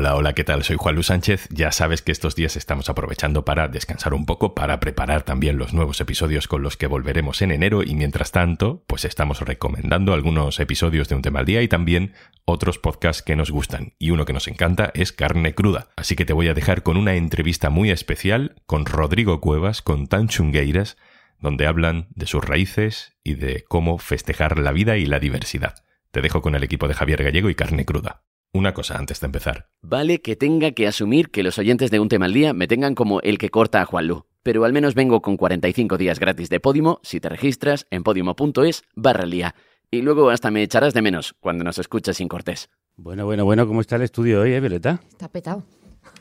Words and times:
Hola, 0.00 0.16
hola, 0.16 0.32
¿qué 0.32 0.44
tal? 0.44 0.64
Soy 0.64 0.76
Juan 0.78 0.94
Luis 0.94 1.08
Sánchez. 1.08 1.46
Ya 1.50 1.72
sabes 1.72 2.00
que 2.00 2.10
estos 2.10 2.34
días 2.34 2.56
estamos 2.56 2.88
aprovechando 2.88 3.44
para 3.44 3.68
descansar 3.68 4.14
un 4.14 4.24
poco, 4.24 4.54
para 4.54 4.80
preparar 4.80 5.24
también 5.24 5.58
los 5.58 5.74
nuevos 5.74 6.00
episodios 6.00 6.48
con 6.48 6.62
los 6.62 6.78
que 6.78 6.86
volveremos 6.86 7.42
en 7.42 7.50
enero 7.50 7.82
y 7.82 7.94
mientras 7.94 8.32
tanto, 8.32 8.82
pues 8.86 9.04
estamos 9.04 9.42
recomendando 9.42 10.14
algunos 10.14 10.58
episodios 10.58 11.10
de 11.10 11.16
Un 11.16 11.20
tema 11.20 11.40
al 11.40 11.44
día 11.44 11.60
y 11.60 11.68
también 11.68 12.14
otros 12.46 12.78
podcasts 12.78 13.22
que 13.22 13.36
nos 13.36 13.50
gustan. 13.50 13.92
Y 13.98 14.10
uno 14.10 14.24
que 14.24 14.32
nos 14.32 14.48
encanta 14.48 14.90
es 14.94 15.12
Carne 15.12 15.54
Cruda. 15.54 15.88
Así 15.96 16.16
que 16.16 16.24
te 16.24 16.32
voy 16.32 16.48
a 16.48 16.54
dejar 16.54 16.82
con 16.82 16.96
una 16.96 17.16
entrevista 17.16 17.68
muy 17.68 17.90
especial 17.90 18.54
con 18.64 18.86
Rodrigo 18.86 19.42
Cuevas, 19.42 19.82
con 19.82 20.06
Tanchungueiras, 20.06 20.96
donde 21.40 21.66
hablan 21.66 22.08
de 22.14 22.24
sus 22.24 22.42
raíces 22.42 23.18
y 23.22 23.34
de 23.34 23.66
cómo 23.68 23.98
festejar 23.98 24.60
la 24.60 24.72
vida 24.72 24.96
y 24.96 25.04
la 25.04 25.18
diversidad. 25.18 25.74
Te 26.10 26.22
dejo 26.22 26.40
con 26.40 26.54
el 26.54 26.64
equipo 26.64 26.88
de 26.88 26.94
Javier 26.94 27.22
Gallego 27.22 27.50
y 27.50 27.54
Carne 27.54 27.84
Cruda. 27.84 28.22
Una 28.52 28.74
cosa 28.74 28.98
antes 28.98 29.20
de 29.20 29.26
empezar. 29.26 29.68
Vale 29.80 30.20
que 30.20 30.34
tenga 30.34 30.72
que 30.72 30.88
asumir 30.88 31.30
que 31.30 31.44
los 31.44 31.58
oyentes 31.58 31.90
de 31.92 32.00
Un 32.00 32.08
tema 32.08 32.26
al 32.26 32.32
día 32.32 32.52
me 32.52 32.66
tengan 32.66 32.96
como 32.96 33.20
el 33.20 33.38
que 33.38 33.48
corta 33.48 33.80
a 33.80 33.84
Juanlu. 33.84 34.26
Pero 34.42 34.64
al 34.64 34.72
menos 34.72 34.94
vengo 34.94 35.22
con 35.22 35.36
45 35.36 35.96
días 35.98 36.18
gratis 36.18 36.48
de 36.48 36.58
Podimo 36.58 36.98
si 37.02 37.20
te 37.20 37.28
registras 37.28 37.86
en 37.90 38.02
podimo.es 38.02 38.82
barra 38.96 39.24
lía. 39.24 39.54
Y 39.90 40.02
luego 40.02 40.30
hasta 40.30 40.50
me 40.50 40.62
echarás 40.62 40.94
de 40.94 41.02
menos 41.02 41.34
cuando 41.40 41.62
nos 41.62 41.78
escuches 41.78 42.16
sin 42.16 42.26
cortés. 42.26 42.70
Bueno, 42.96 43.24
bueno, 43.24 43.44
bueno, 43.44 43.66
¿cómo 43.66 43.80
está 43.80 43.96
el 43.96 44.02
estudio 44.02 44.40
hoy, 44.40 44.52
eh, 44.52 44.60
Violeta? 44.60 45.00
Está 45.10 45.28
petado. 45.28 45.64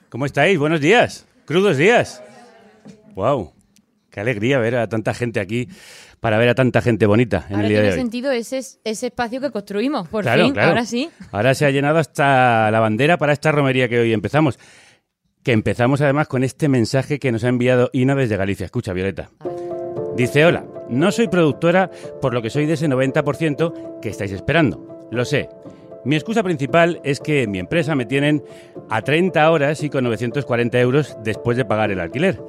¿Cómo 0.10 0.26
estáis? 0.26 0.60
Buenos 0.60 0.82
días. 0.82 1.28
Crudos 1.46 1.78
días. 1.78 2.22
Wow. 3.16 3.54
Qué 4.10 4.20
alegría 4.20 4.58
ver 4.60 4.76
a 4.78 4.88
tanta 4.88 5.14
gente 5.14 5.40
aquí 5.40 5.68
para 6.20 6.38
ver 6.38 6.50
a 6.50 6.56
tanta 6.56 6.82
gente 6.82 7.06
bonita 7.06 7.46
en 7.50 7.56
Ahora 7.56 7.64
el 7.64 7.70
día 7.70 7.78
de 7.80 7.84
tiene 7.88 7.94
hoy. 7.94 8.00
sentido 8.02 8.32
ese, 8.32 8.58
ese 8.84 9.08
espacio 9.08 9.40
que 9.40 9.52
construimos, 9.52 10.08
por 10.10 10.24
Claro, 10.24 10.44
fin. 10.46 10.54
claro. 10.54 10.70
Ahora 10.70 10.86
sí. 10.86 11.10
Ahora 11.32 11.54
se 11.54 11.66
ha 11.66 11.70
llenado 11.72 11.98
hasta 12.00 12.70
la 12.72 12.80
bandera 12.80 13.18
para 13.18 13.34
esta 13.34 13.52
romería 13.52 13.88
que 13.88 14.00
hoy 14.00 14.14
empezamos. 14.14 14.58
Que 15.44 15.54
empezamos 15.54 16.02
además 16.02 16.28
con 16.28 16.44
este 16.44 16.68
mensaje 16.68 17.18
que 17.20 17.32
nos 17.32 17.44
ha 17.44 17.48
enviado 17.50 17.90
Ina 17.94 18.14
desde 18.16 18.36
Galicia. 18.36 18.66
Escucha, 18.66 18.92
Violeta. 18.94 19.30
Dice, 20.18 20.44
hola, 20.46 20.66
no 20.90 21.12
soy 21.14 21.30
productora, 21.30 21.90
por 22.22 22.34
lo 22.34 22.42
que 22.42 22.50
soy 22.50 22.66
de 22.66 22.74
ese 22.74 22.90
90% 22.90 24.00
que 24.02 24.10
estáis 24.10 24.32
esperando. 24.34 25.08
Lo 25.12 25.24
sé. 25.24 25.48
Mi 26.06 26.16
excusa 26.16 26.44
principal 26.44 27.02
es 27.04 27.20
que 27.20 27.44
en 27.44 27.52
mi 27.52 27.60
empresa 27.60 27.94
me 27.94 28.06
tienen 28.06 28.44
a 28.90 29.02
30 29.02 29.52
horas 29.52 29.84
y 29.84 29.90
con 29.90 30.06
940 30.06 30.80
euros 30.80 31.18
después 31.24 31.58
de 31.58 31.66
pagar 31.66 31.92
el 31.92 32.00
alquiler. 32.00 32.42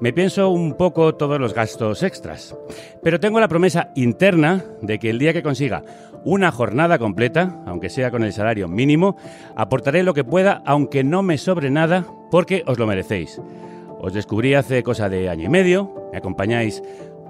Me 0.00 0.12
pienso 0.12 0.50
un 0.50 0.74
poco 0.74 1.16
todos 1.16 1.40
los 1.40 1.52
gastos 1.52 2.02
extras. 2.04 2.56
Pero 3.02 3.18
tengo 3.18 3.40
la 3.40 3.48
promesa 3.48 3.90
interna 3.96 4.64
de 4.80 4.98
que 4.98 5.10
el 5.10 5.18
día 5.18 5.32
que 5.32 5.42
consiga 5.42 5.82
una 6.24 6.52
jornada 6.52 6.98
completa, 6.98 7.60
aunque 7.66 7.90
sea 7.90 8.12
con 8.12 8.22
el 8.22 8.32
salario 8.32 8.68
mínimo, 8.68 9.16
aportaré 9.56 10.04
lo 10.04 10.14
que 10.14 10.22
pueda, 10.22 10.62
aunque 10.64 11.02
no 11.02 11.22
me 11.22 11.38
sobre 11.38 11.70
nada, 11.70 12.06
porque 12.30 12.62
os 12.66 12.78
lo 12.78 12.86
merecéis. 12.86 13.40
Os 13.98 14.14
descubrí 14.14 14.54
hace 14.54 14.82
cosa 14.82 15.08
de 15.08 15.28
año 15.28 15.46
y 15.46 15.48
medio, 15.48 16.08
me 16.12 16.18
acompañáis 16.18 16.82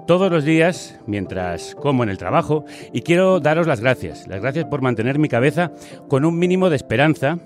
todos 0.05 0.31
los 0.31 0.43
días 0.43 0.99
mientras 1.05 1.75
como 1.75 2.03
en 2.03 2.09
el 2.09 2.17
trabajo 2.17 2.65
y 2.91 3.01
quiero 3.01 3.39
daros 3.39 3.67
las 3.67 3.81
gracias, 3.81 4.27
las 4.27 4.41
gracias 4.41 4.65
por 4.65 4.81
mantener 4.81 5.19
mi 5.19 5.29
cabeza 5.29 5.71
con 6.07 6.25
un 6.25 6.37
mínimo 6.37 6.69
de 6.69 6.75
esperanza 6.75 7.39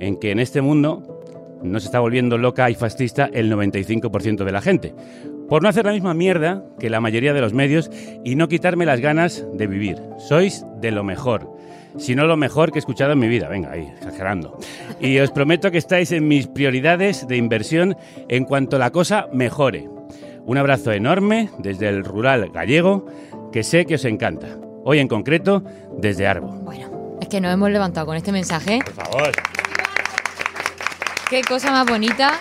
en 0.00 0.18
que 0.18 0.30
en 0.30 0.40
este 0.40 0.60
mundo 0.60 1.20
no 1.62 1.78
se 1.78 1.86
está 1.86 2.00
volviendo 2.00 2.38
loca 2.38 2.70
y 2.70 2.74
fascista 2.74 3.28
el 3.32 3.52
95% 3.52 4.44
de 4.44 4.52
la 4.52 4.62
gente, 4.62 4.94
por 5.48 5.62
no 5.62 5.68
hacer 5.68 5.84
la 5.84 5.92
misma 5.92 6.14
mierda 6.14 6.64
que 6.78 6.90
la 6.90 7.00
mayoría 7.00 7.34
de 7.34 7.40
los 7.40 7.52
medios 7.52 7.90
y 8.24 8.34
no 8.34 8.48
quitarme 8.48 8.86
las 8.86 9.00
ganas 9.00 9.46
de 9.52 9.66
vivir. 9.66 10.00
Sois 10.18 10.64
de 10.80 10.90
lo 10.90 11.04
mejor. 11.04 11.50
Si 11.98 12.14
no 12.14 12.24
lo 12.26 12.36
mejor 12.36 12.70
que 12.70 12.78
he 12.78 12.80
escuchado 12.80 13.12
en 13.12 13.18
mi 13.18 13.26
vida, 13.26 13.48
venga, 13.48 13.72
ahí, 13.72 13.88
exagerando. 13.96 14.58
Y 15.00 15.18
os 15.18 15.32
prometo 15.32 15.70
que 15.70 15.78
estáis 15.78 16.12
en 16.12 16.28
mis 16.28 16.46
prioridades 16.46 17.26
de 17.26 17.36
inversión 17.36 17.96
en 18.28 18.44
cuanto 18.44 18.78
la 18.78 18.90
cosa 18.90 19.28
mejore. 19.32 19.99
Un 20.46 20.58
abrazo 20.58 20.92
enorme 20.92 21.50
desde 21.58 21.88
el 21.88 22.04
rural 22.04 22.50
gallego, 22.50 23.06
que 23.52 23.62
sé 23.62 23.86
que 23.86 23.94
os 23.96 24.04
encanta. 24.04 24.58
Hoy 24.84 24.98
en 24.98 25.08
concreto, 25.08 25.62
desde 25.98 26.26
Arbo. 26.26 26.48
Bueno, 26.48 27.18
es 27.20 27.28
que 27.28 27.40
nos 27.40 27.52
hemos 27.52 27.70
levantado 27.70 28.06
con 28.06 28.16
este 28.16 28.32
mensaje. 28.32 28.80
Por 28.84 28.94
favor. 28.94 29.32
Qué 31.28 31.42
cosa 31.42 31.70
más 31.70 31.86
bonita. 31.86 32.40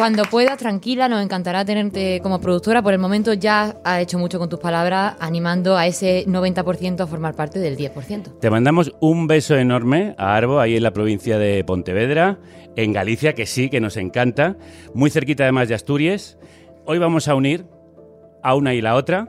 Cuando 0.00 0.22
puedas, 0.24 0.56
tranquila, 0.56 1.08
nos 1.08 1.22
encantará 1.22 1.64
tenerte 1.64 2.20
como 2.22 2.40
productora. 2.40 2.80
Por 2.80 2.94
el 2.94 2.98
momento 2.98 3.34
ya 3.34 3.76
has 3.84 4.00
hecho 4.00 4.18
mucho 4.18 4.38
con 4.38 4.48
tus 4.48 4.58
palabras, 4.58 5.14
animando 5.20 5.76
a 5.76 5.86
ese 5.86 6.24
90% 6.26 7.00
a 7.00 7.06
formar 7.06 7.34
parte 7.34 7.58
del 7.58 7.76
10%. 7.76 8.38
Te 8.40 8.48
mandamos 8.48 8.92
un 9.00 9.26
beso 9.26 9.56
enorme 9.56 10.14
a 10.16 10.36
Arbo, 10.36 10.58
ahí 10.58 10.76
en 10.76 10.84
la 10.84 10.92
provincia 10.92 11.38
de 11.38 11.62
Pontevedra, 11.64 12.38
en 12.76 12.94
Galicia, 12.94 13.34
que 13.34 13.44
sí, 13.44 13.68
que 13.68 13.80
nos 13.80 13.98
encanta, 13.98 14.56
muy 14.94 15.10
cerquita 15.10 15.42
además 15.42 15.68
de 15.68 15.74
Asturias. 15.74 16.38
Hoy 16.92 16.98
vamos 16.98 17.28
a 17.28 17.36
unir 17.36 17.66
a 18.42 18.56
una 18.56 18.74
y 18.74 18.80
la 18.80 18.96
otra 18.96 19.28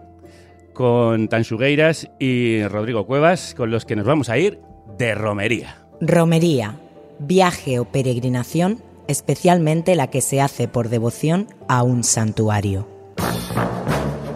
con 0.73 1.27
Tansugueiras 1.27 2.09
y 2.17 2.63
Rodrigo 2.63 3.05
Cuevas, 3.05 3.53
con 3.55 3.69
los 3.69 3.85
que 3.85 3.95
nos 3.95 4.03
vamos 4.03 4.29
a 4.29 4.39
ir 4.39 4.57
de 4.97 5.13
romería. 5.13 5.77
Romería, 6.01 6.79
viaje 7.19 7.77
o 7.77 7.85
peregrinación, 7.85 8.81
especialmente 9.07 9.93
la 9.93 10.07
que 10.07 10.21
se 10.21 10.41
hace 10.41 10.67
por 10.67 10.89
devoción 10.89 11.49
a 11.67 11.83
un 11.83 12.03
santuario. 12.03 12.87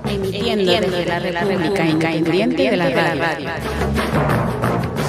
Emitiendo 0.07 0.71
desde 0.71 1.05
la 1.07 1.19
República 1.19 1.83
Independiente 1.83 2.69
de 2.69 2.77
la 2.77 3.15
Radio. 3.15 3.49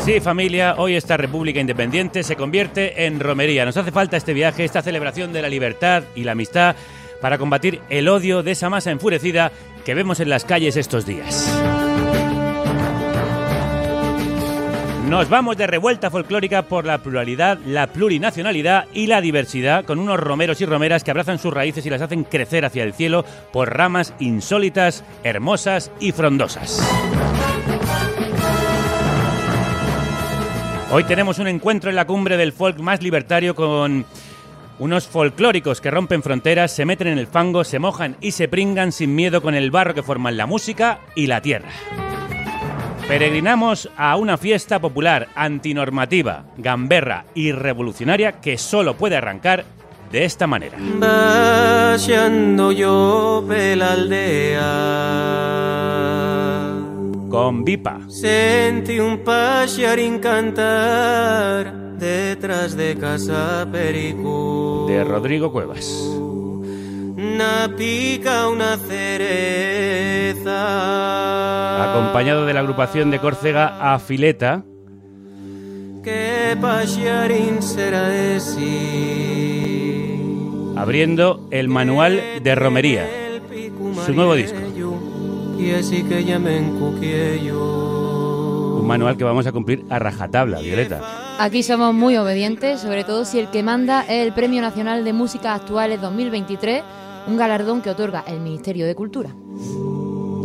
Sí, 0.07 0.21
familia, 0.21 0.77
hoy 0.79 0.95
esta 0.95 1.19
República 1.19 1.61
Independiente 1.61 2.23
se 2.23 2.35
convierte 2.35 3.05
en 3.05 3.21
romería. 3.21 3.67
Nos 3.67 3.77
hace 3.77 3.91
falta 3.91 4.17
este 4.17 4.33
viaje, 4.33 4.65
esta 4.65 4.81
celebración 4.81 5.35
de 5.35 5.43
la 5.43 5.51
libertad 5.51 6.05
y 6.15 6.25
la 6.25 6.33
amistad 6.33 6.77
para 7.21 7.39
combatir 7.39 7.81
el 7.91 8.09
odio 8.09 8.43
de 8.43 8.53
esa 8.53 8.71
masa 8.71 8.91
enfurecida 8.91 9.53
que 9.85 9.95
vemos 9.95 10.21
en 10.21 10.29
las 10.29 10.45
calles 10.45 10.77
estos 10.77 11.07
días. 11.07 11.51
Nos 15.09 15.29
vamos 15.29 15.57
de 15.57 15.69
revuelta 15.69 16.11
folclórica 16.11 16.63
por 16.63 16.85
la 16.85 16.99
pluralidad, 16.99 17.59
la 17.65 17.87
plurinacionalidad 17.87 18.87
y 18.93 19.07
la 19.07 19.21
diversidad, 19.21 19.85
con 19.85 20.01
unos 20.01 20.19
romeros 20.19 20.61
y 20.61 20.67
romeras 20.67 21.05
que 21.05 21.13
abrazan 21.13 21.39
sus 21.39 21.55
raíces 21.55 21.87
y 21.87 21.91
las 21.91 22.03
hacen 22.03 22.25
crecer 22.25 22.65
hacia 22.65 22.83
el 22.83 22.93
cielo 22.93 23.25
por 23.53 23.73
ramas 23.73 24.15
insólitas, 24.19 25.05
hermosas 25.23 25.93
y 26.01 26.11
frondosas. 26.11 26.83
Hoy 30.91 31.05
tenemos 31.05 31.39
un 31.39 31.47
encuentro 31.47 31.89
en 31.89 31.97
la 31.97 32.07
cumbre 32.07 32.37
del 32.37 32.53
folk 32.53 32.81
más 32.81 33.01
libertario 33.01 33.55
con 33.55 34.07
unos 34.79 35.07
folclóricos 35.07 35.81
que 35.81 35.91
rompen 35.91 36.23
fronteras, 36.23 36.73
se 36.73 36.85
meten 36.85 37.09
en 37.09 37.19
el 37.19 37.27
fango, 37.27 37.65
se 37.65 37.79
mojan 37.79 38.17
y 38.21 38.33
se 38.33 38.49
pringan 38.49 38.93
sin 38.93 39.15
miedo 39.15 39.43
con 39.43 39.55
el 39.55 39.71
barro 39.71 39.95
que 39.95 40.03
forman 40.03 40.37
la 40.37 40.47
música 40.47 41.01
y 41.15 41.27
la 41.27 41.41
tierra. 41.41 41.69
Peregrinamos 43.09 43.89
a 43.97 44.17
una 44.17 44.37
fiesta 44.37 44.81
popular 44.81 45.29
antinormativa, 45.37 46.45
gamberra 46.59 47.27
y 47.35 47.53
revolucionaria 47.53 48.33
que 48.41 48.59
solo 48.59 48.97
puede 48.97 49.17
arrancar 49.17 49.65
de 50.11 50.25
esta 50.25 50.49
manera. 50.49 50.77
Yo 52.77 53.45
aldea 53.49 54.67
Con 57.31 57.65
Vipa, 57.65 58.01
Sentí 58.09 58.99
un 59.01 59.19
pajarín 59.19 60.19
cantar 60.21 61.73
Detrás 61.99 62.77
de 62.77 62.97
casa 62.97 63.67
Pericú 63.71 64.87
de 64.89 65.03
Rodrigo 65.03 65.51
Cuevas. 65.51 65.87
Una 67.17 67.71
pica, 67.77 68.49
una 68.49 68.77
cereza 68.77 70.53
Acompañado 71.93 72.47
de 72.47 72.55
la 72.55 72.61
agrupación 72.61 73.11
de 73.11 73.19
Córcega 73.19 73.95
Afileta, 73.95 74.65
¿Qué 76.05 76.57
pajarín 76.61 77.61
será 77.63 78.15
ese? 78.15 79.17
abriendo 80.77 81.49
el 81.51 81.69
manual 81.69 82.21
de 82.43 82.55
romería, 82.55 83.09
su 84.05 84.13
nuevo 84.13 84.35
disco. 84.37 84.59
Y 85.59 85.73
así 85.73 86.03
que 86.03 86.25
ya 86.25 86.39
me 86.39 86.59
encuqué 86.59 87.41
yo 87.45 88.79
Un 88.81 88.87
manual 88.87 89.17
que 89.17 89.25
vamos 89.25 89.47
a 89.47 89.53
cumplir 89.53 89.85
a 89.89 89.99
rajatabla, 89.99 90.61
Violeta. 90.61 91.01
Aquí 91.39 91.63
somos 91.63 91.93
muy 91.95 92.17
obedientes, 92.17 92.81
sobre 92.81 93.05
todo 93.05 93.25
si 93.25 93.39
el 93.39 93.49
que 93.49 93.63
manda 93.63 94.03
es 94.03 94.27
el 94.27 94.33
Premio 94.33 94.63
Nacional 94.63 95.05
de 95.05 95.13
Música 95.13 95.55
Actuales 95.55 96.01
2023, 96.01 96.83
un 97.27 97.37
galardón 97.37 97.83
que 97.83 97.91
otorga 97.91 98.25
el 98.27 98.41
Ministerio 98.41 98.87
de 98.87 98.95
Cultura. 98.95 99.31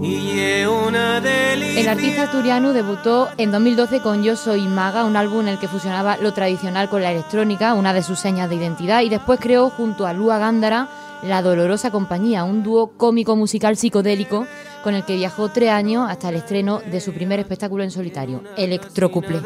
El 0.04 1.88
artista 1.88 2.24
asturiano 2.24 2.74
debutó 2.74 3.30
en 3.38 3.52
2012 3.52 4.00
con 4.00 4.24
Yo 4.24 4.36
Soy 4.36 4.68
Maga, 4.68 5.06
un 5.06 5.16
álbum 5.16 5.42
en 5.42 5.50
el 5.50 5.60
que 5.60 5.68
fusionaba 5.68 6.18
lo 6.18 6.34
tradicional 6.34 6.90
con 6.90 7.04
la 7.04 7.12
electrónica, 7.12 7.75
una 7.75 7.94
de 7.94 8.02
sus 8.02 8.19
señas 8.19 8.50
de 8.50 8.56
identidad, 8.56 9.02
y 9.02 9.10
después 9.10 9.40
creó 9.40 9.69
junto 9.69 10.08
a 10.08 10.13
Lua 10.13 10.40
Gándara 10.40 10.88
La 11.22 11.44
Dolorosa 11.44 11.92
Compañía, 11.92 12.44
un 12.44 12.63
dúo 12.63 12.94
cómico 12.98 13.36
musical 13.36 13.78
psicodélico 13.78 14.48
con 14.83 14.95
el 14.95 15.06
que 15.06 15.16
viajó 15.16 15.50
tres 15.50 15.69
años 15.69 16.10
hasta 16.10 16.30
el 16.30 16.36
estreno 16.36 16.80
de 16.80 17.01
su 17.01 17.13
primer 17.13 17.39
espectáculo 17.39 17.83
en 17.83 17.92
solitario, 17.92 18.44
Electrocuple. 18.57 19.42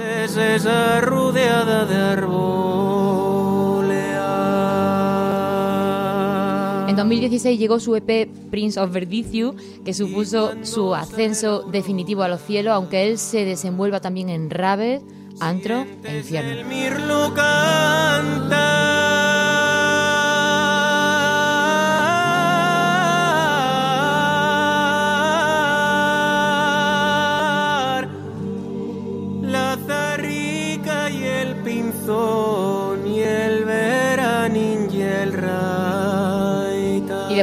En 6.88 6.96
2016 6.96 7.60
llegó 7.60 7.80
su 7.80 7.96
EP 7.96 8.30
Prince 8.50 8.80
of 8.80 8.92
Verdiciu, 8.92 9.56
que 9.84 9.94
supuso 9.94 10.54
su 10.64 10.96
ascenso 10.96 11.64
definitivo 11.64 12.24
a 12.24 12.28
los 12.28 12.42
cielos, 12.42 12.74
aunque 12.74 13.08
él 13.08 13.18
se 13.18 13.44
desenvuelva 13.44 14.00
también 14.00 14.30
en 14.30 14.50
raves, 14.50 15.02
antro 15.42 15.86
e 16.04 16.18
infierno. 16.18 16.70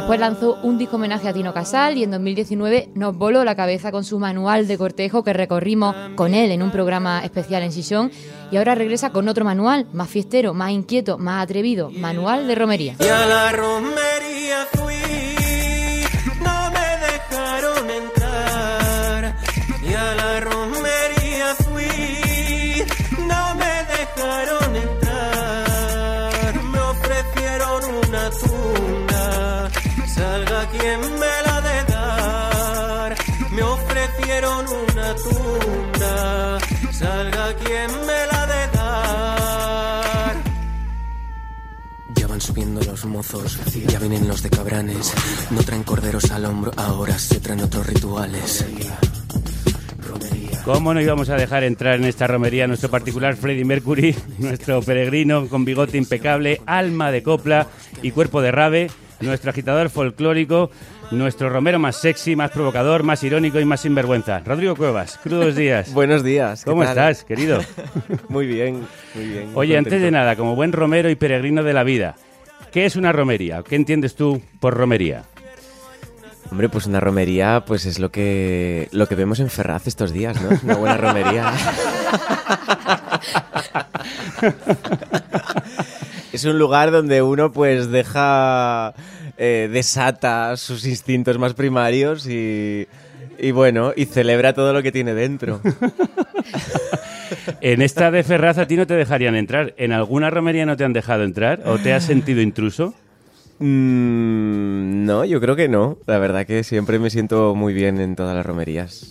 Después 0.03 0.19
lanzó 0.19 0.59
un 0.63 0.77
disco 0.77 0.97
homenaje 0.97 1.29
a 1.29 1.33
Tino 1.33 1.53
Casal 1.53 1.97
y 1.97 2.03
en 2.03 2.11
2019 2.11 2.89
nos 2.93 3.17
voló 3.17 3.45
la 3.45 3.55
cabeza 3.55 3.89
con 3.89 4.03
su 4.03 4.19
manual 4.19 4.67
de 4.67 4.77
cortejo 4.77 5.23
que 5.23 5.31
recorrimos 5.31 5.95
con 6.15 6.33
él 6.33 6.51
en 6.51 6.61
un 6.61 6.71
programa 6.71 7.23
especial 7.23 7.63
en 7.63 7.71
Sison 7.71 8.11
y 8.51 8.57
ahora 8.57 8.75
regresa 8.75 9.11
con 9.11 9.29
otro 9.29 9.45
manual, 9.45 9.87
más 9.93 10.09
fiestero, 10.09 10.53
más 10.53 10.71
inquieto, 10.71 11.17
más 11.17 11.41
atrevido, 11.41 11.89
manual 11.89 12.47
de 12.47 12.55
romería. 12.55 12.95
Tunda, 35.15 36.59
salga 36.91 37.55
quien 37.55 37.91
me 38.05 38.25
la 38.31 38.47
de 38.47 38.77
dar. 38.77 40.35
Ya 42.15 42.27
van 42.27 42.41
subiendo 42.41 42.81
los 42.81 43.05
mozos, 43.05 43.59
ya 43.87 43.99
vienen 43.99 44.27
los 44.27 44.41
de 44.43 44.49
cabranes. 44.49 45.13
No 45.51 45.63
traen 45.63 45.83
corderos 45.83 46.31
al 46.31 46.45
hombro, 46.45 46.71
ahora 46.77 47.17
se 47.17 47.39
traen 47.39 47.61
otros 47.61 47.85
rituales. 47.87 48.65
¿Cómo 50.65 50.93
no 50.93 51.01
íbamos 51.01 51.29
a 51.29 51.35
dejar 51.35 51.65
entrar 51.65 51.95
en 51.95 52.05
esta 52.05 52.25
romería 52.25 52.67
nuestro 52.67 52.89
particular 52.89 53.35
Freddie 53.35 53.65
Mercury, 53.65 54.15
nuestro 54.37 54.81
peregrino 54.81 55.49
con 55.49 55.65
bigote 55.65 55.97
impecable, 55.97 56.61
alma 56.65 57.11
de 57.11 57.21
copla 57.21 57.67
y 58.01 58.11
cuerpo 58.11 58.41
de 58.41 58.51
rave, 58.51 58.89
nuestro 59.19 59.49
agitador 59.49 59.89
folclórico, 59.89 60.71
nuestro 61.11 61.49
romero 61.49 61.79
más 61.79 61.97
sexy, 61.97 62.35
más 62.35 62.51
provocador, 62.51 63.03
más 63.03 63.23
irónico 63.23 63.59
y 63.59 63.65
más 63.65 63.81
sinvergüenza? 63.81 64.39
Rodrigo 64.39 64.75
Cuevas, 64.75 65.19
crudos 65.21 65.55
días. 65.55 65.93
Buenos 65.93 66.23
días. 66.23 66.63
¿qué 66.63 66.71
¿Cómo 66.71 66.83
tal? 66.83 66.91
estás, 66.91 67.23
querido? 67.23 67.59
Muy 68.29 68.47
bien, 68.47 68.85
muy 69.13 69.25
bien. 69.25 69.51
Oye, 69.53 69.77
antes 69.77 70.01
de 70.01 70.11
nada, 70.11 70.35
como 70.35 70.55
buen 70.55 70.71
romero 70.71 71.09
y 71.09 71.15
peregrino 71.15 71.63
de 71.63 71.73
la 71.73 71.83
vida, 71.83 72.15
¿qué 72.71 72.85
es 72.85 72.95
una 72.95 73.11
romería? 73.11 73.63
¿Qué 73.63 73.75
entiendes 73.75 74.15
tú 74.15 74.41
por 74.59 74.75
romería? 74.75 75.23
Hombre, 76.51 76.69
pues 76.69 76.85
una 76.85 76.99
romería, 76.99 77.63
pues 77.65 77.85
es 77.85 77.99
lo 77.99 78.11
que 78.11 78.87
lo 78.91 79.07
que 79.07 79.15
vemos 79.15 79.39
en 79.39 79.49
Ferraz 79.49 79.87
estos 79.87 80.11
días, 80.11 80.39
¿no? 80.41 80.51
Es 80.51 80.63
una 80.63 80.75
buena 80.75 80.97
romería. 80.97 81.51
es 86.33 86.45
un 86.45 86.57
lugar 86.57 86.91
donde 86.91 87.21
uno 87.21 87.51
pues 87.51 87.89
deja, 87.89 88.93
eh, 89.37 89.69
desata 89.71 90.57
sus 90.57 90.85
instintos 90.85 91.37
más 91.37 91.53
primarios 91.53 92.27
y, 92.27 92.87
y 93.39 93.51
bueno, 93.51 93.93
y 93.95 94.05
celebra 94.05 94.53
todo 94.53 94.73
lo 94.73 94.83
que 94.83 94.91
tiene 94.91 95.13
dentro. 95.13 95.61
En 97.61 97.81
esta 97.81 98.11
de 98.11 98.23
Ferraz 98.23 98.57
a 98.57 98.67
ti 98.67 98.75
no 98.75 98.85
te 98.85 98.93
dejarían 98.93 99.35
entrar. 99.35 99.73
¿En 99.77 99.91
alguna 99.91 100.29
romería 100.29 100.65
no 100.65 100.77
te 100.77 100.83
han 100.83 100.93
dejado 100.93 101.23
entrar? 101.23 101.61
¿O 101.65 101.77
te 101.77 101.93
has 101.93 102.03
sentido 102.03 102.41
intruso? 102.41 102.93
Mm, 103.59 105.05
no, 105.05 105.25
yo 105.25 105.39
creo 105.39 105.55
que 105.55 105.69
no. 105.69 105.97
La 106.05 106.19
verdad 106.19 106.45
que 106.45 106.63
siempre 106.63 106.99
me 106.99 107.09
siento 107.09 107.55
muy 107.55 107.73
bien 107.73 107.99
en 107.99 108.15
todas 108.15 108.35
las 108.35 108.45
romerías. 108.45 109.09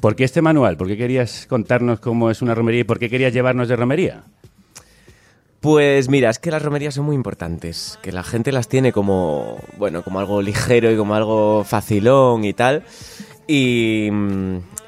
¿Por 0.00 0.16
qué 0.16 0.24
este 0.24 0.42
manual? 0.42 0.76
¿Por 0.76 0.86
qué 0.86 0.96
querías 0.96 1.46
contarnos 1.48 2.00
cómo 2.00 2.30
es 2.30 2.42
una 2.42 2.54
romería 2.54 2.82
y 2.82 2.84
por 2.84 2.98
qué 2.98 3.10
querías 3.10 3.32
llevarnos 3.32 3.68
de 3.68 3.76
romería? 3.76 4.22
Pues 5.60 6.08
mira, 6.08 6.30
es 6.30 6.38
que 6.38 6.50
las 6.50 6.62
romerías 6.62 6.94
son 6.94 7.04
muy 7.04 7.14
importantes, 7.14 7.98
que 8.02 8.12
la 8.12 8.22
gente 8.22 8.50
las 8.50 8.66
tiene 8.66 8.92
como, 8.92 9.58
bueno, 9.76 10.02
como 10.02 10.18
algo 10.18 10.40
ligero 10.40 10.90
y 10.90 10.96
como 10.96 11.14
algo 11.14 11.64
facilón 11.64 12.44
y 12.44 12.54
tal. 12.54 12.82
Y, 13.46 14.08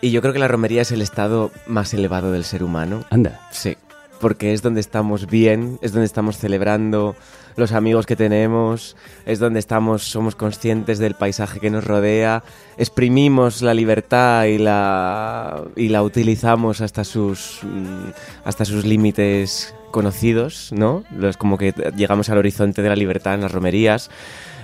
y 0.01 0.11
yo 0.11 0.23
creo 0.23 0.33
que 0.33 0.39
la 0.39 0.49
romería 0.49 0.83
es 0.83 0.93
el 0.93 1.03
estado 1.03 1.51
más 1.67 1.93
elevado 1.93 2.33
del 2.33 2.45
ser 2.45 2.63
humano. 2.63 3.05
Anda. 3.11 3.49
Sí, 3.51 3.77
porque 4.19 4.55
es 4.55 4.63
donde 4.63 4.81
estamos 4.81 5.27
bien, 5.27 5.79
es 5.83 5.93
donde 5.93 6.07
estamos 6.07 6.39
celebrando 6.39 7.17
los 7.57 7.73
amigos 7.73 8.07
que 8.07 8.17
tenemos, 8.17 8.97
es 9.27 9.41
donde 9.41 9.59
estamos, 9.59 10.05
somos 10.05 10.37
conscientes 10.37 10.99
del 10.99 11.15
paisaje 11.15 11.61
que 11.61 11.71
nos 11.71 11.85
rodea, 11.85 12.45
exprimimos 12.79 13.61
la 13.61 13.75
libertad 13.75 14.45
y 14.45 14.57
la, 14.57 15.65
y 15.77 15.89
la 15.89 16.03
utilizamos 16.03 16.81
hasta 16.81 17.05
sus, 17.05 17.61
mm, 17.63 18.11
hasta 18.45 18.65
sus 18.65 18.87
límites 18.87 19.75
conocidos, 19.93 20.73
¿no? 20.73 21.05
Es 21.23 21.37
como 21.37 21.57
que 21.57 21.73
llegamos 21.95 22.29
al 22.29 22.39
horizonte 22.39 22.83
de 22.83 22.89
la 22.89 22.97
libertad 22.97 23.35
en 23.35 23.43
las 23.43 23.53
romerías, 23.53 24.11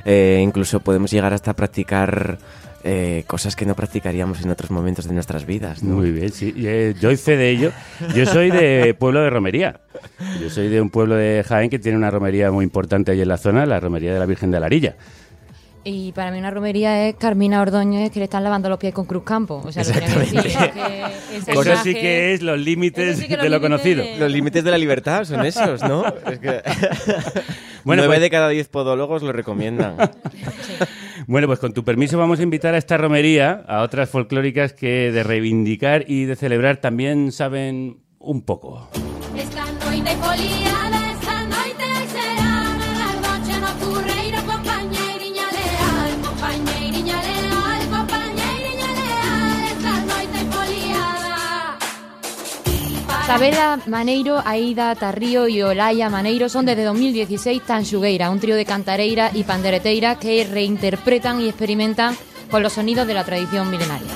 eh, 0.04 0.40
incluso 0.42 0.80
podemos 0.80 1.12
llegar 1.12 1.32
hasta 1.32 1.54
practicar 1.54 2.38
eh, 2.84 3.24
cosas 3.26 3.56
que 3.56 3.66
no 3.66 3.74
practicaríamos 3.74 4.40
en 4.42 4.50
otros 4.50 4.70
momentos 4.70 5.06
de 5.06 5.12
nuestras 5.12 5.44
vidas, 5.44 5.82
¿no? 5.82 5.96
Muy 5.96 6.12
bien, 6.12 6.30
sí. 6.32 6.54
Eh, 6.56 6.94
yo 7.00 7.10
hice 7.10 7.36
de 7.36 7.50
ello. 7.50 7.72
Yo 8.14 8.24
soy 8.24 8.50
de 8.50 8.94
pueblo 8.94 9.20
de 9.20 9.30
romería. 9.30 9.80
Yo 10.40 10.48
soy 10.48 10.68
de 10.68 10.80
un 10.80 10.88
pueblo 10.88 11.16
de 11.16 11.44
Jaén 11.46 11.70
que 11.70 11.78
tiene 11.78 11.98
una 11.98 12.10
romería 12.10 12.50
muy 12.50 12.64
importante 12.64 13.12
ahí 13.12 13.20
en 13.20 13.28
la 13.28 13.36
zona, 13.36 13.66
la 13.66 13.80
romería 13.80 14.12
de 14.12 14.18
la 14.18 14.26
Virgen 14.26 14.50
de 14.50 14.60
la 14.60 14.66
Arilla. 14.66 14.96
Y 15.84 16.12
para 16.12 16.30
mí 16.30 16.38
una 16.38 16.50
romería 16.50 17.08
es 17.08 17.14
Carmina 17.16 17.62
Ordóñez 17.62 18.10
que 18.10 18.18
le 18.18 18.24
están 18.24 18.44
lavando 18.44 18.68
los 18.68 18.78
pies 18.78 18.92
con 18.92 19.06
Cruz 19.06 19.22
Campo. 19.24 19.62
O 19.64 19.72
sea, 19.72 19.82
lo 19.84 19.92
que 19.92 20.00
decir, 20.00 20.42
porque 20.42 21.04
ese 21.36 21.52
Eso 21.52 21.62
viaje- 21.62 21.82
sí 21.82 21.94
que 21.94 22.34
es 22.34 22.42
los 22.42 22.58
límites 22.58 23.18
sí 23.18 23.26
que 23.28 23.36
de 23.38 23.48
lo 23.48 23.60
conocido. 23.60 24.02
de- 24.02 24.18
Los 24.18 24.30
límites 24.30 24.62
de 24.64 24.70
la 24.70 24.76
libertad 24.78 25.24
son 25.24 25.46
esos, 25.46 25.82
¿no? 25.82 26.04
Es 26.30 26.38
que... 26.38 26.62
Bueno, 27.84 28.02
Nueve 28.02 28.16
pues- 28.16 28.22
de 28.22 28.30
cada 28.30 28.48
diez 28.50 28.68
podólogos 28.68 29.22
lo 29.22 29.32
recomiendan. 29.32 29.96
Bueno, 31.26 31.46
pues 31.46 31.58
con 31.58 31.72
tu 31.72 31.84
permiso 31.84 32.18
vamos 32.18 32.38
a 32.40 32.42
invitar 32.42 32.74
a 32.74 32.78
esta 32.78 32.98
romería 32.98 33.64
a 33.66 33.80
otras 33.82 34.10
folclóricas 34.10 34.74
que 34.74 35.10
de 35.10 35.22
reivindicar 35.22 36.04
y 36.06 36.24
de 36.24 36.36
celebrar 36.36 36.78
también 36.78 37.32
saben 37.32 38.02
un 38.18 38.42
poco. 38.42 38.90
Isabela 53.32 53.78
Maneiro, 53.84 54.42
Aida 54.42 54.94
Tarrío 54.94 55.48
y 55.48 55.60
Olaya 55.60 56.08
Maneiro 56.08 56.48
son 56.48 56.64
desde 56.64 56.82
2016 56.84 57.60
Tanxugueira, 57.60 58.30
un 58.30 58.40
trío 58.40 58.56
de 58.56 58.64
cantareira 58.64 59.30
y 59.34 59.44
pandereteira 59.44 60.18
que 60.18 60.48
reinterpretan 60.50 61.38
y 61.42 61.50
experimentan 61.50 62.16
con 62.50 62.62
los 62.62 62.72
sonidos 62.72 63.06
de 63.06 63.12
la 63.12 63.24
tradición 63.24 63.70
milenaria. 63.70 64.08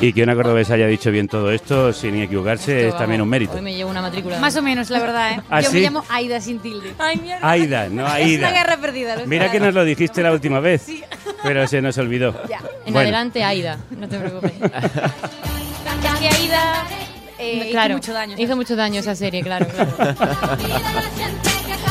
Y 0.00 0.14
que 0.14 0.22
una 0.22 0.34
cordobesa 0.34 0.74
haya 0.74 0.86
dicho 0.86 1.10
bien 1.10 1.28
todo 1.28 1.50
esto 1.50 1.92
sin 1.92 2.14
equivocarse 2.18 2.88
es 2.88 2.96
también 2.96 3.20
un 3.20 3.28
mérito. 3.28 3.52
Hoy 3.52 3.60
me 3.60 3.74
llevo 3.74 3.90
una 3.90 4.00
matrícula. 4.00 4.38
Más 4.40 4.56
o 4.56 4.62
menos, 4.62 4.88
la 4.88 4.98
verdad, 4.98 5.32
¿eh? 5.32 5.40
¿Ah, 5.50 5.60
Yo 5.60 5.68
sí? 5.68 5.76
me 5.76 5.82
llamo 5.82 6.02
Aida 6.08 6.40
sin 6.40 6.58
tilde. 6.60 6.94
Ay, 6.98 7.16
mierda 7.18 7.46
Aida, 7.50 7.88
no 7.90 8.06
Es 8.06 8.12
una 8.38 8.48
Aida. 8.48 8.50
guerra 8.50 8.76
perdida. 8.78 9.16
lo 9.16 9.26
Mira 9.26 9.50
que 9.50 9.60
nos 9.60 9.74
lo 9.74 9.84
dijiste 9.84 10.22
la 10.22 10.32
última 10.32 10.60
vez, 10.60 10.80
Sí. 10.86 11.04
pero 11.42 11.68
se 11.68 11.82
nos 11.82 11.98
olvidó. 11.98 12.32
Ya. 12.48 12.60
En 12.86 12.94
Bueno. 12.94 13.00
adelante, 13.00 13.44
Aida, 13.44 13.76
no 13.90 14.08
te 14.08 14.18
preocupes. 14.18 14.52
Es 16.04 16.20
que 16.20 16.28
Aida 16.28 16.84
eh, 17.38 17.68
claro, 17.70 17.94
hizo 17.94 17.98
mucho 17.98 18.12
daño. 18.12 18.36
Hizo 18.38 18.56
mucho 18.56 18.76
daño 18.76 19.00
esa 19.00 19.14
serie, 19.14 19.42
claro. 19.42 19.66
claro. 19.96 20.16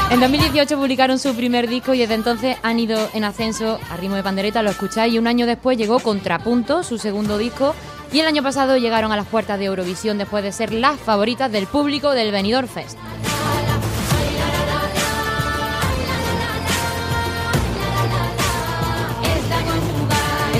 En 0.09 0.19
2018 0.19 0.77
publicaron 0.77 1.17
su 1.17 1.33
primer 1.33 1.67
disco 1.67 1.93
y 1.93 1.99
desde 1.99 2.13
entonces 2.13 2.57
han 2.61 2.79
ido 2.79 3.09
en 3.13 3.23
ascenso 3.23 3.79
a 3.89 3.97
ritmo 3.97 4.15
de 4.15 4.23
pandereta, 4.23 4.61
lo 4.61 4.69
escucháis, 4.69 5.13
y 5.13 5.17
un 5.17 5.27
año 5.27 5.47
después 5.47 5.77
llegó 5.77 5.99
Contrapunto, 5.99 6.83
su 6.83 6.99
segundo 6.99 7.37
disco, 7.37 7.73
y 8.11 8.19
el 8.19 8.27
año 8.27 8.43
pasado 8.43 8.77
llegaron 8.77 9.11
a 9.11 9.15
las 9.15 9.25
puertas 9.25 9.57
de 9.57 9.65
Eurovisión 9.65 10.19
después 10.19 10.43
de 10.43 10.51
ser 10.51 10.71
las 10.71 10.99
favoritas 10.99 11.51
del 11.51 11.65
público 11.65 12.11
del 12.11 12.31
Benidorm 12.31 12.67
Fest. 12.67 12.97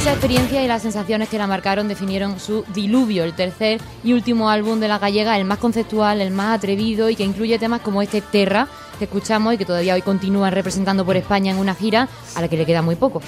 Esa 0.03 0.11
experiencia 0.11 0.61
y 0.61 0.67
las 0.67 0.81
sensaciones 0.81 1.29
que 1.29 1.37
la 1.37 1.47
marcaron 1.47 1.87
definieron 1.87 2.37
su 2.37 2.65
Diluvio, 2.73 3.23
el 3.23 3.31
tercer 3.31 3.79
y 4.03 4.11
último 4.11 4.49
álbum 4.49 4.81
de 4.81 4.89
la 4.89 4.99
gallega, 4.99 5.37
el 5.37 5.45
más 5.45 5.59
conceptual, 5.59 6.19
el 6.19 6.29
más 6.29 6.57
atrevido 6.57 7.09
y 7.09 7.15
que 7.15 7.23
incluye 7.23 7.57
temas 7.57 7.79
como 7.79 8.01
este 8.01 8.19
Terra 8.19 8.67
que 8.99 9.05
escuchamos 9.05 9.53
y 9.53 9.57
que 9.57 9.63
todavía 9.63 9.93
hoy 9.93 10.01
continúan 10.01 10.51
representando 10.51 11.05
por 11.05 11.15
España 11.15 11.51
en 11.53 11.57
una 11.57 11.73
gira 11.73 12.09
a 12.35 12.41
la 12.41 12.49
que 12.49 12.57
le 12.57 12.65
queda 12.65 12.81
muy 12.81 12.97
poco. 12.97 13.21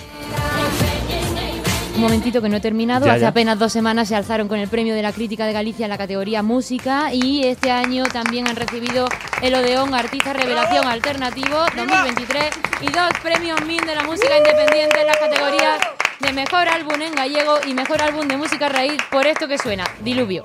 Un 1.95 2.01
momentito 2.01 2.41
que 2.41 2.49
no 2.49 2.57
he 2.57 2.59
terminado. 2.59 3.05
Ya, 3.05 3.13
Hace 3.13 3.21
ya. 3.21 3.29
apenas 3.29 3.57
dos 3.57 3.71
semanas 3.71 4.09
se 4.09 4.15
alzaron 4.17 4.49
con 4.49 4.59
el 4.59 4.67
premio 4.67 4.95
de 4.95 5.01
la 5.01 5.13
crítica 5.13 5.45
de 5.45 5.53
Galicia 5.53 5.85
en 5.85 5.91
la 5.91 5.97
categoría 5.97 6.43
música 6.43 7.13
y 7.13 7.45
este 7.45 7.71
año 7.71 8.03
también 8.03 8.49
han 8.49 8.57
recibido 8.57 9.07
el 9.41 9.55
Odeón 9.55 9.95
Artista 9.95 10.33
Revelación 10.33 10.85
Alternativo 10.89 11.55
2023 11.73 12.49
y 12.81 12.87
dos 12.87 13.11
premios 13.23 13.61
MIN 13.65 13.85
de 13.85 13.95
la 13.95 14.03
música 14.03 14.37
independiente 14.37 14.99
en 14.99 15.07
las 15.07 15.17
categorías 15.17 15.79
de 16.19 16.33
mejor 16.33 16.67
álbum 16.67 17.01
en 17.01 17.13
gallego 17.13 17.55
y 17.67 17.73
mejor 17.73 18.01
álbum 18.01 18.27
de 18.27 18.37
música 18.37 18.69
raíz 18.69 18.97
por 19.11 19.27
esto 19.27 19.47
que 19.47 19.57
suena, 19.57 19.83
Diluvio. 20.01 20.41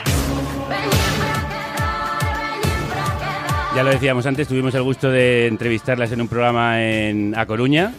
Ya 3.75 3.83
lo 3.85 3.91
decíamos 3.91 4.27
antes, 4.27 4.49
tuvimos 4.49 4.75
el 4.75 4.83
gusto 4.83 5.11
de 5.11 5.47
entrevistarlas 5.47 6.11
en 6.11 6.21
un 6.21 6.29
programa 6.29 6.83
en 6.83 7.39
A 7.39 7.47
Coruña, 7.47 7.93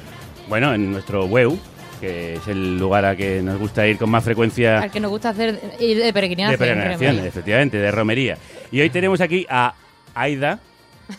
bueno, 0.49 0.73
en 0.73 0.91
nuestro 0.91 1.25
WEU, 1.25 1.57
que 2.01 2.33
es 2.35 2.47
el 2.49 2.77
lugar 2.77 3.05
a 3.05 3.15
que 3.15 3.41
nos 3.41 3.57
gusta 3.57 3.87
ir 3.87 3.97
con 3.97 4.09
más 4.09 4.23
frecuencia 4.23 4.79
Al 4.81 4.91
que 4.91 4.99
nos 4.99 5.09
gusta 5.11 5.29
hacer 5.29 5.59
ir 5.79 6.03
de 6.03 6.11
peregrinación. 6.11 6.51
de 6.51 6.57
peregrinación, 6.57 7.19
efectivamente, 7.25 7.77
de 7.77 7.89
romería. 7.91 8.37
Y 8.69 8.81
hoy 8.81 8.89
tenemos 8.89 9.21
aquí 9.21 9.45
a 9.49 9.73
Aida 10.13 10.59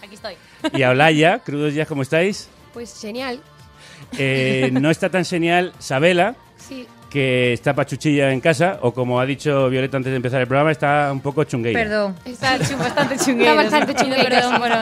Aquí 0.03 0.15
estoy. 0.15 0.35
y 0.75 0.83
a 0.83 0.91
Olaya, 0.91 1.39
crudos 1.39 1.73
días, 1.73 1.89
¿cómo 1.89 2.03
estáis? 2.03 2.49
Pues 2.75 2.99
genial. 3.01 3.41
Eh, 4.19 4.71
no 4.73 4.91
está 4.91 5.09
tan 5.11 5.25
genial 5.25 5.73
Sabela, 5.79 6.35
Sí. 6.57 6.87
que 7.11 7.53
está 7.53 7.75
pachuchilla 7.75 8.31
en 8.33 8.41
casa, 8.41 8.79
o 8.83 8.93
como 8.93 9.21
ha 9.21 9.27
dicho 9.27 9.69
Violeta 9.69 9.97
antes 9.97 10.11
de 10.13 10.17
empezar 10.17 10.41
el 10.41 10.47
programa, 10.47 10.71
está 10.71 11.11
un 11.13 11.21
poco 11.21 11.45
chungueira. 11.45 11.79
Perdón. 11.81 12.15
Está 12.25 12.59
bastante 12.59 13.17
chunguero. 13.19 13.61
Está 13.61 13.79
bastante 13.79 13.95
Pido 13.95 14.05
chunguero, 14.05 14.29
Perdón, 14.29 14.59
bueno, 14.59 14.77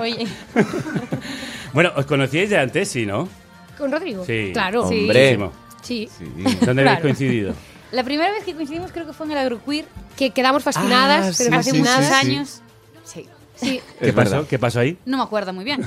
oye. 0.00 0.26
Bueno, 1.72 1.92
¿os 1.96 2.06
conocíais 2.06 2.50
de 2.50 2.58
antes? 2.58 2.88
Sí, 2.88 3.04
¿no? 3.06 3.28
¿Con 3.76 3.92
Rodrigo? 3.92 4.24
Sí. 4.24 4.50
Claro. 4.52 4.88
Sí. 4.88 5.06
Muchísimo. 5.06 5.52
Sí. 5.82 6.08
¿Dónde 6.16 6.82
habéis 6.82 6.82
Claro. 6.82 7.02
coincidido? 7.02 7.54
La 7.92 8.02
primera 8.04 8.30
vez 8.32 8.42
que 8.44 8.54
coincidimos 8.54 8.90
creo 8.92 9.06
que 9.06 9.12
fue 9.12 9.26
en 9.26 9.32
el 9.32 9.38
Agroqueer, 9.38 9.84
Que 10.16 10.30
quedamos 10.30 10.62
fascinadas, 10.64 11.26
Ah, 11.28 11.34
pero 11.38 11.50
sí, 11.50 11.56
hace 11.56 11.70
sí, 11.70 11.78
muchos 11.78 11.94
sí, 11.94 12.00
unos 12.00 12.06
sí. 12.06 12.26
años. 12.26 12.62
Sí. 13.04 13.26
Sí. 13.60 13.80
¿Qué 14.00 14.12
pasó? 14.12 14.30
verdad. 14.30 14.46
¿Qué 14.48 14.58
pasó 14.58 14.80
ahí? 14.80 14.96
No 15.04 15.16
me 15.16 15.22
acuerdo 15.24 15.52
muy 15.52 15.64
bien. 15.64 15.80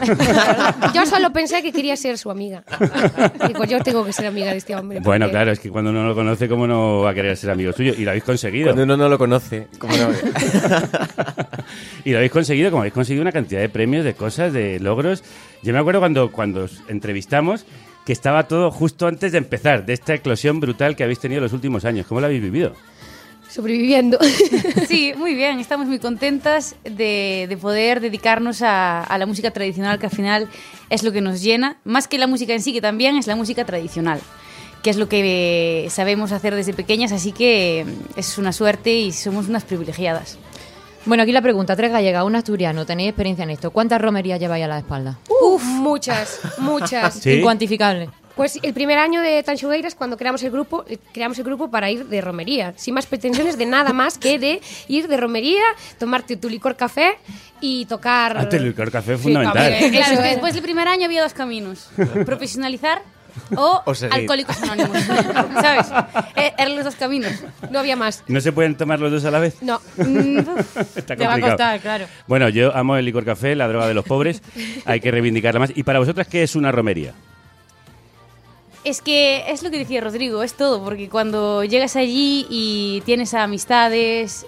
Yo 0.94 1.06
solo 1.06 1.32
pensé 1.32 1.62
que 1.64 1.72
quería 1.72 1.96
ser 1.96 2.18
su 2.18 2.30
amiga. 2.30 2.64
Digo, 3.48 3.64
yo 3.64 3.80
tengo 3.82 4.04
que 4.06 4.12
ser 4.14 4.26
amiga 4.28 4.52
de 4.52 4.58
este 4.58 4.76
hombre. 4.76 5.00
Bueno, 5.00 5.26
porque- 5.26 5.32
claro, 5.32 5.52
es 5.52 5.60
que 5.60 5.70
cuando 5.70 5.92
uno 5.92 6.02
no 6.04 6.10
lo 6.10 6.16
conoce, 6.16 6.50
¿cómo 6.50 6.68
no 6.68 7.00
va 7.00 7.12
a 7.12 7.14
querer 7.14 7.38
ser 7.38 7.50
amigo 7.52 7.72
suyo? 7.72 7.94
Y 7.98 8.04
lo 8.04 8.12
habéis 8.12 8.24
conseguido. 8.26 8.68
Cuando 8.68 8.84
uno 8.84 8.98
no 8.98 9.10
lo 9.10 9.18
conoce. 9.18 9.68
¿cómo 9.80 9.96
no? 9.96 10.10
y 12.06 12.12
lo 12.12 12.18
habéis 12.18 12.32
conseguido, 12.32 12.70
como 12.72 12.82
habéis 12.82 12.94
conseguido 12.94 13.22
una 13.22 13.32
cantidad 13.32 13.62
de 13.62 13.70
premios, 13.70 14.04
de 14.04 14.14
cosas, 14.14 14.54
de 14.54 14.80
logros. 14.80 15.24
Yo 15.64 15.74
me 15.74 15.80
acuerdo 15.80 16.00
cuando, 16.00 16.32
cuando 16.32 16.64
os 16.66 16.82
entrevistamos 16.88 17.66
que 18.06 18.14
estaba 18.14 18.48
todo 18.48 18.72
justo 18.72 19.08
antes 19.08 19.32
de 19.32 19.38
empezar, 19.38 19.86
de 19.86 19.94
esta 19.94 20.14
eclosión 20.16 20.60
brutal 20.60 20.96
que 20.96 21.04
habéis 21.04 21.20
tenido 21.20 21.40
los 21.42 21.54
últimos 21.54 21.86
años. 21.86 22.06
¿Cómo 22.08 22.20
lo 22.20 22.26
habéis 22.28 22.42
vivido? 22.42 22.74
Sobreviviendo. 23.52 24.18
Sí, 24.88 25.14
muy 25.16 25.36
bien. 25.36 25.60
Estamos 25.60 25.88
muy 25.88 26.00
contentas 26.00 26.76
de, 26.84 27.46
de 27.48 27.58
poder 27.58 28.02
dedicarnos 28.02 28.62
a, 28.62 29.02
a 29.04 29.18
la 29.18 29.26
música 29.26 29.52
tradicional, 29.52 30.00
que 30.00 30.08
al 30.08 30.12
final 30.12 30.50
es 30.90 31.04
lo 31.04 31.12
que 31.12 31.22
nos 31.22 31.42
llena. 31.42 31.78
Más 31.86 32.08
que 32.08 32.18
la 32.18 32.28
música 32.28 32.54
en 32.54 32.62
sí, 32.62 32.74
que 32.74 32.82
también 32.82 33.16
es 33.18 33.28
la 33.28 33.36
música 33.36 33.64
tradicional, 33.66 34.20
que 34.84 34.90
es 34.90 34.98
lo 34.98 35.08
que 35.08 35.88
sabemos 35.90 36.32
hacer 36.34 36.56
desde 36.56 36.74
pequeñas, 36.74 37.12
así 37.14 37.32
que 37.32 37.86
es 38.18 38.38
una 38.38 38.52
suerte 38.52 38.94
y 38.94 39.12
somos 39.12 39.48
unas 39.48 39.64
privilegiadas. 39.64 40.38
Bueno, 41.06 41.24
aquí 41.24 41.32
la 41.32 41.42
pregunta, 41.42 41.76
tres 41.76 41.92
gallegas, 41.92 42.24
un 42.26 42.36
asturiano, 42.36 42.86
tenéis 42.86 43.10
experiencia 43.10 43.44
en 43.44 43.50
esto. 43.50 43.72
¿Cuántas 43.72 44.02
romerías 44.02 44.40
lleváis 44.40 44.66
a 44.66 44.68
la 44.68 44.78
espalda? 44.78 45.20
Uf, 45.42 45.64
muchas, 45.64 46.40
muchas. 46.60 47.16
Sí. 47.16 47.32
Incuantificable. 47.34 48.10
Pues 48.36 48.60
el 48.62 48.74
primer 48.74 48.98
año 48.98 49.22
de 49.22 49.44
Tanchugueiras, 49.44 49.96
cuando 49.96 50.18
creamos 50.18 50.42
el 50.44 50.52
grupo, 50.52 50.86
eh, 50.88 50.98
creamos 51.14 51.38
el 51.40 51.44
grupo 51.46 51.70
para 51.70 51.90
ir 51.92 52.06
de 52.06 52.22
romería, 52.22 52.74
sin 52.78 52.94
más 52.94 53.06
pretensiones 53.06 53.58
de 53.58 53.66
nada 53.66 53.94
más 53.94 54.18
que 54.18 54.40
de 54.40 54.62
ir 54.88 55.08
de 55.08 55.18
romería, 55.18 55.64
tomarte 56.00 56.38
tu 56.38 56.50
licor 56.50 56.76
café 56.76 57.18
y 57.60 57.86
tocar. 57.86 58.48
El 58.52 58.66
licor 58.66 58.92
café 58.92 59.14
es 59.16 59.22
fundamental. 59.22 59.68
Claro, 59.68 59.86
es 59.86 59.92
que 59.92 60.00
es. 60.00 60.22
después 60.24 60.54
del 60.54 60.64
primer 60.64 60.88
año 60.88 61.06
había 61.06 61.22
dos 61.24 61.34
caminos: 61.34 61.90
profesionalizar 62.26 63.02
o, 63.56 63.82
O 63.86 63.94
alcohólicos 64.12 64.62
anónimos. 64.64 64.98
¿Sabes? 65.04 65.88
Eh, 66.36 66.54
eran 66.58 66.76
los 66.76 66.86
dos 66.86 66.96
caminos. 66.96 67.32
No 67.70 67.80
había 67.80 67.96
más. 67.96 68.24
¿No 68.28 68.42
se 68.42 68.52
pueden 68.52 68.76
tomar 68.76 69.00
los 69.00 69.12
dos 69.12 69.26
a 69.26 69.32
la 69.32 69.40
vez? 69.40 69.62
No. 69.62 69.82
Está 70.96 71.16
Te 71.16 71.26
va 71.26 71.34
a 71.34 71.40
complicado. 71.40 71.52
costar, 71.52 71.80
claro. 71.82 72.06
Bueno, 72.28 72.50
yo 72.50 72.76
amo 72.76 72.96
el 72.98 73.06
licor 73.06 73.26
café, 73.26 73.56
la 73.56 73.68
droga 73.68 73.88
de 73.88 73.94
los 73.94 74.06
pobres. 74.06 74.42
Hay 74.86 75.00
que 75.00 75.12
reivindicarla 75.12 75.60
más. 75.60 75.72
¿Y 75.76 75.84
para 75.84 76.00
vosotras 76.00 76.28
qué 76.28 76.44
es 76.44 76.56
una 76.56 76.72
romería? 76.72 77.14
Es 78.84 79.02
que 79.02 79.44
es 79.52 79.62
lo 79.62 79.70
que 79.70 79.78
decía 79.78 80.02
Rodrigo, 80.02 80.42
es 80.42 80.56
todo, 80.56 80.84
porque 80.84 81.08
cuando 81.08 81.64
llegas 81.64 81.96
allí 81.96 82.48
y 82.50 83.02
tienes 83.06 83.36
amistades, 83.36 84.48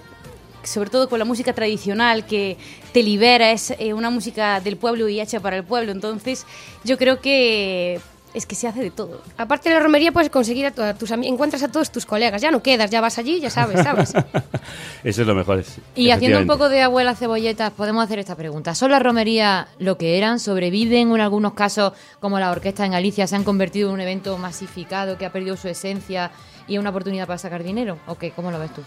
sobre 0.63 0.89
todo 0.89 1.07
con 1.07 1.19
la 1.19 1.25
música 1.25 1.53
tradicional 1.53 2.25
que 2.25 2.57
te 2.93 3.03
libera, 3.03 3.51
es 3.51 3.75
eh, 3.77 3.93
una 3.93 4.09
música 4.09 4.59
del 4.59 4.77
pueblo 4.77 5.07
y 5.07 5.21
hecha 5.21 5.39
para 5.39 5.57
el 5.57 5.63
pueblo, 5.63 5.91
entonces 5.91 6.47
yo 6.83 6.97
creo 6.97 7.21
que 7.21 7.99
es 8.33 8.45
que 8.45 8.55
se 8.55 8.67
hace 8.67 8.81
de 8.81 8.91
todo. 8.91 9.21
Aparte 9.37 9.69
de 9.69 9.75
la 9.75 9.81
romería 9.81 10.11
puedes 10.11 10.29
conseguir 10.29 10.65
a, 10.65 10.89
a 10.89 10.93
tus 10.95 11.11
amigos, 11.11 11.33
encuentras 11.33 11.61
a 11.63 11.67
todos 11.71 11.91
tus 11.91 12.05
colegas, 12.05 12.41
ya 12.41 12.51
no 12.51 12.61
quedas, 12.63 12.89
ya 12.89 12.99
vas 13.01 13.17
allí, 13.17 13.39
ya 13.39 13.49
sabes, 13.49 13.81
¿sabes? 13.83 14.13
Eso 15.03 15.21
es 15.21 15.27
lo 15.27 15.35
mejor. 15.35 15.59
es- 15.59 15.77
Y 15.95 16.09
haciendo 16.11 16.39
un 16.39 16.47
poco 16.47 16.69
de 16.69 16.81
abuela 16.81 17.15
cebolletas, 17.15 17.71
podemos 17.71 18.03
hacer 18.03 18.19
esta 18.19 18.35
pregunta. 18.35 18.73
¿Son 18.75 18.89
las 18.91 19.01
romerías 19.01 19.67
lo 19.79 19.97
que 19.97 20.17
eran? 20.17 20.39
¿Sobreviven 20.39 21.11
o 21.11 21.15
en 21.15 21.21
algunos 21.21 21.53
casos, 21.53 21.93
como 22.19 22.39
la 22.39 22.51
orquesta 22.51 22.85
en 22.85 22.91
Galicia, 22.93 23.27
se 23.27 23.35
han 23.35 23.43
convertido 23.43 23.89
en 23.89 23.95
un 23.95 24.01
evento 24.01 24.37
masificado 24.37 25.17
que 25.17 25.25
ha 25.25 25.31
perdido 25.31 25.55
su 25.57 25.67
esencia 25.67 26.31
y 26.67 26.75
es 26.75 26.79
una 26.79 26.89
oportunidad 26.91 27.27
para 27.27 27.37
sacar 27.37 27.63
dinero? 27.63 27.97
¿O 28.07 28.15
qué? 28.15 28.31
¿Cómo 28.31 28.49
lo 28.51 28.59
ves 28.59 28.73
tú? 28.73 28.81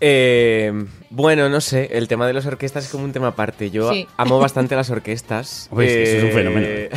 Eh, 0.00 0.72
bueno, 1.10 1.48
no 1.48 1.60
sé, 1.60 1.88
el 1.92 2.08
tema 2.08 2.26
de 2.26 2.32
las 2.34 2.46
orquestas 2.46 2.84
es 2.84 2.90
como 2.90 3.04
un 3.04 3.12
tema 3.12 3.28
aparte. 3.28 3.70
Yo 3.70 3.92
Sí. 3.92 4.06
amo 4.16 4.38
bastante 4.40 4.76
las 4.76 4.90
orquestas. 4.90 5.68
Eso 5.72 5.80
es 5.80 6.24
un 6.24 6.30
fenómeno. 6.32 6.66
Eh, 6.68 6.90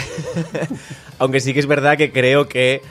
Aunque 1.20 1.39
sí 1.39 1.53
que 1.53 1.60
es 1.60 1.68
verdad 1.68 1.98
que 1.98 2.12
creo 2.12 2.48
que 2.48 2.82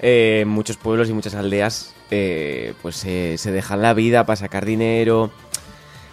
eh, 0.00 0.44
muchos 0.46 0.76
pueblos 0.76 1.08
y 1.08 1.12
muchas 1.12 1.34
aldeas 1.34 1.94
eh, 2.10 2.72
pues 2.82 3.04
eh, 3.04 3.34
se 3.38 3.50
dejan 3.52 3.82
la 3.82 3.94
vida 3.94 4.24
para 4.24 4.36
sacar 4.36 4.64
dinero. 4.64 5.30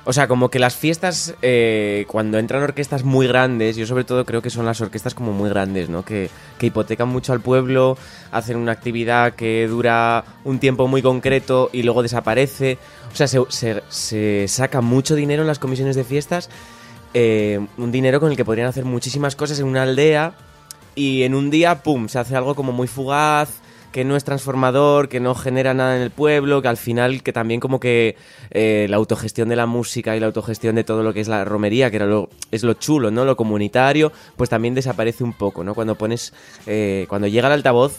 O 0.08 0.14
sea, 0.14 0.28
como 0.28 0.50
que 0.52 0.60
las 0.60 0.76
fiestas, 0.76 1.34
eh, 1.42 2.06
cuando 2.08 2.38
entran 2.38 2.62
orquestas 2.62 3.04
muy 3.04 3.26
grandes, 3.28 3.76
yo 3.76 3.88
sobre 3.88 4.04
todo 4.04 4.24
creo 4.24 4.40
que 4.44 4.52
son 4.52 4.64
las 4.64 4.80
orquestas 4.80 5.16
como 5.16 5.32
muy 5.34 5.50
grandes, 5.50 5.90
¿no? 5.90 6.06
Que, 6.06 6.30
que 6.60 6.68
hipotecan 6.68 7.08
mucho 7.08 7.34
al 7.34 7.42
pueblo, 7.42 7.98
hacen 8.32 8.58
una 8.58 8.72
actividad 8.72 9.34
que 9.34 9.66
dura 9.68 10.24
un 10.44 10.60
tiempo 10.60 10.88
muy 10.88 11.02
concreto 11.02 11.72
y 11.74 11.82
luego 11.82 12.04
desaparece. 12.04 12.78
O 13.16 13.18
sea, 13.18 13.28
se, 13.28 13.82
se- 13.88 14.46
saca 14.50 14.82
mucho 14.82 15.16
dinero 15.16 15.42
en 15.44 15.48
las 15.48 15.58
comisiones 15.58 15.96
de 15.96 16.04
fiestas, 16.04 16.50
eh, 17.14 17.66
un 17.78 17.90
dinero 17.94 18.20
con 18.20 18.30
el 18.30 18.36
que 18.36 18.44
podrían 18.44 18.68
hacer 18.68 18.84
muchísimas 18.84 19.38
cosas 19.38 19.58
en 19.60 19.68
una 19.68 19.84
aldea 19.84 20.34
y 20.96 21.24
en 21.24 21.34
un 21.34 21.50
día, 21.50 21.82
¡pum!, 21.82 22.10
se 22.10 22.20
hace 22.20 22.36
algo 22.36 22.56
como 22.56 22.74
muy 22.74 22.88
fugaz, 22.90 23.62
que 23.94 24.04
no 24.04 24.18
es 24.18 24.26
transformador, 24.26 25.08
que 25.08 25.22
no 25.22 25.34
genera 25.34 25.74
nada 25.74 25.96
en 25.96 26.02
el 26.02 26.12
pueblo, 26.12 26.62
que 26.62 26.68
al 26.68 26.76
final, 26.76 27.24
que 27.24 27.32
también 27.32 27.62
como 27.62 27.80
que 27.80 28.18
eh, 28.52 28.88
la 28.90 28.98
autogestión 28.98 29.48
de 29.48 29.56
la 29.56 29.66
música 29.66 30.18
y 30.18 30.20
la 30.20 30.26
autogestión 30.26 30.76
de 30.76 30.84
todo 30.84 31.02
lo 31.02 31.14
que 31.14 31.22
es 31.22 31.30
la 31.30 31.46
romería, 31.46 31.90
que 31.90 31.96
era 31.96 32.06
lo, 32.08 32.28
es 32.52 32.64
lo 32.66 32.74
chulo, 32.74 33.12
¿no? 33.12 33.24
Lo 33.24 33.38
comunitario, 33.38 34.12
pues 34.36 34.50
también 34.50 34.76
desaparece 34.76 35.24
un 35.24 35.32
poco, 35.32 35.64
¿no? 35.64 35.74
Cuando 35.74 35.96
pones, 35.96 36.34
eh, 36.68 37.06
cuando 37.08 37.28
llega 37.30 37.48
el 37.48 37.54
altavoz, 37.54 37.94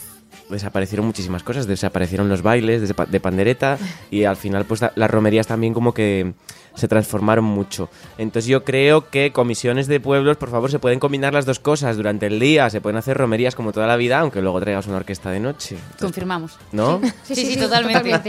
desaparecieron 0.49 1.07
muchísimas 1.07 1.43
cosas, 1.43 1.67
desaparecieron 1.67 2.29
los 2.29 2.43
bailes 2.43 2.87
de, 2.87 2.95
pa- 2.95 3.07
de 3.07 3.21
pandereta 3.21 3.79
y 4.11 4.25
al 4.25 4.37
final 4.37 4.65
pues 4.65 4.81
la- 4.81 4.93
las 4.95 5.11
romerías 5.11 5.47
también 5.47 5.75
como 5.75 5.93
que 5.95 6.35
se 6.75 6.89
transformaron 6.89 7.45
mucho. 7.45 7.89
Entonces 8.19 8.47
yo 8.49 8.63
creo 8.63 9.09
que 9.09 9.33
comisiones 9.33 9.87
de 9.87 9.99
pueblos, 9.99 10.37
por 10.37 10.51
favor, 10.51 10.71
se 10.71 10.79
pueden 10.79 11.01
combinar 11.01 11.33
las 11.33 11.47
dos 11.47 11.59
cosas 11.59 11.97
durante 11.97 12.27
el 12.27 12.39
día, 12.39 12.69
se 12.71 12.81
pueden 12.83 12.99
hacer 12.99 13.17
romerías 13.17 13.55
como 13.55 13.73
toda 13.73 13.87
la 13.87 13.97
vida, 13.97 14.19
aunque 14.19 14.43
luego 14.43 14.61
traigas 14.61 14.87
una 14.87 14.99
orquesta 14.99 15.31
de 15.31 15.41
noche, 15.41 15.77
Confirmamos. 15.99 16.59
¿no? 16.73 17.01
Sí, 17.25 17.35
sí, 17.35 17.57
totalmente. 17.57 18.21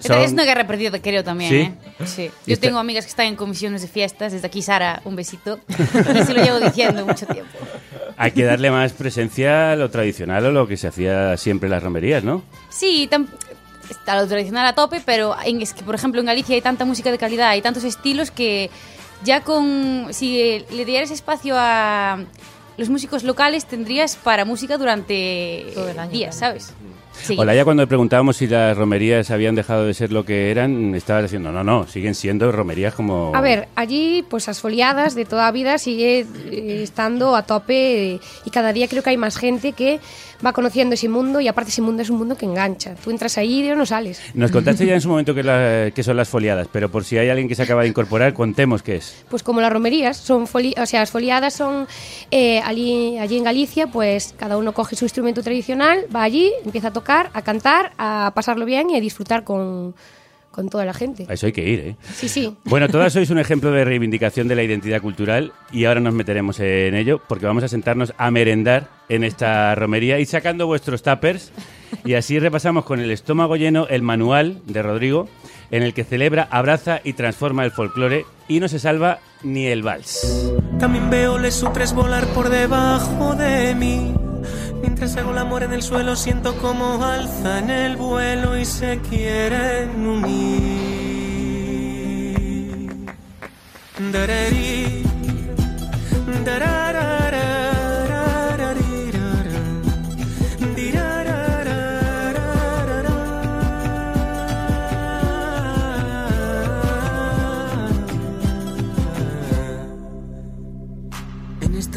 Son- 0.00 0.18
Es 0.20 0.32
una 0.32 0.44
guerra 0.44 0.66
perdida, 0.66 0.98
creo 1.00 1.22
también, 1.24 1.50
¿Sí? 1.50 1.56
¿eh? 2.02 2.06
Sí. 2.06 2.30
Yo 2.46 2.58
tengo 2.58 2.78
amigas 2.78 3.04
que 3.04 3.10
están 3.10 3.26
en 3.26 3.36
comisiones 3.36 3.82
de 3.82 3.88
fiestas. 3.88 4.32
Desde 4.32 4.46
aquí, 4.46 4.62
Sara, 4.62 5.00
un 5.04 5.16
besito. 5.16 5.60
Y 5.68 6.24
se 6.24 6.34
lo 6.34 6.42
llevo 6.42 6.58
diciendo 6.60 7.04
mucho 7.06 7.26
tiempo. 7.26 7.52
Hay 8.16 8.32
que 8.32 8.44
darle 8.44 8.70
más 8.70 8.92
presencia 8.92 9.72
a 9.72 9.76
lo 9.76 9.90
tradicional 9.90 10.44
o 10.46 10.52
lo 10.52 10.66
que 10.66 10.76
se 10.76 10.88
hacía 10.88 11.36
siempre 11.36 11.66
en 11.68 11.70
las 11.72 11.82
romerías, 11.82 12.22
¿no? 12.24 12.42
Sí, 12.68 13.08
tam- 13.10 13.28
está 13.90 14.20
lo 14.20 14.26
tradicional 14.28 14.66
a 14.66 14.74
tope, 14.74 15.00
pero 15.04 15.34
en- 15.44 15.60
es 15.62 15.72
que, 15.74 15.82
por 15.82 15.94
ejemplo, 15.94 16.20
en 16.20 16.26
Galicia 16.26 16.54
hay 16.54 16.60
tanta 16.62 16.84
música 16.84 17.10
de 17.10 17.18
calidad, 17.18 17.48
hay 17.48 17.62
tantos 17.62 17.84
estilos 17.84 18.30
que 18.30 18.70
ya 19.24 19.42
con... 19.42 20.08
Si 20.12 20.64
le 20.70 20.84
dieras 20.84 21.10
espacio 21.10 21.54
a 21.58 22.18
los 22.76 22.88
músicos 22.88 23.24
locales, 23.24 23.66
tendrías 23.66 24.16
para 24.16 24.44
música 24.44 24.78
durante 24.78 25.66
Todo 25.74 25.88
el 25.90 25.98
año, 25.98 26.10
días, 26.12 26.36
claro. 26.38 26.58
¿sabes? 26.60 26.74
Sí. 27.22 27.36
Olaya, 27.38 27.64
cuando 27.64 27.82
le 27.82 27.86
preguntábamos 27.86 28.36
si 28.36 28.46
las 28.46 28.76
romerías 28.76 29.30
habían 29.30 29.54
dejado 29.54 29.84
de 29.84 29.94
ser 29.94 30.12
lo 30.12 30.24
que 30.24 30.50
eran, 30.50 30.94
estaba 30.94 31.22
diciendo, 31.22 31.52
no, 31.52 31.62
no, 31.62 31.86
siguen 31.86 32.14
siendo 32.14 32.50
romerías 32.52 32.94
como... 32.94 33.32
A 33.34 33.40
ver, 33.40 33.68
allí 33.76 34.24
pues 34.28 34.46
las 34.46 34.60
foliadas 34.60 35.14
de 35.14 35.24
toda 35.24 35.50
vida 35.50 35.78
sigue 35.78 36.26
eh, 36.50 36.82
estando 36.82 37.36
a 37.36 37.42
tope 37.42 38.14
eh, 38.14 38.20
y 38.44 38.50
cada 38.50 38.72
día 38.72 38.88
creo 38.88 39.02
que 39.02 39.10
hay 39.10 39.16
más 39.16 39.36
gente 39.36 39.72
que 39.72 40.00
va 40.44 40.52
conociendo 40.52 40.94
ese 40.94 41.08
mundo 41.08 41.40
y 41.40 41.48
aparte 41.48 41.70
ese 41.70 41.82
mundo 41.82 42.02
es 42.02 42.10
un 42.10 42.18
mundo 42.18 42.36
que 42.36 42.46
engancha. 42.46 42.94
Tú 43.02 43.10
entras 43.10 43.36
ahí 43.38 43.64
y 43.64 43.74
no 43.74 43.84
sales. 43.86 44.20
Nos 44.34 44.50
contaste 44.50 44.86
ya 44.86 44.94
en 44.94 45.00
su 45.00 45.08
momento 45.08 45.34
que, 45.34 45.42
la- 45.42 45.90
que 45.94 46.02
son 46.02 46.16
las 46.16 46.28
foliadas, 46.28 46.68
pero 46.72 46.90
por 46.90 47.04
si 47.04 47.18
hay 47.18 47.28
alguien 47.28 47.48
que 47.48 47.54
se 47.54 47.62
acaba 47.62 47.82
de 47.82 47.88
incorporar, 47.88 48.32
contemos 48.34 48.82
qué 48.82 48.96
es. 48.96 49.24
Pues 49.28 49.42
como 49.42 49.60
las 49.60 49.72
romerías, 49.72 50.16
son 50.16 50.46
foli 50.46 50.74
o 50.80 50.86
sea, 50.86 51.00
las 51.00 51.10
foliadas 51.10 51.54
son 51.54 51.86
eh, 52.30 52.60
allí, 52.64 53.18
allí 53.18 53.36
en 53.36 53.44
Galicia, 53.44 53.86
pues 53.86 54.34
cada 54.38 54.56
uno 54.56 54.72
coge 54.72 54.96
su 54.96 55.04
instrumento 55.04 55.42
tradicional, 55.42 56.06
va 56.14 56.22
allí, 56.22 56.52
empieza 56.64 56.88
a 56.88 56.92
tocar, 56.92 57.30
a 57.34 57.42
cantar, 57.42 57.92
a 57.98 58.32
pasarlo 58.34 58.64
bien 58.64 58.90
y 58.90 58.96
a 58.96 59.00
disfrutar 59.00 59.44
con, 59.44 59.94
con 60.50 60.68
toda 60.68 60.84
la 60.84 60.94
gente. 60.94 61.26
A 61.28 61.34
eso 61.34 61.46
hay 61.46 61.52
que 61.52 61.68
ir, 61.68 61.80
¿eh? 61.80 61.96
Sí, 62.14 62.28
sí. 62.28 62.56
Bueno, 62.64 62.88
todas 62.88 63.12
sois 63.12 63.30
un 63.30 63.38
ejemplo 63.38 63.70
de 63.70 63.84
reivindicación 63.84 64.48
de 64.48 64.56
la 64.56 64.62
identidad 64.62 65.00
cultural 65.00 65.52
y 65.72 65.84
ahora 65.84 66.00
nos 66.00 66.14
meteremos 66.14 66.58
en 66.60 66.94
ello 66.94 67.20
porque 67.28 67.46
vamos 67.46 67.64
a 67.64 67.68
sentarnos 67.68 68.12
a 68.18 68.30
merendar 68.30 68.88
en 69.08 69.24
esta 69.24 69.74
romería 69.74 70.18
y 70.18 70.26
sacando 70.26 70.66
vuestros 70.66 71.02
tuppers 71.02 71.52
y 72.04 72.14
así 72.14 72.38
repasamos 72.38 72.84
con 72.84 73.00
el 73.00 73.10
estómago 73.10 73.56
lleno 73.56 73.86
el 73.88 74.02
manual 74.02 74.60
de 74.66 74.82
Rodrigo 74.82 75.28
en 75.70 75.82
el 75.82 75.94
que 75.94 76.04
celebra, 76.04 76.48
abraza 76.50 77.00
y 77.04 77.12
transforma 77.12 77.64
el 77.64 77.70
folclore 77.70 78.26
y 78.48 78.60
no 78.60 78.68
se 78.68 78.78
salva 78.78 79.20
ni 79.42 79.66
el 79.66 79.82
vals. 79.82 80.52
También 80.78 81.10
veo 81.10 81.38
lesutres 81.38 81.92
volar 81.92 82.26
por 82.28 82.48
debajo 82.48 83.34
de 83.34 83.74
mí. 83.74 84.14
Mientras 84.80 85.16
hago 85.16 85.32
el 85.32 85.38
amor 85.38 85.62
en 85.62 85.72
el 85.72 85.82
suelo, 85.82 86.16
siento 86.16 86.56
como 86.58 87.04
alzan 87.04 87.70
el 87.70 87.96
vuelo 87.96 88.58
y 88.58 88.64
se 88.64 88.98
quieren 89.00 90.06
unir. 90.06 90.80
Darari. 94.12 95.04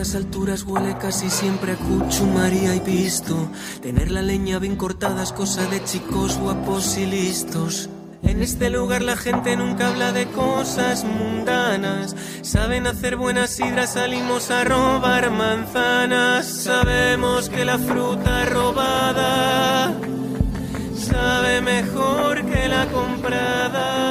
Estas 0.04 0.16
alturas 0.16 0.64
huele 0.64 0.98
casi 0.98 1.30
siempre 1.30 1.72
a 1.72 1.76
cucho, 1.78 2.26
María 2.26 2.76
y 2.76 2.82
visto. 2.82 3.50
Tener 3.82 4.12
la 4.12 4.22
leña 4.22 4.60
bien 4.60 4.76
cortada 4.76 5.24
es 5.24 5.32
cosa 5.32 5.66
de 5.68 5.82
chicos 5.86 6.38
guapos 6.38 6.98
y 6.98 7.06
listos. 7.06 7.90
En 8.22 8.44
este 8.44 8.70
lugar 8.70 9.02
la 9.02 9.16
gente 9.16 9.56
nunca 9.56 9.88
habla 9.88 10.12
de 10.12 10.26
cosas 10.28 11.06
mundanas. 11.06 12.18
Saben 12.42 12.86
hacer 12.86 13.16
buenas 13.16 13.52
sidras, 13.52 13.94
salimos 13.94 14.52
a 14.52 14.66
robar 14.66 15.32
manzanas. 15.32 16.48
Sabemos 16.48 17.48
que 17.48 17.64
la 17.64 17.80
fruta 17.80 18.44
robada 18.44 19.94
sabe 20.98 21.62
mejor 21.62 22.46
que 22.46 22.68
la 22.68 22.88
comprada. 22.88 24.03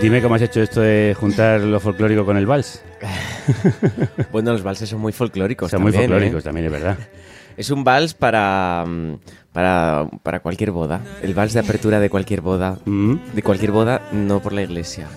Dime 0.00 0.22
cómo 0.22 0.36
has 0.36 0.42
hecho 0.42 0.62
esto 0.62 0.80
de 0.80 1.14
juntar 1.18 1.60
lo 1.60 1.80
folclórico 1.80 2.24
con 2.24 2.36
el 2.36 2.46
vals. 2.46 2.82
Bueno, 4.30 4.52
los 4.52 4.62
valses 4.62 4.88
son 4.90 5.00
muy 5.00 5.12
folclóricos. 5.12 5.70
Son 5.70 5.80
muy 5.80 5.90
también, 5.90 6.10
folclóricos 6.10 6.42
¿eh? 6.42 6.44
también, 6.44 6.66
es 6.66 6.72
verdad. 6.72 6.98
Es 7.56 7.70
un 7.70 7.82
vals 7.82 8.14
para, 8.14 8.84
mm, 8.86 9.14
para, 9.52 10.06
para 10.22 10.38
cualquier 10.38 10.70
boda. 10.70 11.00
El 11.22 11.34
vals 11.34 11.54
de 11.54 11.58
apertura 11.58 11.98
de 11.98 12.08
cualquier 12.08 12.40
boda. 12.40 12.78
Mm. 12.84 13.14
De 13.34 13.42
cualquier 13.42 13.72
boda, 13.72 14.00
no 14.12 14.40
por 14.40 14.52
la 14.52 14.62
iglesia. 14.62 15.08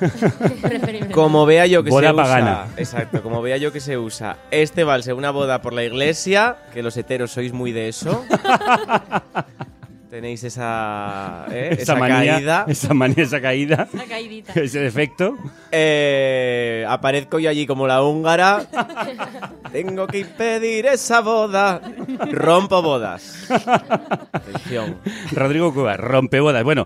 Como 1.14 1.46
vea 1.46 1.68
yo 1.68 1.84
que 1.84 1.92
Boda 1.92 2.10
se 2.10 2.16
pagana. 2.16 2.64
usa. 2.66 2.74
Exacto, 2.78 3.22
como 3.22 3.44
vea 3.44 3.58
yo 3.58 3.72
que 3.72 3.80
se 3.80 3.96
usa 4.00 4.38
este 4.50 4.84
vals 4.84 5.08
en 5.08 5.18
una 5.18 5.30
boda 5.30 5.62
por 5.62 5.74
la 5.74 5.84
iglesia, 5.84 6.56
que 6.74 6.82
los 6.82 6.98
heteros 6.98 7.30
sois 7.32 7.54
muy 7.54 7.72
de 7.74 7.90
eso. 7.90 8.26
Tenéis 10.12 10.44
esa, 10.44 11.46
¿eh? 11.52 11.70
esa, 11.72 11.84
esa 11.84 11.96
manía, 11.96 12.34
caída. 12.34 12.66
esa 12.68 12.94
manía, 12.94 13.24
esa 13.24 13.40
caída, 13.40 13.88
caidita. 14.10 14.52
ese 14.60 14.82
defecto. 14.82 15.38
Eh, 15.72 16.86
aparezco 16.86 17.40
yo 17.40 17.50
allí 17.50 17.66
como 17.66 17.88
la 17.88 18.04
húngara. 18.04 18.66
Tengo 19.72 20.08
que 20.08 20.20
impedir 20.20 20.86
esa 20.88 21.22
boda. 21.22 21.80
Rompo 22.30 22.82
bodas. 22.82 23.50
Atención. 24.34 24.98
Rodrigo 25.32 25.74
Cuba, 25.74 25.96
rompebodas. 25.96 26.66
Bueno, 26.66 26.86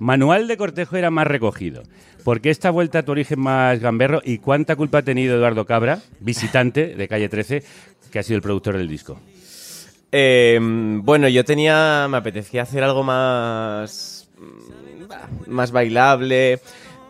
manual 0.00 0.48
de 0.48 0.56
cortejo 0.56 0.96
era 0.96 1.12
más 1.12 1.28
recogido. 1.28 1.84
¿Por 2.24 2.40
qué 2.40 2.50
esta 2.50 2.72
vuelta 2.72 2.98
a 2.98 3.02
tu 3.04 3.12
origen 3.12 3.38
más 3.38 3.78
gamberro 3.78 4.20
y 4.24 4.38
cuánta 4.38 4.74
culpa 4.74 4.98
ha 4.98 5.02
tenido 5.02 5.36
Eduardo 5.36 5.64
Cabra, 5.64 6.00
visitante 6.18 6.96
de 6.96 7.06
Calle 7.06 7.28
13, 7.28 7.62
que 8.10 8.18
ha 8.18 8.24
sido 8.24 8.34
el 8.38 8.42
productor 8.42 8.76
del 8.76 8.88
disco? 8.88 9.20
Eh, 10.16 10.60
bueno, 10.60 11.26
yo 11.28 11.44
tenía. 11.44 12.06
Me 12.08 12.18
apetecía 12.18 12.62
hacer 12.62 12.84
algo 12.84 13.02
más. 13.02 14.28
mm, 14.38 15.50
más 15.50 15.72
bailable. 15.72 16.60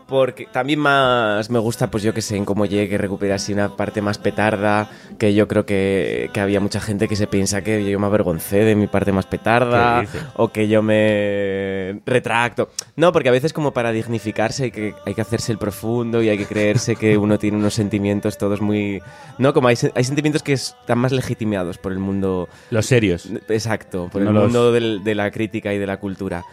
Porque 0.07 0.47
también 0.53 0.81
más 0.81 1.49
me 1.49 1.59
gusta, 1.59 1.91
pues 1.91 2.03
yo 2.03 2.13
que 2.13 2.21
sé, 2.21 2.37
en 2.37 2.45
cómo 2.45 2.67
llegue, 2.67 2.91
que 2.91 2.99
recupere 2.99 3.33
así 3.33 3.53
una 3.55 3.75
parte 3.77 4.03
más 4.03 4.19
petarda. 4.19 4.91
Que 5.19 5.33
yo 5.35 5.49
creo 5.49 5.65
que, 5.65 6.29
que 6.33 6.41
había 6.41 6.61
mucha 6.61 6.81
gente 6.81 7.09
que 7.09 7.17
se 7.17 7.27
piensa 7.27 7.63
que 7.65 7.89
yo 7.91 7.99
me 7.99 8.07
avergoncé 8.07 8.59
de 8.65 8.75
mi 8.77 8.87
parte 8.87 9.13
más 9.13 9.27
petarda. 9.27 10.05
O 10.37 10.49
que 10.49 10.69
yo 10.69 10.83
me 10.83 12.01
retracto. 12.07 12.71
No, 12.97 13.13
porque 13.13 13.29
a 13.29 13.33
veces, 13.33 13.53
como 13.53 13.73
para 13.73 13.93
dignificarse, 13.93 14.65
hay 14.65 14.71
que, 14.71 14.95
hay 15.07 15.15
que 15.15 15.21
hacerse 15.21 15.53
el 15.53 15.59
profundo 15.59 16.23
y 16.23 16.29
hay 16.29 16.39
que 16.39 16.47
creerse 16.47 16.97
que 16.97 17.17
uno 17.19 17.39
tiene 17.39 17.57
unos 17.57 17.75
sentimientos 17.75 18.37
todos 18.39 18.61
muy. 18.61 19.01
No, 19.39 19.55
como 19.55 19.69
hay, 19.69 19.77
hay 19.95 20.05
sentimientos 20.05 20.43
que 20.43 20.53
están 20.53 20.99
más 20.99 21.13
legitimados 21.13 21.79
por 21.79 21.93
el 21.93 21.99
mundo 21.99 22.49
Los 22.71 22.87
serios. 22.87 23.27
Exacto, 23.49 24.09
por 24.13 24.23
No 24.23 24.29
el 24.31 24.35
los- 24.35 24.45
mundo 24.45 24.73
del- 24.73 25.03
de 25.03 25.15
la 25.15 25.31
crítica 25.31 25.73
y 25.73 25.79
de 25.79 25.87
la 25.87 25.99
cultura. 25.99 26.45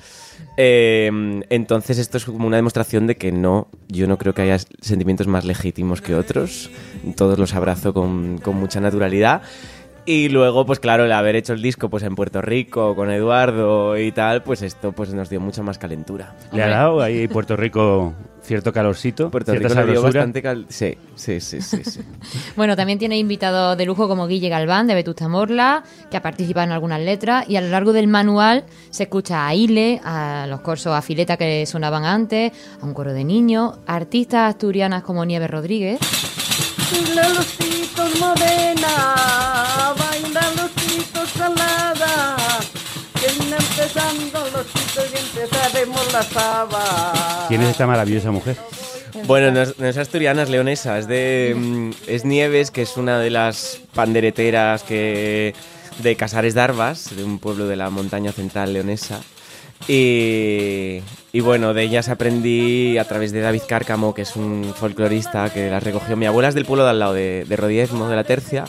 Eh, 0.58 1.10
entonces 1.50 1.98
esto 1.98 2.18
es 2.18 2.26
como 2.26 2.48
una 2.48 2.58
demostración 2.58 3.08
de 3.08 3.16
que 3.16 3.32
no, 3.32 3.68
yo 3.88 4.08
no 4.08 4.18
creo 4.18 4.34
que 4.34 4.44
haya 4.44 4.58
sentimientos 4.82 5.28
más 5.28 5.46
legítimos 5.46 6.02
que 6.02 6.16
otros. 6.16 6.70
Todos 7.16 7.40
los 7.40 7.54
abrazo 7.54 7.94
con, 7.94 8.38
con 8.38 8.56
mucha 8.58 8.80
naturalidad. 8.80 9.42
Y 10.06 10.30
luego, 10.30 10.66
pues 10.66 10.80
claro, 10.80 11.06
el 11.06 11.12
haber 11.12 11.36
hecho 11.36 11.54
el 11.54 11.62
disco 11.62 11.90
pues 11.90 12.04
en 12.04 12.16
Puerto 12.16 12.42
Rico 12.42 12.96
con 12.96 13.12
Eduardo 13.12 13.98
y 13.98 14.12
tal, 14.12 14.42
pues 14.42 14.64
esto 14.64 14.94
pues 14.94 15.14
nos 15.14 15.30
dio 15.30 15.40
mucha 15.40 15.62
más 15.62 15.78
calentura. 15.78 16.36
¿Le 16.52 16.64
ha 16.64 16.70
dado 16.70 17.02
ahí 17.02 17.28
Puerto 17.28 17.56
Rico 17.56 18.14
cierto 18.42 18.74
calorcito? 18.74 19.30
Puerto 19.30 19.52
cierta 19.52 19.70
Rico 19.70 19.86
le 19.86 19.92
dio 19.92 20.02
bastante 20.02 20.42
cal... 20.42 20.66
Sí, 20.70 20.98
sí, 21.16 21.40
sí, 21.40 21.62
sí, 21.62 21.84
sí. 21.84 22.02
Bueno, 22.56 22.76
también 22.76 22.98
tiene 22.98 23.18
invitados 23.18 23.78
de 23.78 23.86
lujo 23.86 24.08
como 24.08 24.26
Guille 24.26 24.50
Galván 24.50 24.88
de 24.88 24.96
Vetusta 24.96 25.28
Morla, 25.28 25.84
que 26.10 26.18
ha 26.18 26.22
participado 26.22 26.66
en 26.66 26.72
algunas 26.72 27.00
letras, 27.00 27.48
y 27.48 27.56
a 27.58 27.62
lo 27.62 27.70
largo 27.70 27.94
del 27.94 28.08
manual 28.08 28.66
se 28.90 29.04
escucha 29.04 29.48
a 29.48 29.54
Ile, 29.54 30.02
a 30.04 30.48
los 30.50 30.62
corsos 30.62 30.94
a 30.94 31.02
fileta 31.04 31.38
que 31.38 31.66
sonaban 31.68 32.06
antes, 32.06 32.52
a 32.82 32.86
un 32.86 32.96
coro 32.96 33.14
de 33.14 33.24
niños, 33.24 33.78
a 33.86 33.96
artistas 33.96 34.50
asturianas 34.50 35.04
como 35.04 35.24
Nieves 35.26 35.52
Rodríguez. 35.52 36.00
Baila 36.92 37.30
los 37.30 37.46
pitos 38.06 38.20
morena, 38.20 39.94
baila 39.98 40.42
los 40.58 40.70
pitos 40.72 41.30
salada, 41.30 42.36
viene 43.16 43.56
empezando 43.56 44.40
los 44.54 44.66
pitos 44.68 45.06
y 45.14 45.18
empezaremos 45.18 46.14
la 46.14 46.24
saba. 46.24 47.46
¿Quién 47.48 47.62
es 47.62 47.70
esta 47.70 47.88
maravillosa 47.88 48.32
mujer? 48.32 48.58
Bueno, 49.26 49.52
no 49.52 49.62
es, 49.62 49.78
no 49.78 49.88
es 49.88 49.98
asturiana, 49.98 50.44
es 50.44 50.50
leonesa. 50.50 50.98
Es 50.98 51.08
de. 51.08 51.54
mm, 51.56 51.92
Es 52.08 52.26
Nieves, 52.26 52.72
que 52.72 52.82
es 52.82 52.98
una 52.98 53.20
de 53.20 53.30
las 53.30 53.80
pandereteras 53.94 54.84
que. 54.84 55.54
de 56.00 56.16
Casares 56.16 56.54
d'Arvas, 56.54 57.16
de 57.16 57.24
un 57.24 57.38
pueblo 57.40 57.68
de 57.68 57.76
la 57.76 57.90
montaña 57.90 58.32
central 58.32 58.74
leonesa. 58.74 59.22
Y, 59.88 61.02
y 61.34 61.40
bueno, 61.40 61.74
de 61.74 61.84
ellas 61.84 62.10
aprendí 62.10 62.98
a 62.98 63.06
través 63.06 63.32
de 63.32 63.42
David 63.42 63.64
Cárcamo, 63.68 64.14
que 64.14 64.24
es 64.24 64.36
un 64.36 64.74
folclorista 64.76 65.52
que 65.52 65.70
las 65.70 65.84
recogió. 65.84 66.16
Mi 66.16 66.26
abuela 66.26 66.50
es 66.50 66.56
del 66.56 66.66
pueblo 66.66 66.84
de 66.84 66.90
al 66.92 67.00
lado, 67.00 67.14
de, 67.14 67.46
de 67.48 67.56
Rodiezmo, 67.56 68.08
de 68.08 68.16
la 68.16 68.24
Tercia. 68.24 68.66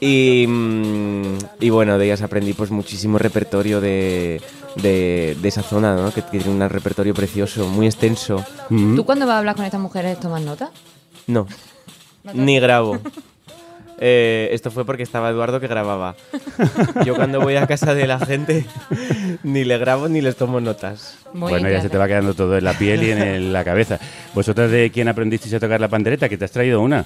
Y, 0.00 0.46
mm, 0.48 1.38
y 1.60 1.70
bueno, 1.70 1.96
de 1.96 2.06
ellas 2.06 2.22
aprendí 2.22 2.54
pues 2.54 2.70
muchísimo 2.70 3.18
repertorio 3.18 3.80
de, 3.80 4.40
de, 4.76 5.36
de 5.40 5.48
esa 5.48 5.62
zona, 5.62 5.94
¿no? 5.94 6.12
que 6.12 6.22
tiene 6.22 6.48
un 6.48 6.68
repertorio 6.68 7.14
precioso, 7.14 7.68
muy 7.68 7.86
extenso. 7.86 8.44
Mm. 8.68 8.96
¿Tú 8.96 9.04
cuando 9.04 9.26
vas 9.26 9.36
a 9.36 9.38
hablar 9.38 9.54
con 9.54 9.64
estas 9.64 9.80
mujeres 9.80 10.18
tomas 10.18 10.42
nota? 10.42 10.70
No, 11.28 11.46
ni 12.34 12.58
grabo. 12.58 12.98
Eh, 14.04 14.48
esto 14.50 14.72
fue 14.72 14.84
porque 14.84 15.04
estaba 15.04 15.30
Eduardo 15.30 15.60
que 15.60 15.68
grababa. 15.68 16.16
Yo 17.04 17.14
cuando 17.14 17.40
voy 17.40 17.54
a 17.54 17.68
casa 17.68 17.94
de 17.94 18.06
la 18.08 18.18
gente 18.18 18.66
ni 19.44 19.62
le 19.64 19.78
grabo 19.78 20.08
ni 20.08 20.20
les 20.20 20.34
tomo 20.34 20.60
notas. 20.60 21.18
bueno, 21.32 21.68
ya 21.68 21.80
se 21.80 21.88
te 21.88 21.96
va 21.98 22.08
quedando 22.08 22.34
todo 22.34 22.58
en 22.58 22.64
la 22.64 22.72
piel 22.72 23.04
y 23.04 23.10
en 23.12 23.18
el- 23.22 23.52
la 23.52 23.62
cabeza. 23.62 24.00
¿Vosotras 24.34 24.72
de 24.72 24.90
quién 24.90 25.06
aprendisteis 25.06 25.54
a 25.54 25.60
tocar 25.60 25.80
la 25.80 25.86
pandereta? 25.88 26.28
Que 26.28 26.36
te 26.36 26.44
has 26.44 26.50
traído 26.50 26.80
una. 26.80 27.04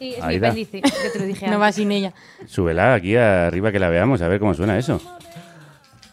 Sí, 0.00 0.14
es 0.18 0.24
Aida. 0.24 0.52
mi 0.52 0.62
apéndice, 0.64 0.82
que 0.82 1.10
te 1.10 1.18
lo 1.20 1.26
dije 1.26 1.46
No 1.46 1.52
antes. 1.52 1.62
va 1.62 1.72
sin 1.72 1.92
ella. 1.92 2.12
Súbela 2.48 2.94
aquí 2.94 3.14
arriba 3.14 3.70
que 3.70 3.78
la 3.78 3.88
veamos, 3.88 4.20
a 4.20 4.26
ver 4.26 4.40
cómo 4.40 4.52
suena 4.54 4.76
eso. 4.76 5.00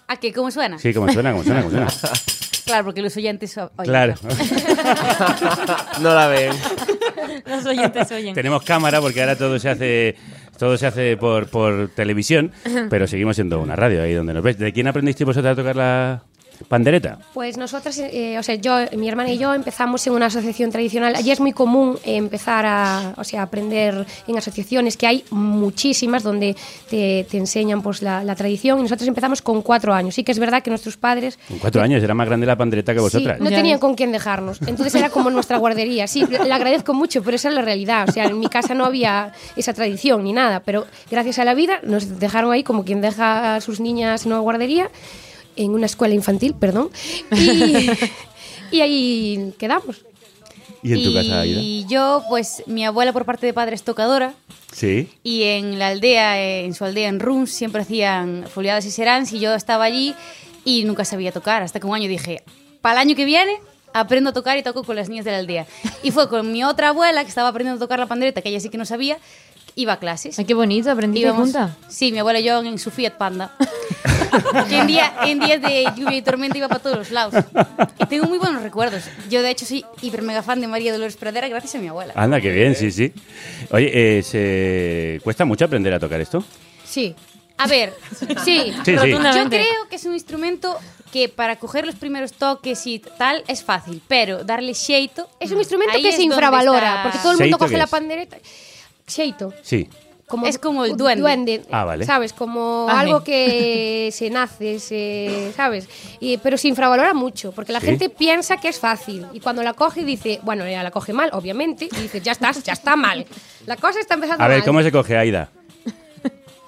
¿A 0.07 0.17
qué? 0.17 0.31
¿Cómo 0.31 0.51
suena? 0.51 0.77
Sí, 0.77 0.93
cómo 0.93 1.11
suena, 1.11 1.31
cómo 1.31 1.43
suena, 1.43 1.61
cómo 1.63 1.71
suena. 1.71 1.87
Claro, 2.65 2.85
porque 2.85 3.01
los 3.01 3.17
oyentes... 3.17 3.57
oyen. 3.57 3.69
Claro. 3.83 4.13
No 6.01 6.13
la 6.13 6.27
ven. 6.27 6.51
Tenemos 8.33 8.63
cámara 8.63 9.01
porque 9.01 9.21
ahora 9.21 9.35
todo 9.35 9.59
se 9.59 9.69
hace 9.69 10.15
todo 10.57 10.77
se 10.77 10.87
hace 10.87 11.17
por, 11.17 11.49
por 11.49 11.89
televisión, 11.89 12.51
pero 12.89 13.07
seguimos 13.07 13.37
siendo 13.37 13.59
una 13.61 13.75
radio 13.75 14.03
ahí 14.03 14.13
donde 14.13 14.33
nos 14.33 14.43
ves. 14.43 14.57
¿De 14.57 14.73
quién 14.73 14.87
aprendisteis 14.87 15.25
vosotros 15.25 15.53
a 15.53 15.55
tocar 15.55 15.75
la 15.75 16.23
pandereta? 16.67 17.19
Pues 17.33 17.57
nosotras, 17.57 17.97
eh, 17.99 18.37
o 18.37 18.43
sea, 18.43 18.55
yo, 18.55 18.77
mi 18.97 19.07
hermana 19.07 19.31
y 19.31 19.37
yo 19.37 19.53
empezamos 19.53 20.05
en 20.07 20.13
una 20.13 20.27
asociación 20.27 20.71
tradicional. 20.71 21.15
Allí 21.15 21.31
es 21.31 21.39
muy 21.39 21.53
común 21.53 21.97
eh, 22.03 22.15
empezar 22.15 22.65
a, 22.65 23.13
o 23.17 23.23
sea, 23.23 23.43
aprender 23.43 24.05
en 24.27 24.37
asociaciones, 24.37 24.97
que 24.97 25.07
hay 25.07 25.23
muchísimas 25.31 26.23
donde 26.23 26.55
te, 26.89 27.25
te 27.29 27.37
enseñan 27.37 27.81
pues, 27.81 28.01
la, 28.01 28.23
la 28.23 28.35
tradición. 28.35 28.79
Y 28.79 28.83
nosotros 28.83 29.07
empezamos 29.07 29.41
con 29.41 29.61
cuatro 29.61 29.93
años. 29.93 30.15
Sí 30.15 30.23
que 30.23 30.31
es 30.31 30.39
verdad 30.39 30.61
que 30.61 30.69
nuestros 30.69 30.97
padres 30.97 31.39
Con 31.47 31.59
cuatro 31.59 31.81
años, 31.81 32.03
era 32.03 32.13
más 32.13 32.27
grande 32.27 32.45
la 32.45 32.57
pandereta 32.57 32.93
que 32.93 32.99
vosotras. 32.99 33.37
Sí, 33.37 33.43
no 33.43 33.49
tenían 33.49 33.79
con 33.79 33.95
quién 33.95 34.11
dejarnos. 34.11 34.61
Entonces 34.61 34.93
era 34.95 35.09
como 35.09 35.29
nuestra 35.29 35.57
guardería. 35.57 36.07
Sí, 36.07 36.25
le 36.25 36.53
agradezco 36.53 36.93
mucho, 36.93 37.23
pero 37.23 37.35
esa 37.35 37.49
es 37.49 37.55
la 37.55 37.61
realidad. 37.61 38.07
O 38.09 38.11
sea, 38.11 38.25
en 38.25 38.39
mi 38.39 38.47
casa 38.47 38.73
no 38.73 38.85
había 38.85 39.33
esa 39.55 39.73
tradición 39.73 40.23
ni 40.23 40.33
nada, 40.33 40.61
pero 40.61 40.85
gracias 41.09 41.39
a 41.39 41.45
la 41.45 41.53
vida 41.53 41.79
nos 41.83 42.19
dejaron 42.19 42.51
ahí 42.51 42.63
como 42.63 42.83
quien 42.83 43.01
deja 43.01 43.55
a 43.55 43.61
sus 43.61 43.79
niñas 43.79 44.25
en 44.25 44.31
una 44.33 44.41
guardería, 44.41 44.89
en 45.59 45.71
una 45.71 45.85
escuela 45.85 46.15
infantil, 46.15 46.55
perdón. 46.55 46.89
Y, 47.31 47.89
y 48.71 48.81
ahí 48.81 49.53
quedamos. 49.57 50.05
¿Y 50.81 50.93
en 50.93 51.03
tu 51.03 51.13
casa, 51.13 51.41
Aida? 51.41 51.59
Y 51.59 51.85
yo, 51.89 52.23
pues, 52.29 52.63
mi 52.65 52.85
abuela 52.85 53.11
por 53.11 53.25
parte 53.25 53.45
de 53.45 53.53
padre 53.53 53.75
es 53.75 53.83
tocadora. 53.83 54.33
Sí. 54.71 55.09
Y 55.23 55.43
en 55.43 55.77
la 55.77 55.89
aldea, 55.89 56.41
eh, 56.41 56.65
en 56.65 56.73
su 56.73 56.85
aldea 56.85 57.09
en 57.09 57.19
Runs, 57.19 57.51
siempre 57.51 57.81
hacían 57.81 58.45
foliadas 58.47 58.85
y 58.85 58.91
serans 58.91 59.33
y 59.33 59.39
yo 59.39 59.53
estaba 59.53 59.83
allí 59.83 60.15
y 60.63 60.85
nunca 60.85 61.03
sabía 61.03 61.31
tocar. 61.31 61.61
Hasta 61.61 61.79
que 61.79 61.87
un 61.87 61.95
año 61.95 62.07
dije, 62.07 62.43
para 62.81 63.01
el 63.01 63.07
año 63.07 63.15
que 63.15 63.25
viene 63.25 63.51
aprendo 63.93 64.29
a 64.29 64.33
tocar 64.33 64.57
y 64.57 64.63
toco 64.63 64.83
con 64.83 64.95
las 64.95 65.09
niñas 65.09 65.25
de 65.25 65.31
la 65.31 65.37
aldea. 65.37 65.65
Y 66.03 66.11
fue 66.11 66.29
con 66.29 66.51
mi 66.51 66.63
otra 66.63 66.89
abuela 66.89 67.23
que 67.23 67.29
estaba 67.29 67.49
aprendiendo 67.49 67.83
a 67.83 67.85
tocar 67.85 67.99
la 67.99 68.05
pandereta, 68.05 68.41
que 68.41 68.49
ella 68.49 68.59
sí 68.59 68.69
que 68.69 68.77
no 68.77 68.85
sabía, 68.85 69.17
iba 69.81 69.93
a 69.93 69.97
clases. 69.99 70.37
Ay, 70.37 70.45
qué 70.45 70.53
bonito, 70.53 70.91
aprendí 70.91 71.23
juntas. 71.25 71.71
Sí, 71.87 72.11
mi 72.11 72.19
abuela 72.19 72.39
y 72.39 72.43
yo 72.43 72.59
en 72.61 72.77
su 72.77 72.91
Fiat 72.91 73.13
Panda. 73.13 73.55
que 74.69 74.77
en, 74.77 74.87
día, 74.87 75.13
en 75.25 75.39
días 75.39 75.61
de 75.61 75.85
lluvia 75.95 76.17
y 76.17 76.21
tormenta 76.21 76.57
iba 76.57 76.67
para 76.67 76.81
todos 76.81 76.97
los 76.97 77.11
lados. 77.11 77.33
Y 77.99 78.05
tengo 78.05 78.25
muy 78.27 78.37
buenos 78.37 78.61
recuerdos. 78.61 79.03
Yo, 79.29 79.41
de 79.41 79.49
hecho, 79.51 79.65
soy 79.65 79.85
hiper 80.01 80.21
mega 80.21 80.43
fan 80.43 80.61
de 80.61 80.67
María 80.67 80.91
Dolores 80.91 81.17
Pradera 81.17 81.47
gracias 81.47 81.75
a 81.75 81.77
mi 81.79 81.87
abuela. 81.87 82.13
Anda, 82.15 82.41
qué 82.41 82.51
bien, 82.51 82.75
sí, 82.75 82.91
sí. 82.91 83.13
Oye, 83.71 83.89
eh, 84.19 84.23
¿se 84.23 85.19
cuesta 85.23 85.45
mucho 85.45 85.65
aprender 85.65 85.93
a 85.93 85.99
tocar 85.99 86.19
esto? 86.21 86.43
Sí. 86.85 87.15
A 87.57 87.67
ver, 87.67 87.93
sí, 88.17 88.25
Sí, 88.45 88.73
sí. 88.85 88.93
yo 88.95 89.49
creo 89.49 89.87
que 89.89 89.95
es 89.97 90.05
un 90.05 90.13
instrumento 90.13 90.77
que 91.11 91.27
para 91.27 91.57
coger 91.57 91.85
los 91.85 91.95
primeros 91.95 92.33
toques 92.33 92.85
y 92.87 92.99
tal 92.99 93.43
es 93.47 93.63
fácil, 93.63 94.01
pero 94.07 94.43
darle 94.43 94.73
xeito 94.73 95.27
Es 95.39 95.51
un 95.51 95.57
instrumento 95.57 95.93
que 96.01 96.11
se 96.11 96.23
infravalora, 96.23 96.89
está- 96.89 97.03
porque 97.03 97.17
todo 97.17 97.31
el 97.33 97.37
mundo 97.37 97.57
¿Xeito 97.57 97.57
coge 97.57 97.77
la 97.77 97.83
es? 97.85 97.89
Xeito. 99.09 99.53
Sí. 99.61 99.89
Como 100.27 100.45
Es 100.45 100.59
como 100.59 100.85
el 100.85 100.95
duende. 100.95 101.63
Ah, 101.71 101.85
vale. 101.85 102.05
¿Sabes? 102.05 102.33
Como 102.33 102.85
Vale. 102.85 102.99
algo 102.99 103.23
que 103.23 104.09
se 104.13 104.29
nace, 104.29 104.79
se, 104.79 105.51
¿sabes? 105.55 105.89
Y, 106.19 106.37
pero 106.37 106.55
se 106.55 106.67
infravalora 106.67 107.15
mucho, 107.15 107.51
porque 107.51 107.73
la 107.73 107.79
Sí. 107.79 107.87
gente 107.87 108.09
piensa 108.09 108.57
que 108.57 108.67
es 108.67 108.79
fácil. 108.79 109.25
Y 109.33 109.39
cuando 109.39 109.63
la 109.63 109.73
coge 109.73 110.03
dice, 110.05 110.39
bueno, 110.43 110.65
ella 110.65 110.83
la 110.83 110.91
coge 110.91 111.13
mal, 111.13 111.31
obviamente, 111.33 111.89
y 111.91 111.95
dice, 112.01 112.21
ya 112.21 112.33
está, 112.33 112.51
ya 112.51 112.73
está 112.73 112.95
mal. 112.95 113.25
La 113.65 113.75
cosa 113.77 113.99
está 113.99 114.13
empezando 114.13 114.43
A 114.43 114.47
ver, 114.47 114.59
mal. 114.59 114.65
¿cómo 114.67 114.83
se 114.83 114.91
coge 114.91 115.17
Aida? 115.17 115.49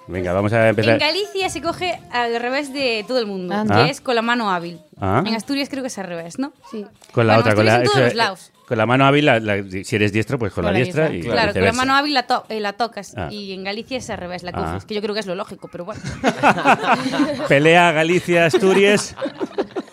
Venga, 0.07 0.33
vamos 0.33 0.51
a 0.51 0.67
empezar. 0.67 0.93
En 0.93 0.99
Galicia 0.99 1.49
se 1.49 1.61
coge 1.61 1.97
al 2.11 2.37
revés 2.41 2.73
de 2.73 3.05
todo 3.07 3.19
el 3.19 3.27
mundo, 3.27 3.53
Anda. 3.55 3.85
que 3.85 3.91
es 3.91 4.01
con 4.01 4.15
la 4.15 4.21
mano 4.21 4.49
hábil. 4.51 4.79
Ah. 4.99 5.23
En 5.25 5.35
Asturias 5.35 5.69
creo 5.69 5.83
que 5.83 5.87
es 5.87 5.97
al 5.99 6.07
revés, 6.07 6.37
¿no? 6.37 6.51
Sí. 6.69 6.85
Con 7.13 7.27
la 7.27 7.35
Bueno, 7.35 7.39
otra, 7.41 7.55
con 7.55 7.65
la, 7.65 7.75
en 7.75 7.83
todos 7.83 7.95
eso, 7.95 8.05
los 8.05 8.15
lados. 8.15 8.50
Con 8.71 8.77
la 8.77 8.85
mano 8.85 9.05
hábil, 9.05 9.25
la- 9.25 9.37
la- 9.41 9.61
si 9.83 9.95
eres 9.97 10.13
diestro, 10.13 10.39
pues 10.39 10.53
con, 10.53 10.63
la, 10.63 10.69
Con 10.69 10.79
la 10.79 10.83
diestra, 10.85 11.09
diestra. 11.09 11.29
y 11.29 11.33
Claro, 11.35 11.51
con 11.51 11.65
la 11.65 11.73
mano 11.73 11.93
hábil 11.93 12.13
la, 12.13 12.23
to- 12.25 12.45
eh, 12.47 12.61
la 12.61 12.71
tocas 12.71 13.13
Ah. 13.17 13.27
y 13.29 13.51
en 13.51 13.65
Galicia 13.65 13.97
es 13.97 14.09
al 14.09 14.17
revés, 14.17 14.43
la 14.43 14.51
Ah. 14.53 14.79
que 14.87 14.95
yo 14.95 15.01
creo 15.01 15.13
que 15.13 15.19
es 15.19 15.25
lo 15.25 15.35
lógico, 15.35 15.67
pero 15.69 15.83
bueno. 15.83 15.99
Pelea 17.49 17.91
Galicia-Asturias. 17.91 19.13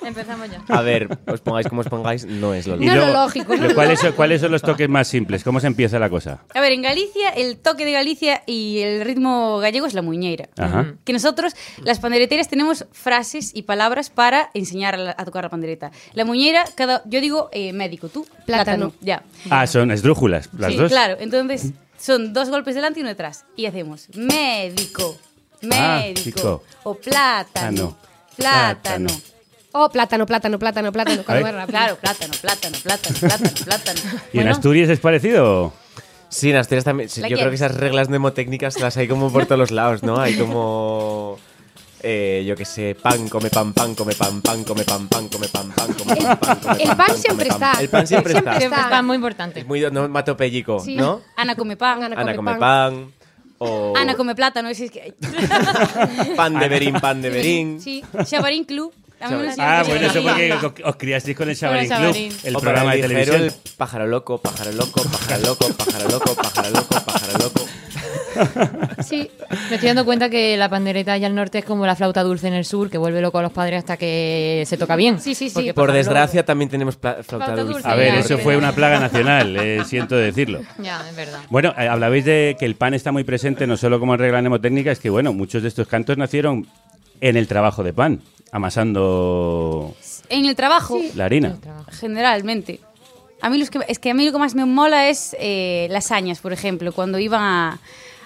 Empezamos 0.08 0.48
ya. 0.50 0.62
A 0.68 0.80
ver, 0.82 1.18
os 1.26 1.40
pongáis 1.40 1.68
como 1.68 1.82
os 1.82 1.88
pongáis, 1.88 2.24
no 2.26 2.54
es 2.54 2.66
lo 2.66 2.80
Y 2.80 2.86
No 2.86 2.92
es 2.92 2.98
lógico. 2.98 3.06
lo 3.06 3.12
luego, 3.12 3.22
lógico, 3.24 3.56
no 3.68 3.74
¿cuáles, 3.74 4.00
son, 4.00 4.12
¿Cuáles 4.12 4.40
son 4.40 4.50
los 4.52 4.62
toques 4.62 4.88
más 4.88 5.06
simples? 5.08 5.44
¿Cómo 5.44 5.60
se 5.60 5.66
empieza 5.66 5.98
la 5.98 6.08
cosa? 6.10 6.40
A 6.54 6.60
ver, 6.60 6.72
en 6.72 6.82
Galicia 6.82 7.28
el 7.30 7.58
toque 7.58 7.84
de 7.84 7.92
Galicia 7.92 8.42
y 8.46 8.78
el 8.80 9.04
ritmo 9.04 9.58
gallego 9.58 9.86
es 9.86 9.94
la 9.94 10.02
muñeira. 10.02 10.48
Ajá. 10.58 10.94
Que 11.04 11.12
nosotros, 11.12 11.54
las 11.82 11.98
pandereteras, 12.00 12.48
tenemos 12.48 12.86
frases 12.92 13.52
y 13.54 13.62
palabras 13.62 14.10
para 14.10 14.50
enseñar 14.54 14.94
a, 14.94 14.98
la- 14.98 15.14
a 15.16 15.24
tocar 15.24 15.44
la 15.44 15.50
pandereta. 15.50 15.90
La 16.14 16.24
muñeira, 16.24 16.64
cada, 16.74 17.02
yo 17.06 17.20
digo 17.20 17.48
eh, 17.52 17.72
médico, 17.72 18.08
tú, 18.08 18.26
Plátano. 18.46 18.92
Ya. 19.00 19.22
Ah, 19.50 19.66
son 19.66 19.90
esdrújulas, 19.90 20.48
las 20.58 20.72
sí, 20.72 20.78
dos. 20.78 20.90
claro. 20.90 21.16
Entonces, 21.20 21.72
son 22.00 22.32
dos 22.32 22.48
golpes 22.48 22.74
delante 22.74 23.00
y 23.00 23.02
uno 23.02 23.10
detrás. 23.10 23.44
Y 23.56 23.66
hacemos 23.66 24.08
médico, 24.14 25.16
Ah, 25.72 26.00
médico, 26.04 26.62
o 26.84 26.94
plátano, 26.94 27.96
Plátano. 28.36 29.08
plátano. 29.08 29.08
Oh, 29.72 29.88
plátano, 29.90 30.24
plátano, 30.26 30.59
plátano, 30.59 30.92
plátano. 30.92 31.22
Cuando 31.24 31.44
va 31.44 31.52
rápido. 31.52 31.78
Claro, 31.78 31.96
plátano, 31.96 32.33
plátano, 32.40 32.76
plátano, 32.83 33.16
plátano, 33.18 33.50
plátano. 33.64 34.00
¿Y 34.33 34.38
en 34.38 34.44
Bueno, 34.44 34.50
Asturias 34.52 34.88
es 34.88 35.00
parecido? 35.00 35.72
Sí, 36.31 36.50
en 36.50 36.57
Asturias 36.57 36.85
también. 36.85 37.09
sí, 37.09 37.20
¿La 37.20 37.28
yo 37.28 37.37
creo 37.37 37.50
que 37.50 37.57
quieres? 37.57 37.70
esas 37.72 37.76
reglas 37.81 38.09
mnemotécnicas 38.09 38.81
las 38.81 38.96
hay 38.96 39.09
como 39.09 39.31
por 39.33 39.44
todos 39.46 39.59
los 39.59 39.70
lados, 39.70 40.02
¿no? 40.02 40.18
Hay 40.20 40.37
como. 40.37 41.38
eh, 42.02 42.44
yo 42.46 42.54
qué 42.57 42.64
sé, 42.64 42.94
pan, 43.00 43.28
come 43.28 43.50
pan, 43.50 43.72
pan, 43.74 43.94
come 43.94 44.14
pan, 44.14 44.40
pan, 44.40 44.64
come 44.64 44.85
pan, 44.85 45.09
pan, 45.09 45.28
come 45.28 45.48
pan, 45.48 45.72
pan, 45.72 45.92
come 45.94 46.14
pan, 46.14 46.37
pan, 46.38 46.57
come 46.64 46.78
El 46.78 46.96
pan, 46.96 46.96
pan 46.96 47.07
come 47.09 47.18
siempre 47.18 47.48
pan. 47.48 47.57
está. 47.62 47.81
El 47.83 47.88
pan 47.88 48.07
siempre, 48.07 48.33
Siempre 48.33 48.50
está. 48.52 48.59
Siempre 48.61 48.81
está. 48.81 49.02
muy 49.02 49.16
importante. 49.16 49.61
Es 49.61 49.66
muy 49.66 49.85
onomatopéyico, 49.85 50.81
Sí. 50.81 50.96
¿no? 50.96 51.20
Ana 51.37 51.54
come 51.57 51.76
pan, 51.76 52.02
Ana 52.04 52.16
Ana 52.20 52.35
come 52.37 52.54
pan. 52.57 53.12
O 53.59 53.92
Ana 53.96 54.14
come 54.14 54.35
plátano. 54.35 54.68
es 54.68 54.78
que... 54.90 55.14
pan 56.37 56.59
de 56.59 56.68
berín, 56.70 56.94
pan 57.00 57.20
de 57.20 57.31
berín. 57.31 57.81
Sí, 57.81 58.02
Xabarín 58.24 58.64
Club. 58.64 58.92
Ah, 59.20 59.83
bueno, 59.87 60.07
eso 60.07 60.22
porque 60.22 60.83
os 60.85 60.96
criasteis 60.96 61.37
con 61.37 61.48
el 61.48 61.57
Sabarín 61.57 61.88
Club, 61.90 62.33
el 62.44 62.57
O 62.57 62.61
programa 62.61 62.94
de 62.94 63.02
televisión. 63.02 63.42
el 63.42 63.52
pájaro 63.76 64.07
loco, 64.07 64.38
pájaro 64.38 64.72
loco, 64.72 65.02
pájaro 65.11 65.42
loco, 65.42 65.66
pájaro 65.76 66.09
loco, 66.11 66.35
pájaro 66.35 66.70
loco, 66.70 66.88
pájaro 67.04 67.38
loco. 67.38 67.64
Sí. 69.04 69.28
Me 69.70 69.74
estoy 69.76 69.88
dando 69.88 70.04
cuenta 70.04 70.28
que 70.31 70.57
la 70.57 70.68
pandereta 70.68 71.12
allá 71.14 71.26
al 71.26 71.35
norte 71.35 71.59
es 71.59 71.64
como 71.64 71.87
la 71.87 71.96
flauta 71.96 72.22
dulce 72.22 72.46
en 72.46 72.54
el 72.54 72.64
sur, 72.64 72.88
que 72.88 72.96
vuelve 72.98 73.20
loco 73.20 73.38
a 73.38 73.42
los 73.42 73.50
padres 73.52 73.78
hasta 73.78 73.96
que 73.96 74.62
se 74.66 74.76
toca 74.76 74.94
bien. 74.94 75.20
Sí, 75.20 75.35
sí, 75.35 75.50
sí. 75.50 75.72
Por 75.72 75.90
desgracia 75.92 76.44
también 76.44 76.68
tenemos 76.68 76.96
flauta 76.96 77.22
Flauta 77.24 77.57
dulce. 77.57 77.72
dulce. 77.72 77.88
A 77.88 77.94
ver, 77.96 78.14
Ya, 78.14 78.20
eso 78.20 78.38
fue 78.38 78.57
una 78.57 78.72
plaga 78.72 79.00
nacional, 79.00 79.57
eh, 79.57 79.83
siento 79.87 80.14
decirlo. 80.16 80.61
Ya, 80.78 81.02
es 81.09 81.16
verdad. 81.16 81.40
Bueno, 81.50 81.74
eh, 81.76 81.88
hablabais 81.88 82.24
de 82.24 82.57
que 82.59 82.64
el 82.66 82.76
pan 82.76 82.94
está 82.94 83.11
muy 83.11 83.24
presente 83.24 83.66
no 83.66 83.76
solo 83.76 83.98
como 83.98 84.16
regla 84.16 84.40
mnemotécnica, 84.40 84.92
es 84.92 85.00
que 85.00 85.11
bueno, 85.11 85.33
muchos 85.33 85.62
de 85.62 85.68
estos 85.68 85.88
cantos 85.88 86.16
nacieron 86.16 86.66
en 87.20 87.37
el 87.37 87.48
trabajo 87.48 87.83
de 87.83 87.92
pan, 87.92 88.20
amasando 88.52 89.94
En 90.28 90.46
el 90.46 90.56
trabajo, 90.56 90.98
la 91.14 91.24
harina. 91.26 91.56
generalmente. 91.90 92.80
A 93.40 93.50
mí 93.50 93.58
los 93.58 93.70
que, 93.70 93.80
es 93.88 93.98
que 93.98 94.11
a 94.11 94.14
mí 94.14 94.24
lo 94.26 94.32
que 94.32 94.38
más 94.38 94.54
me 94.54 94.64
mola 94.64 95.08
es 95.08 95.37
eh, 95.38 95.87
las 95.90 96.11
añas, 96.11 96.40
por 96.40 96.52
ejemplo, 96.52 96.92
cuando 96.92 97.18
iban 97.20 97.40
a, 97.42 97.78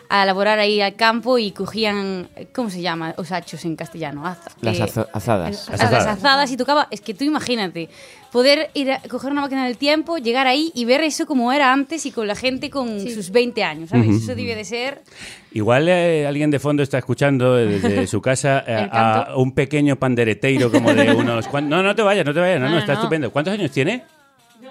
a 0.08 0.22
elaborar 0.22 0.58
ahí 0.58 0.80
al 0.80 0.94
campo 0.96 1.36
y 1.38 1.52
cogían, 1.52 2.28
¿cómo 2.54 2.70
se 2.70 2.80
llama? 2.80 3.14
Os 3.18 3.30
hachos 3.30 3.64
en 3.66 3.76
castellano. 3.76 4.24
Aza- 4.26 4.50
Las 4.62 4.78
eh, 4.78 5.06
azadas. 5.12 5.68
a 5.68 5.90
las 5.90 6.06
azadas 6.06 6.50
y 6.50 6.56
tocaba, 6.56 6.88
es 6.90 7.00
que 7.02 7.12
tú 7.12 7.24
imagínate, 7.24 7.90
poder 8.32 8.70
ir 8.72 8.90
a 8.90 9.00
coger 9.00 9.30
una 9.30 9.42
máquina 9.42 9.66
del 9.66 9.76
tiempo, 9.76 10.16
llegar 10.16 10.46
ahí 10.46 10.72
y 10.74 10.86
ver 10.86 11.02
eso 11.02 11.26
como 11.26 11.52
era 11.52 11.70
antes 11.72 12.06
y 12.06 12.10
con 12.10 12.26
la 12.26 12.34
gente 12.34 12.70
con 12.70 12.98
sus 13.00 13.30
20 13.30 13.62
años, 13.62 13.90
¿sabes? 13.90 14.22
Eso 14.22 14.34
debe 14.34 14.56
de 14.56 14.64
ser... 14.64 15.02
Igual 15.52 15.86
eh, 15.88 16.26
alguien 16.26 16.50
de 16.50 16.58
fondo 16.58 16.82
está 16.82 16.96
escuchando 16.96 17.58
eh, 17.58 17.66
desde 17.66 18.06
su 18.06 18.22
casa 18.22 18.64
eh, 18.66 18.88
a 18.90 19.34
un 19.36 19.52
pequeño 19.52 19.96
pandereteiro 19.96 20.72
como 20.72 20.94
de 20.94 21.12
unos... 21.14 21.52
No, 21.52 21.82
no 21.82 21.94
te 21.94 22.00
vayas, 22.00 22.24
no 22.24 22.32
te 22.32 22.40
vayas, 22.40 22.58
no, 22.58 22.66
no, 22.66 22.72
No, 22.72 22.78
está 22.78 22.94
no. 22.94 22.98
estupendo. 23.00 23.30
¿Cuántos 23.30 23.52
años 23.52 23.70
tiene? 23.70 24.02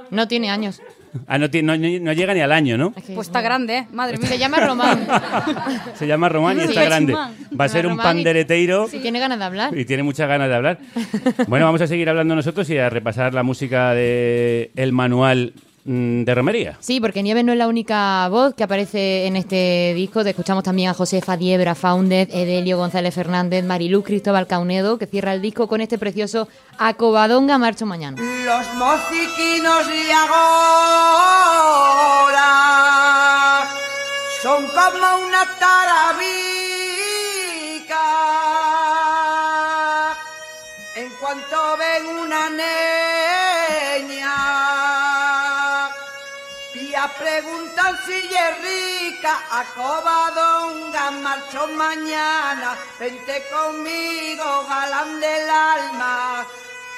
No 0.09 0.27
tiene 0.27 0.49
años. 0.49 0.81
Ah, 1.27 1.37
no, 1.37 1.49
tiene- 1.49 1.77
no, 1.77 1.99
no- 2.05 2.13
llega 2.13 2.33
ni 2.33 2.39
al 2.41 2.51
año, 2.51 2.77
¿no? 2.77 2.93
Es 2.95 3.03
que- 3.03 3.13
Pues 3.13 3.27
está 3.27 3.41
grande, 3.41 3.77
¿eh? 3.79 3.87
Madre 3.91 4.17
mía. 4.17 4.27
Se 4.27 4.37
llama 4.37 4.59
Román. 4.65 5.07
Se 5.95 6.07
llama 6.07 6.29
Román 6.29 6.57
y 6.57 6.61
Sí, 6.61 6.67
está 6.69 6.83
es 6.83 6.89
grande. 6.89 7.13
Va 7.13 7.65
a 7.65 7.69
ser 7.69 7.87
un 7.87 7.97
pandereteiro 7.97 8.87
Si 8.87 8.99
tiene 8.99 9.19
ganas 9.19 9.37
de 9.39 9.45
hablar. 9.45 9.77
y 9.77 9.85
tiene 9.85 10.03
muchas 10.03 10.27
ganas 10.27 10.47
de 10.49 10.55
hablar. 10.55 10.77
Bueno, 11.47 11.65
vamos 11.65 11.81
a 11.81 11.87
seguir 11.87 12.09
hablando 12.09 12.35
nosotros 12.35 12.69
y 12.69 12.77
a 12.77 12.89
repasar 12.89 13.33
la 13.33 13.43
música 13.43 13.93
de 13.93 14.71
el 14.75 14.91
manual 14.93 15.53
de 15.83 16.35
romería. 16.35 16.77
Sí, 16.79 16.99
porque 16.99 17.23
Nieves 17.23 17.43
no 17.43 17.51
es 17.51 17.57
la 17.57 17.67
única 17.67 18.27
voz 18.29 18.53
que 18.53 18.63
aparece 18.63 19.25
en 19.25 19.35
este 19.35 19.93
disco. 19.95 20.23
Te 20.23 20.29
escuchamos 20.29 20.63
también 20.63 20.89
a 20.89 20.93
Josefa 20.93 21.37
Diebra, 21.37 21.75
Founded, 21.75 22.29
Edelio 22.31 22.77
González 22.77 23.15
Fernández, 23.15 23.63
Mariluz 23.65 24.05
Cristóbal 24.05 24.47
Caunedo, 24.47 24.97
que 24.97 25.07
cierra 25.07 25.33
el 25.33 25.41
disco 25.41 25.67
con 25.67 25.81
este 25.81 25.97
precioso 25.97 26.47
Acobadonga 26.77 27.57
Marcho 27.57 27.85
Mañana. 27.85 28.21
Los 28.21 28.73
mociquinos 28.75 29.87
de 29.87 30.13
ahora 30.13 30.51
son 34.41 34.67
como 34.67 35.27
una 35.27 35.45
tarabica. 35.59 36.41
En 40.95 41.09
cuanto 41.19 41.77
ven 41.77 42.05
una 42.17 42.49
niña, 42.49 43.20
preguntan 47.21 47.95
si 48.05 48.13
es 48.13 48.53
rica. 48.61 49.37
A 49.51 49.63
Covadonga 49.75 51.11
marcho 51.11 51.67
mañana, 51.75 52.75
vente 52.99 53.43
conmigo, 53.51 54.65
galán 54.67 55.19
del 55.19 55.49
alma. 55.49 56.45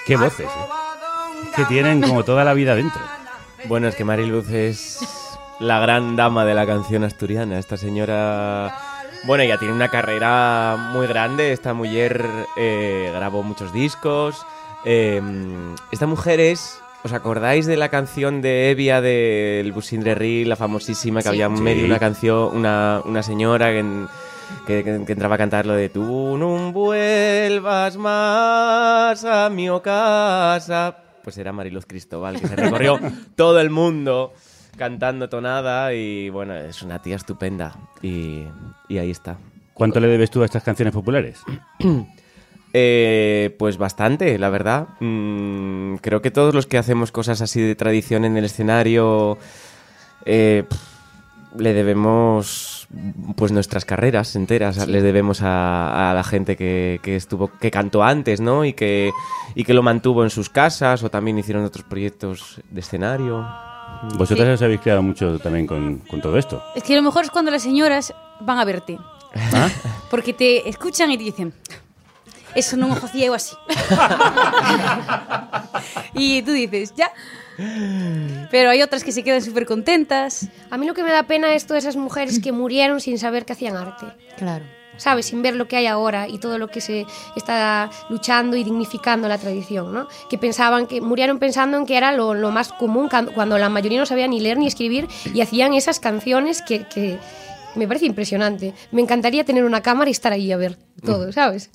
Qué 0.06 0.16
voces, 0.16 0.48
¿eh? 0.48 1.52
Que 1.56 1.66
tienen 1.66 2.02
como 2.02 2.24
toda 2.24 2.44
la 2.44 2.54
vida 2.54 2.76
dentro. 2.76 3.02
Bueno, 3.66 3.88
es 3.88 3.96
que 3.96 4.04
Mariluz 4.04 4.50
es 4.50 5.00
la 5.60 5.80
gran 5.80 6.16
dama 6.16 6.46
de 6.46 6.54
la 6.54 6.66
canción 6.66 7.04
asturiana. 7.04 7.60
Esta 7.60 7.78
señora, 7.78 8.78
bueno, 9.26 9.44
ella 9.44 9.58
tiene 9.58 9.74
una 9.74 9.90
carrera 9.90 10.90
muy 10.94 11.08
grande. 11.08 11.52
Esta 11.52 11.74
mujer 11.74 12.30
eh, 12.58 13.12
grabó 13.14 13.44
muchos 13.44 13.72
discos. 13.72 14.46
Eh, 14.86 15.22
esta 15.92 16.08
mujer 16.08 16.40
es, 16.40 16.83
¿os 17.04 17.12
acordáis 17.14 17.66
de 17.66 17.76
la 17.78 17.90
canción 17.90 18.42
de 18.42 18.72
Evia 18.72 19.02
del 19.02 19.72
Busindrerri, 19.72 20.46
la 20.46 20.56
famosísima 20.56 21.20
que 21.20 21.24
Sí. 21.24 21.30
había 21.30 21.46
en 21.48 21.58
Sí. 21.58 21.64
medio 21.64 21.86
una 21.86 22.00
canción, 22.00 22.56
una, 22.56 23.02
una 23.06 23.22
señora 23.24 23.72
que, 23.72 23.80
en- 23.80 24.08
que, 24.68 24.84
que- 24.84 25.04
que 25.06 25.12
entraba 25.14 25.36
a 25.36 25.38
cantar 25.38 25.66
lo 25.66 25.74
de 25.74 25.90
tú 25.90 26.38
no 26.38 26.72
vuelvas 26.72 27.98
más 27.98 29.24
a 29.26 29.50
mi 29.50 29.68
casa? 29.84 30.98
Pues 31.24 31.38
era 31.38 31.52
Mariluz 31.54 31.86
Cristóbal, 31.86 32.40
que 32.40 32.48
se 32.48 32.56
recorrió 32.56 33.00
todo 33.36 33.60
el 33.60 33.70
mundo 33.70 34.34
cantando 34.78 35.30
tonada 35.30 35.94
y 35.94 36.30
bueno, 36.30 36.56
es 36.56 36.82
una 36.82 37.02
tía 37.02 37.16
estupenda 37.16 37.76
y, 38.02 38.44
y 38.90 38.98
ahí 38.98 39.12
está. 39.12 39.38
¿Cuánto 39.74 40.00
le 40.00 40.08
debes 40.08 40.30
tú 40.32 40.42
a 40.42 40.46
estas 40.46 40.64
canciones 40.64 40.94
populares? 40.94 41.42
Eh, 42.76 43.56
pues 43.60 43.78
bastante, 43.78 44.38
la 44.40 44.50
verdad. 44.50 44.88
Mm, 45.00 45.96
creo 45.98 46.22
que 46.24 46.32
todos 46.32 46.56
los 46.56 46.66
que 46.66 46.78
hacemos 46.80 47.12
cosas 47.12 47.42
así 47.42 47.62
de 47.62 47.76
tradición 47.76 48.26
en 48.26 48.36
el 48.36 48.46
escenario 48.46 49.38
eh, 50.26 50.64
pff, 50.68 51.60
le 51.60 51.74
debemos 51.74 52.88
pues 53.36 53.52
nuestras 53.52 53.86
carreras 53.86 54.36
enteras, 54.36 54.76
Sí. 54.76 54.92
les 54.92 55.04
debemos 55.04 55.42
a, 55.42 56.10
a 56.12 56.14
la 56.14 56.24
gente 56.24 56.56
que, 56.56 57.00
que 57.04 57.16
estuvo, 57.16 57.52
que 57.60 57.70
cantó 57.72 58.04
antes, 58.04 58.40
¿no? 58.42 58.66
Y 58.66 58.74
que, 58.74 59.12
y 59.56 59.64
que 59.64 59.74
lo 59.74 59.84
mantuvo 59.84 60.24
en 60.24 60.30
sus 60.32 60.50
casas 60.50 61.04
o 61.04 61.10
también 61.10 61.38
hicieron 61.38 61.64
otros 61.66 61.86
proyectos 61.86 62.60
de 62.72 62.80
escenario. 62.82 63.46
Vosotras 64.18 64.48
os 64.50 64.62
habéis 64.64 64.82
creado 64.82 65.02
mucho 65.04 65.38
también 65.40 65.66
con, 65.68 66.00
con 66.10 66.22
todo 66.22 66.38
esto. 66.38 66.64
Es 66.76 66.84
que 66.84 66.96
lo 66.96 67.02
mejor 67.04 67.24
es 67.24 67.30
cuando 67.32 67.52
las 67.52 67.62
señoras 67.64 68.14
van 68.42 68.58
a 68.60 68.66
verte. 68.66 68.98
¿Ah? 69.54 69.70
Porque 70.12 70.34
te 70.34 70.68
escuchan 70.70 71.10
y 71.12 71.18
te 71.18 71.24
dicen, 71.24 71.54
eso 72.56 72.78
no 72.78 72.88
me 72.88 72.96
hacía 72.96 73.28
yo 73.28 73.34
así. 73.34 73.56
y 76.14 76.42
tú 76.42 76.52
dices, 76.52 76.94
ya. 76.96 77.12
Pero 78.52 78.70
hay 78.70 78.82
otras 78.82 79.04
que 79.04 79.12
se 79.12 79.24
quedan 79.24 79.42
súper 79.42 79.66
contentas. 79.66 80.48
A 80.70 80.78
mí 80.78 80.88
lo 80.88 80.94
que 80.94 81.04
me 81.04 81.12
da 81.12 81.24
pena 81.24 81.54
es 81.54 81.66
todas 81.66 81.84
esas 81.84 81.96
mujeres 81.96 82.40
que 82.40 82.52
murieron 82.52 83.00
sin 83.00 83.20
saber 83.20 83.46
que 83.46 83.54
hacían 83.54 83.76
arte. 83.76 84.08
Claro. 84.38 84.66
¿Sabes? 84.98 85.26
Sin 85.26 85.42
ver 85.42 85.56
lo 85.56 85.68
que 85.68 85.76
hay 85.76 85.88
ahora 85.88 86.28
y 86.28 86.38
todo 86.38 86.60
lo 86.60 86.68
que 86.68 86.80
se 86.80 87.08
está 87.36 87.90
luchando 88.10 88.56
y 88.56 88.64
dignificando 88.64 89.28
la 89.28 89.40
tradición, 89.40 89.92
¿no? 89.92 90.08
Que 90.30 90.38
pensaban 90.38 90.86
que 90.86 91.02
murieron 91.02 91.40
pensando 91.40 91.78
en 91.78 91.88
que 91.88 91.98
era 91.98 92.12
lo, 92.12 92.36
lo 92.36 92.52
más 92.52 92.72
común 92.72 93.10
cuando 93.34 93.58
la 93.58 93.70
mayoría 93.70 94.00
no 94.00 94.06
sabía 94.06 94.28
ni 94.28 94.40
leer 94.40 94.60
ni 94.60 94.68
escribir 94.68 95.08
y 95.34 95.42
hacían 95.42 95.74
esas 95.74 96.00
canciones 96.00 96.62
que, 96.62 96.88
que 96.88 97.18
me 97.76 97.88
parece 97.88 98.06
impresionante. 98.06 98.74
Me 98.92 99.02
encantaría 99.02 99.44
tener 99.44 99.64
una 99.66 99.82
cámara 99.82 100.10
y 100.10 100.12
estar 100.12 100.34
ahí 100.34 100.52
a 100.52 100.58
ver 100.58 100.78
todo, 101.04 101.32
¿sabes? 101.32 101.72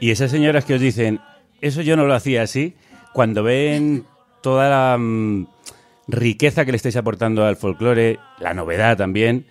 Y 0.00 0.10
esas 0.10 0.30
señoras 0.30 0.64
que 0.64 0.74
os 0.74 0.80
dicen, 0.80 1.20
eso 1.60 1.82
yo 1.82 1.96
no 1.96 2.06
lo 2.06 2.14
hacía 2.14 2.42
así, 2.42 2.74
cuando 3.12 3.42
ven 3.42 4.04
toda 4.42 4.68
la 4.68 4.98
mm, 4.98 5.46
riqueza 6.08 6.64
que 6.64 6.72
le 6.72 6.76
estáis 6.76 6.96
aportando 6.96 7.44
al 7.44 7.56
folclore, 7.56 8.18
la 8.40 8.54
novedad 8.54 8.96
también, 8.96 9.46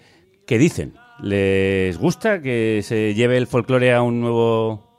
¿qué 0.46 0.58
dicen? 0.58 0.94
¿Les 1.22 1.98
gusta 1.98 2.42
que 2.42 2.82
se 2.84 3.14
lleve 3.14 3.38
el 3.38 3.48
folclore 3.48 3.94
a 3.94 4.02
un 4.02 4.22
nuevo 4.22 4.90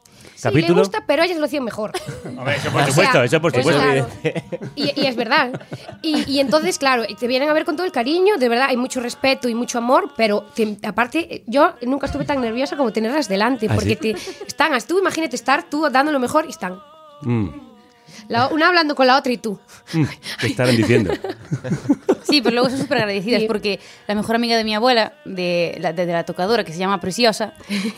Sí, 0.42 0.48
capítulo? 0.48 0.74
le 0.74 0.81
gusta, 0.81 1.05
pero 1.07 1.22
ellas 1.22 1.38
lo 1.38 1.44
hacían 1.46 1.62
mejor. 1.64 1.92
Hombre, 2.24 2.57
eso 2.57 2.70
por 2.70 2.85
supuesto, 2.87 3.22
eso 3.22 3.40
por 3.40 3.52
supuesto. 3.55 3.81
claro. 3.83 4.09
Y, 4.74 5.00
y 5.00 5.07
es 5.07 5.14
verdad. 5.16 5.61
Y, 6.02 6.31
y 6.31 6.40
entonces, 6.40 6.78
claro, 6.78 7.05
te 7.18 7.26
vienen 7.28 7.48
a 7.48 7.52
ver 7.52 7.64
con 7.64 7.76
todo 7.76 7.87
el 7.87 7.92
cariño, 7.92 8.37
de 8.38 8.48
verdad, 8.48 8.66
hay 8.68 8.76
mucho 8.76 9.00
respeto 9.00 9.48
y 9.48 9.55
mucho 9.55 9.78
amor, 9.78 10.12
pero 10.16 10.42
te- 10.55 10.78
aparte, 10.85 11.44
yo 11.46 11.74
nunca 11.83 12.07
estuve 12.07 12.24
tan 12.24 12.40
nerviosa 12.40 12.76
como 12.76 12.92
tenerlas 12.92 13.28
delante, 13.28 13.66
¿Ah, 13.70 13.74
porque 13.74 13.90
sí? 13.90 13.96
te 13.96 14.11
están, 14.46 14.72
tú 14.87 14.98
imagínate 14.98 15.37
estar 15.37 15.62
tú 15.70 15.88
dando 15.90 16.11
lo 16.12 16.18
mejor 16.18 16.46
y 16.46 16.50
están. 16.50 16.78
Mm, 17.22 17.48
La- 18.29 18.48
una 18.48 18.68
hablando 18.68 18.94
con 18.94 19.07
la 19.07 19.16
otra 19.18 19.33
y 19.33 19.37
tú. 19.38 19.59
mm, 19.92 20.05
¿Qué 20.40 20.46
estarán 20.48 20.77
diciendo? 20.77 21.12
Sí, 22.22 22.40
pero 22.40 22.55
luego 22.55 22.70
son 22.70 22.79
súper 22.79 22.98
agradecidas 22.98 23.40
Sí. 23.42 23.46
porque 23.46 23.79
la 24.07 24.14
mejor 24.14 24.37
amiga 24.37 24.57
de 24.57 24.64
mi 24.64 24.75
abuela, 24.75 25.12
de 25.27 25.77
la, 25.81 25.92
de, 25.92 26.07
de 26.07 26.12
la 26.12 26.25
tocadora, 26.25 26.64
que 26.64 26.72
se 26.72 26.79
llama 26.79 26.98
Preciosa, 27.01 27.53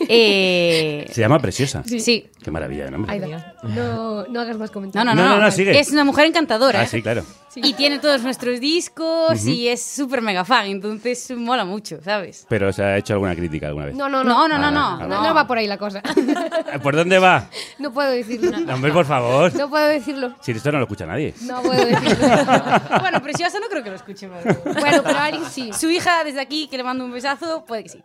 eh, 0.09 1.05
Se 1.11 1.21
llama 1.21 1.39
Preciosa. 1.39 1.83
Sí. 1.85 2.27
Qué 2.43 2.51
maravilla 2.51 2.85
de 2.85 2.91
nombre. 2.91 3.11
Ay, 3.13 3.19
no, 3.63 4.25
no 4.27 4.39
hagas 4.41 4.57
más 4.57 4.69
No, 4.69 4.73
comentarios. 4.73 5.15
no, 5.15 5.21
no, 5.21 5.29
No, 5.29 5.35
no, 5.37 5.41
no, 5.45 5.51
sigue. 5.51 5.79
Es 5.79 5.91
una 5.91 6.03
mujer 6.03 6.25
encantadora. 6.25 6.81
Ah, 6.81 6.83
¿eh? 6.83 6.87
sí, 6.87 7.01
claro. 7.01 7.23
Y 7.55 7.73
tiene 7.73 7.99
todos 7.99 8.21
nuestros 8.23 8.59
discos 8.59 9.39
Ujú. 9.41 9.49
y 9.49 9.67
es 9.67 9.81
súper 9.83 10.21
mega 10.21 10.43
fan, 10.45 10.65
entonces 10.67 11.31
mola 11.35 11.63
mucho, 11.65 11.99
¿sabes? 12.03 12.45
Pero 12.49 12.69
os 12.69 12.79
ha 12.79 12.97
hecho 12.97 13.13
alguna 13.13 13.35
crítica 13.35 13.67
alguna 13.67 13.85
vez. 13.87 13.95
No, 13.95 14.09
no, 14.09 14.23
No, 14.23 14.47
no. 14.47 14.57
no, 14.57 14.71
no, 14.71 14.79
Ah, 14.79 14.97
no. 14.99 15.07
No, 15.07 15.23
no 15.23 15.33
va 15.33 15.47
por 15.47 15.57
ahí 15.57 15.67
la 15.67 15.77
cosa. 15.77 16.01
¿Por 16.83 16.95
dónde 16.95 17.17
va? 17.19 17.47
No 17.79 17.91
puedo 17.93 18.09
decirlo. 18.11 18.57
No, 18.59 18.73
hombre, 18.75 18.91
por 18.91 19.05
favor. 19.05 19.53
No 19.55 19.69
puedo 19.69 19.87
decirlo. 19.87 20.33
Si 20.41 20.51
esto 20.51 20.71
no 20.71 20.79
lo 20.79 20.83
escucha 20.85 21.05
nadie. 21.05 21.33
No 21.41 21.61
puedo 21.61 21.85
decirlo. 21.85 22.27
bueno, 22.99 23.21
Preciosa 23.21 23.59
no 23.59 23.67
creo 23.67 23.83
que 23.83 23.89
lo 23.89 23.95
escuche. 23.95 24.27
pero- 24.29 24.79
Bueno, 24.79 25.01
pero 25.03 25.19
alguien 25.19 25.45
sí. 25.49 25.71
Su 25.73 25.89
hija, 25.89 26.23
desde 26.23 26.41
aquí, 26.41 26.67
que 26.67 26.77
le 26.77 26.83
mando 26.83 27.05
un 27.05 27.11
besazo, 27.11 27.63
puede 27.65 27.83
que 27.83 27.89
sí. 27.89 28.03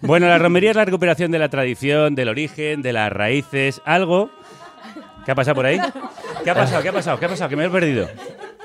Bueno, 0.00 0.26
la 0.28 0.38
romería 0.38 0.70
es 0.70 0.76
la 0.76 0.84
recuperación 0.84 1.30
de 1.30 1.38
la 1.38 1.48
tradición, 1.48 2.14
del 2.14 2.28
origen, 2.28 2.82
de 2.82 2.92
las 2.92 3.12
raíces, 3.12 3.80
algo. 3.84 4.30
¿Qué 5.24 5.30
ha 5.30 5.34
pasado 5.36 5.54
por 5.54 5.66
ahí? 5.66 5.78
¿Qué 6.42 6.50
ha 6.50 6.54
pasado? 6.54 6.82
¿Qué 6.82 6.88
ha 6.88 6.92
pasado? 6.92 7.18
¿Qué 7.20 7.26
ha 7.26 7.28
pasado? 7.28 7.48
Que 7.48 7.54
me 7.56 7.64
he 7.66 7.70
perdido. 7.70 8.08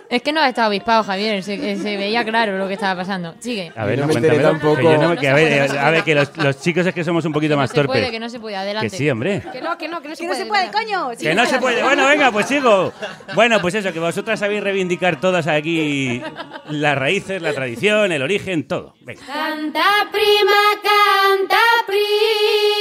Es 0.09 0.21
que 0.21 0.31
no 0.31 0.39
ha 0.39 0.47
estado 0.47 0.67
avispado, 0.67 1.03
Javier. 1.03 1.43
Se, 1.43 1.53
eh, 1.55 1.75
se 1.75 1.97
veía 1.97 2.23
claro 2.23 2.57
lo 2.57 2.67
que 2.67 2.75
estaba 2.75 3.01
pasando. 3.01 3.35
Sigue. 3.39 3.71
A 3.75 3.85
ver, 3.85 3.99
No 3.99 4.07
no, 4.07 4.13
me 4.13 4.19
enteré 4.19 4.39
tampoco. 4.39 4.77
que 4.77 4.97
no 4.97 5.15
que 5.15 5.21
se 5.21 5.27
a 5.29 5.33
ver, 5.33 5.51
eh, 5.51 5.79
a 5.79 5.89
ver, 5.89 6.03
que 6.03 6.15
los, 6.15 6.37
los 6.37 6.61
chicos 6.61 6.85
es 6.85 6.93
que 6.93 7.03
somos 7.03 7.25
un 7.25 7.33
poquito 7.33 7.55
No 7.55 7.61
más 7.61 7.69
se 7.71 7.75
torpes. 7.75 7.91
puede, 7.99 8.11
que 8.11 8.19
no 8.19 8.29
se 8.29 8.39
puede. 8.39 8.55
Adelante. 8.55 8.89
Que 8.89 8.95
sí, 8.97 9.09
hombre. 9.09 9.43
Que 9.51 9.61
no, 9.61 9.77
que 9.77 9.87
no, 9.89 10.01
que 10.01 10.07
no 10.09 10.15
se 10.15 10.21
Que 10.21 10.27
no 10.27 10.33
puede. 10.33 10.43
se 10.43 10.45
puede, 10.47 10.71
coño. 10.71 11.09
Que 11.19 11.35
no 11.35 11.45
se 11.45 11.59
puede. 11.59 11.83
Bueno, 11.83 12.07
venga, 12.07 12.31
pues 12.31 12.45
sigo. 12.47 12.93
Bueno, 13.35 13.59
pues 13.59 13.75
eso, 13.75 13.91
que 13.91 13.99
vosotras 13.99 14.39
sabéis 14.39 14.63
reivindicar 14.63 15.19
todas 15.19 15.47
aquí 15.47 16.21
las 16.69 16.97
raíces, 16.97 17.41
la 17.41 17.53
tradición, 17.53 18.11
el 18.11 18.21
origen, 18.21 18.67
todo. 18.67 18.93
Venga. 19.01 19.21
Canta 19.25 20.07
prima, 20.11 20.81
canta 20.81 21.57
prima. 21.85 22.76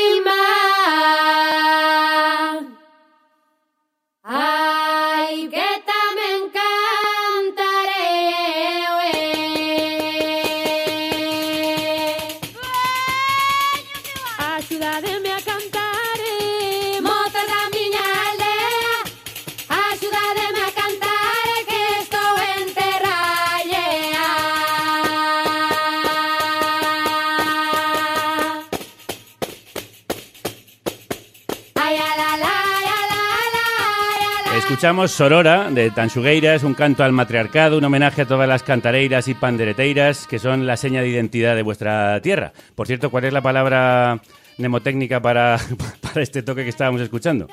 Escuchamos 34.77 35.11
Sorora 35.11 35.71
de 35.71 35.91
Tanxugueiras, 35.91 36.63
un 36.63 36.75
canto 36.75 37.03
al 37.03 37.11
matriarcado, 37.11 37.79
un 37.79 37.85
homenaje 37.85 38.21
a 38.21 38.27
todas 38.27 38.47
las 38.47 38.63
cantareiras 38.63 39.27
y 39.27 39.33
pandereteiras 39.33 40.27
que 40.27 40.39
son 40.39 40.67
la 40.67 40.77
seña 40.77 41.01
de 41.01 41.09
identidad 41.09 41.57
de 41.57 41.63
vuestra 41.63 42.21
tierra. 42.21 42.53
Por 42.75 42.87
cierto, 42.87 43.11
¿cuál 43.11 43.25
es 43.25 43.33
la 43.33 43.41
palabra 43.41 44.21
mnemotécnica 44.59 45.23
para, 45.23 45.59
para 46.03 46.21
este 46.21 46.43
toque 46.43 46.63
que 46.63 46.69
estábamos 46.69 47.01
escuchando? 47.01 47.49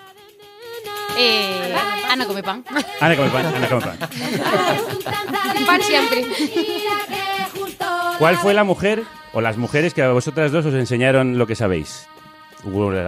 Eh, 1.18 1.74
Ana 2.12 2.26
come 2.26 2.44
pan. 2.44 2.66
Ana 3.00 3.16
come 3.16 3.30
pan, 3.30 3.46
Ana 3.46 3.70
come 3.70 3.82
pan. 3.86 3.98
Pan 5.66 5.82
siempre. 5.82 6.26
¿Cuál 8.20 8.36
fue 8.36 8.54
la 8.54 8.66
mujer 8.66 9.02
o 9.32 9.40
las 9.40 9.56
mujeres 9.56 9.94
que 9.94 10.02
a 10.02 10.12
vosotras 10.12 10.52
dos 10.52 10.66
os 10.66 10.74
enseñaron 10.74 11.38
lo 11.38 11.48
que 11.48 11.56
sabéis? 11.56 12.06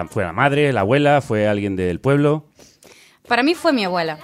¿Fue 0.09 0.23
la 0.23 0.31
madre, 0.31 0.71
la 0.71 0.81
abuela, 0.81 1.19
fue 1.19 1.49
alguien 1.49 1.75
del 1.75 1.99
pueblo? 1.99 2.45
Para 3.27 3.43
mí 3.43 3.55
fue 3.55 3.73
mi 3.73 3.83
abuela, 3.85 4.17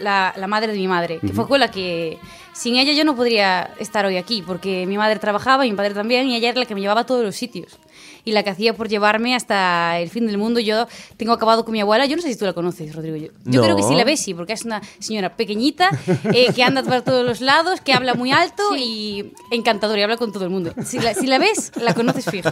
la, 0.00 0.32
la 0.36 0.46
madre 0.46 0.72
de 0.72 0.78
mi 0.78 0.88
madre, 0.88 1.18
que 1.20 1.32
fue 1.32 1.46
con 1.48 1.58
la 1.60 1.70
que 1.70 2.18
sin 2.52 2.76
ella 2.76 2.92
yo 2.92 3.04
no 3.04 3.16
podría 3.16 3.70
estar 3.78 4.04
hoy 4.04 4.16
aquí, 4.16 4.42
porque 4.46 4.86
mi 4.86 4.96
madre 4.98 5.18
trabajaba 5.18 5.66
y 5.66 5.70
mi 5.70 5.76
padre 5.76 5.94
también, 5.94 6.28
y 6.28 6.36
ella 6.36 6.50
era 6.50 6.60
la 6.60 6.66
que 6.66 6.74
me 6.74 6.80
llevaba 6.80 7.00
a 7.02 7.06
todos 7.06 7.24
los 7.24 7.34
sitios. 7.34 7.78
Y 8.24 8.30
la 8.30 8.44
que 8.44 8.50
hacía 8.50 8.72
por 8.74 8.88
llevarme 8.88 9.34
hasta 9.34 9.98
el 9.98 10.08
fin 10.08 10.28
del 10.28 10.38
mundo. 10.38 10.60
Yo 10.60 10.86
tengo 11.16 11.32
acabado 11.32 11.64
con 11.64 11.72
mi 11.72 11.80
abuela. 11.80 12.06
Yo 12.06 12.14
no 12.14 12.22
sé 12.22 12.32
si 12.32 12.38
tú 12.38 12.44
la 12.44 12.52
conoces, 12.52 12.94
Rodrigo. 12.94 13.16
Yo, 13.16 13.26
yo 13.46 13.58
No. 13.58 13.62
creo 13.64 13.74
que 13.74 13.82
sí 13.82 13.96
la 13.96 14.04
ves, 14.04 14.20
sí, 14.20 14.32
porque 14.32 14.52
es 14.52 14.64
una 14.64 14.80
señora 15.00 15.34
pequeñita 15.34 15.90
eh, 16.32 16.52
que 16.54 16.62
anda 16.62 16.84
por 16.84 17.02
todos 17.02 17.26
los 17.26 17.40
lados, 17.40 17.80
que 17.80 17.92
habla 17.92 18.14
muy 18.14 18.30
alto 18.30 18.76
y 18.76 19.32
encantadora 19.50 19.98
y 19.98 20.02
habla 20.04 20.18
con 20.18 20.30
todo 20.30 20.44
el 20.44 20.50
mundo. 20.50 20.72
Si 20.84 21.00
la, 21.00 21.14
si 21.14 21.26
la 21.26 21.38
ves, 21.38 21.72
la 21.74 21.94
conoces 21.94 22.26
fijo. 22.26 22.48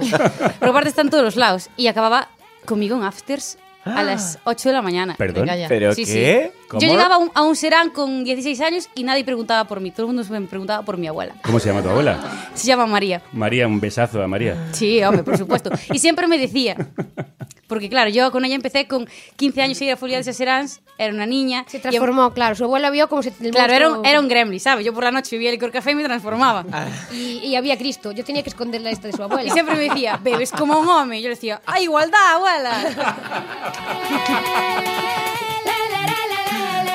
Pero 0.59 0.73
aparte 0.73 0.89
está 0.89 1.03
en 1.03 1.11
todos 1.11 1.23
los 1.23 1.37
lados. 1.37 1.71
Y 1.77 1.87
acababa 1.87 2.31
conmigo 2.65 2.97
en 2.97 3.05
afters 3.05 3.57
a 3.85 4.03
las 4.03 4.39
8 4.45 4.69
de 4.69 4.73
la 4.73 4.83
mañana. 4.83 5.15
¿Perdón? 5.17 5.49
¿Pero 5.69 5.95
Sí, 5.95 6.05
qué? 6.05 6.53
Yo 6.73 6.79
llegaba 6.81 7.17
a 7.17 7.19
un, 7.19 7.31
a 7.35 7.43
un 7.43 7.57
serán 7.57 7.91
con 7.91 8.25
16 8.25 8.61
años 8.61 8.89
y 8.95 9.03
nadie 9.05 9.25
preguntaba 9.25 9.65
por 9.67 9.81
mí. 9.81 9.91
Todo 9.91 10.07
el 10.09 10.15
mundo 10.15 10.29
me 10.31 10.41
preguntaba 10.47 10.85
por 10.85 10.97
mi 10.99 11.07
abuela. 11.07 11.35
¿Cómo 11.43 11.59
se 11.59 11.69
llama 11.69 11.83
tu 11.83 11.89
abuela? 11.89 12.19
Se 12.55 12.67
llama 12.67 12.87
María. 12.87 13.23
María, 13.33 13.67
un 13.67 13.81
besazo 13.81 14.23
a 14.23 14.29
María. 14.29 14.57
Sí, 14.73 15.03
hombre, 15.03 15.23
por 15.23 15.37
supuesto. 15.37 15.71
Y 15.93 15.99
siempre 15.99 16.27
me 16.27 16.39
decía, 16.39 16.77
porque 17.71 17.89
claro, 17.89 18.11
yo 18.11 18.33
con 18.33 18.45
ella 18.45 18.57
empecé 18.57 18.89
con 18.89 19.09
15 19.37 19.63
años 19.63 19.81
a 19.81 19.85
ir 19.85 19.93
a 19.93 19.97
Folia 19.97 20.21
de 20.21 20.33
Serans, 20.33 20.81
era 20.99 21.15
una 21.15 21.25
niña. 21.25 21.65
Se 21.69 21.79
transformó, 21.79 22.35
claro. 22.35 22.57
Su 22.57 22.65
abuela 22.65 22.91
vio 22.91 23.09
como 23.09 23.23
se. 23.23 23.33
el 23.41 23.53
Claro, 23.53 23.73
era 23.73 23.89
un, 23.89 24.05
era 24.05 24.19
un 24.19 24.27
gremlin, 24.27 24.59
¿sabes? 24.59 24.85
Yo 24.85 24.93
por 24.93 25.05
la 25.05 25.13
noche 25.13 25.37
bebía 25.37 25.53
licor 25.53 25.71
café 25.71 25.93
y 25.93 25.95
me 25.95 26.03
transformaba. 26.03 26.65
Y, 27.13 27.39
y 27.45 27.55
había 27.55 27.79
Cristo. 27.79 28.11
Yo 28.11 28.25
tenía 28.25 28.43
que 28.43 28.51
esconderla 28.51 28.91
esta 28.91 29.07
de 29.07 29.15
su 29.15 29.23
abuela. 29.23 29.49
Y 29.49 29.53
siempre 29.53 29.77
me 29.77 29.89
decía, 29.89 30.19
bebes 30.21 30.51
como 30.51 30.81
un 30.81 30.89
hombre. 30.89 31.21
Y 31.21 31.23
yo 31.23 31.29
le 31.29 31.37
decía, 31.37 31.63
¡ah, 31.65 31.81
igualdad, 31.81 32.19
abuela! 32.35 32.77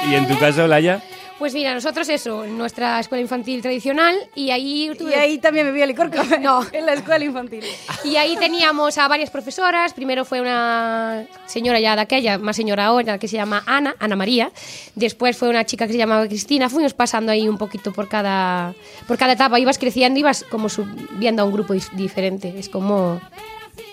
¿Y 0.09 0.13
en 0.13 0.27
tu 0.27 0.37
caso, 0.37 0.67
Laya? 0.67 1.01
Pues 1.37 1.53
mira, 1.53 1.73
nosotros 1.73 2.07
eso, 2.07 2.45
en 2.45 2.57
nuestra 2.57 2.97
escuela 2.97 3.21
infantil 3.21 3.61
tradicional, 3.61 4.15
y 4.35 4.51
ahí 4.51 4.89
Y 4.97 5.13
ahí 5.13 5.37
también 5.37 5.65
bebía 5.65 5.85
licor 5.85 6.09
café. 6.09 6.39
No. 6.39 6.65
En 6.71 6.85
la 6.85 6.93
escuela 6.93 7.25
infantil. 7.25 7.61
Y 8.05 8.15
ahí 8.15 8.37
teníamos 8.37 8.97
a 8.97 9.07
varias 9.09 9.29
profesoras. 9.31 9.93
Primero 9.93 10.23
fue 10.23 10.39
una 10.39 11.25
señora 11.45 11.81
ya 11.81 11.95
de 11.97 12.01
aquella, 12.03 12.37
más 12.37 12.55
señora 12.55 12.85
ahora, 12.85 13.17
que 13.17 13.27
se 13.27 13.35
llama 13.35 13.63
Ana, 13.65 13.95
Ana 13.99 14.15
María. 14.15 14.49
Después 14.95 15.35
fue 15.35 15.49
una 15.49 15.65
chica 15.65 15.87
que 15.87 15.91
se 15.91 15.99
llamaba 15.99 16.25
Cristina. 16.25 16.69
Fuimos 16.69 16.93
pasando 16.93 17.33
ahí 17.33 17.49
un 17.49 17.57
poquito 17.57 17.91
por 17.91 18.07
cada, 18.07 18.73
por 19.05 19.17
cada 19.17 19.33
etapa. 19.33 19.59
Ibas 19.59 19.77
creciendo, 19.77 20.17
ibas 20.17 20.45
como 20.49 20.69
subiendo 20.69 21.41
a 21.41 21.45
un 21.45 21.51
grupo 21.51 21.73
dif- 21.75 21.91
diferente. 21.91 22.53
Es 22.57 22.69
como 22.69 23.19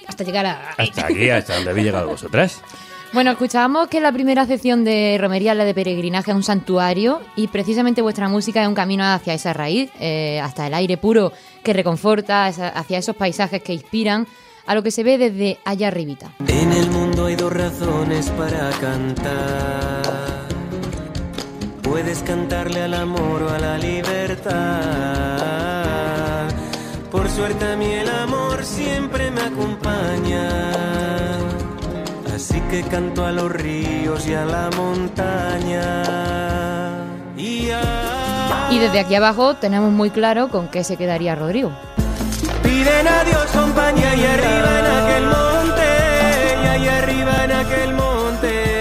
hasta 0.07 0.22
llegar 0.22 0.46
a... 0.46 0.74
Hasta 0.78 1.07
aquí, 1.07 1.28
hasta 1.28 1.57
donde 1.57 1.70
habéis 1.70 1.87
llegado 1.87 2.07
vosotras. 2.07 2.61
Bueno, 3.12 3.31
escuchábamos 3.33 3.88
que 3.88 4.01
la 4.01 4.11
primera 4.11 4.46
sección 4.46 4.85
de 4.85 5.18
romería 5.20 5.53
es 5.53 5.59
la 5.59 5.66
de 5.66 5.75
peregrinaje 5.75 6.31
a 6.31 6.35
un 6.35 6.42
santuario 6.42 7.20
y 7.37 7.48
precisamente 7.48 8.01
vuestra 8.01 8.27
música 8.31 8.62
es 8.62 8.68
un 8.68 8.75
camino 8.75 9.05
hacia 9.05 9.35
esa 9.35 9.53
raíz, 9.53 9.90
eh, 10.01 10.40
hasta 10.42 10.66
el 10.66 10.72
aire 10.72 10.96
puro 10.96 11.31
que 11.62 11.75
reconforta, 11.75 12.46
hacia 12.46 12.96
esos 12.96 13.14
paisajes 13.14 13.62
que 13.62 13.75
inspiran 13.75 14.27
a 14.64 14.75
lo 14.75 14.83
que 14.83 14.90
se 14.90 15.03
ve 15.03 15.18
desde 15.18 15.59
allá 15.66 15.88
arribita. 15.88 16.33
En 16.48 16.72
el 16.72 16.90
mundo 16.90 17.27
hay 17.27 17.37
dos 17.37 17.53
razones 17.53 18.31
para 18.31 18.70
cantar. 18.81 20.48
Puedes 21.83 22.22
cantarle 22.22 22.81
al 22.81 22.94
amor 22.94 23.42
o 23.42 23.51
a 23.51 23.59
la 23.59 23.77
libertad. 23.77 24.53
Por 27.11 27.29
suerte 27.29 27.66
a 27.66 27.77
mí 27.77 27.92
el 27.92 28.09
amor 28.09 28.64
siempre 28.64 29.31
me 29.31 29.42
acompaña. 29.42 30.91
Así 32.42 32.61
que 32.62 32.83
canto 32.83 33.24
a 33.24 33.31
los 33.31 33.52
ríos 33.52 34.26
y 34.26 34.35
a 34.35 34.44
la 34.44 34.68
montaña. 34.76 36.02
Y 37.37 37.70
a... 37.70 38.66
Y 38.68 38.81
desde 38.81 38.98
aquí 38.98 39.14
abajo 39.14 39.55
tenemos 39.55 39.92
muy 39.92 40.11
claro 40.11 40.48
con 40.48 40.66
qué 40.66 40.83
se 40.83 40.96
quedaría 40.96 41.37
Rodrigo. 41.37 41.70
Piden 42.64 43.07
a 43.07 43.22
Dios 43.22 43.46
compañía 43.46 44.16
y 44.16 44.24
arriba 44.24 44.78
en 44.81 44.87
aquel 44.87 45.24
monte, 45.26 45.87
y 46.64 46.66
ahí 46.66 46.88
arriba 46.88 47.44
en 47.44 47.52
aquel 47.52 47.94
monte, 47.94 48.74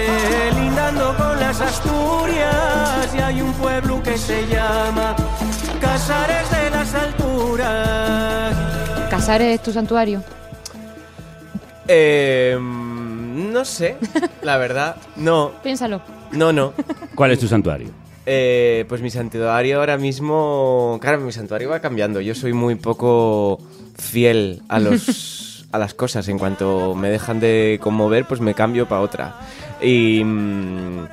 lindando 0.60 1.16
con 1.16 1.38
las 1.38 1.60
Asturias, 1.60 3.14
y 3.14 3.18
hay 3.20 3.42
un 3.42 3.52
pueblo 3.52 4.02
que 4.02 4.18
se 4.18 4.44
llama 4.48 5.14
Casares 5.80 6.50
de 6.50 6.68
las 6.70 6.92
Alturas. 6.96 8.56
¿Casares 9.08 9.54
es 9.54 9.62
tu 9.62 9.70
santuario? 9.70 10.20
Eh, 11.86 12.58
no 13.32 13.64
sé, 13.64 13.96
la 14.42 14.56
verdad. 14.58 14.96
No, 15.16 15.52
Piénsalo. 15.62 16.00
no, 16.32 16.52
no. 16.52 16.72
¿Cuál 17.14 17.32
es 17.32 17.38
tu 17.38 17.48
santuario? 17.48 17.88
Eh, 18.24 18.84
pues 18.88 19.00
mi 19.02 19.10
santuario 19.10 19.80
ahora 19.80 19.98
mismo. 19.98 20.98
Claro, 21.00 21.20
mi 21.20 21.32
santuario 21.32 21.68
va 21.70 21.80
cambiando. 21.80 22.20
Yo 22.20 22.34
soy 22.34 22.52
muy 22.52 22.76
poco 22.76 23.58
fiel 23.98 24.62
a 24.68 24.78
los 24.78 25.66
a 25.72 25.78
las 25.78 25.94
cosas. 25.94 26.28
En 26.28 26.38
cuanto 26.38 26.94
me 26.94 27.10
dejan 27.10 27.40
de 27.40 27.78
conmover, 27.82 28.24
pues 28.26 28.40
me 28.40 28.54
cambio 28.54 28.86
para 28.86 29.00
otra. 29.00 29.34
Y. 29.80 30.22
mm, 30.24 31.06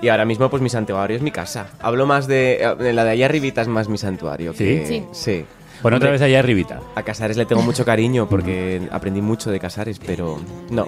Y 0.00 0.08
ahora 0.08 0.24
mismo, 0.24 0.48
pues 0.50 0.62
mi 0.62 0.68
santuario 0.70 1.16
es 1.16 1.22
mi 1.22 1.30
casa. 1.30 1.66
Hablo 1.80 2.06
más 2.06 2.26
de. 2.26 2.62
eh, 2.62 2.92
La 2.94 3.04
de 3.04 3.10
allá 3.10 3.26
arribita 3.26 3.60
es 3.62 3.68
más 3.68 3.88
mi 3.88 3.98
santuario. 3.98 4.52
¿Sí? 4.52 4.58
que- 4.64 4.86
Sí. 4.86 5.04
Sí. 5.12 5.44
Bueno, 5.82 5.98
otra 5.98 6.08
Hombre, 6.08 6.12
vez 6.12 6.22
allá 6.22 6.38
arribita. 6.38 6.80
A 6.94 7.02
Casares 7.02 7.36
le 7.36 7.44
tengo 7.44 7.60
mucho 7.60 7.84
cariño 7.84 8.26
porque 8.26 8.88
aprendí 8.90 9.20
mucho 9.20 9.50
de 9.50 9.60
Casares, 9.60 9.98
pero 9.98 10.40
no. 10.70 10.86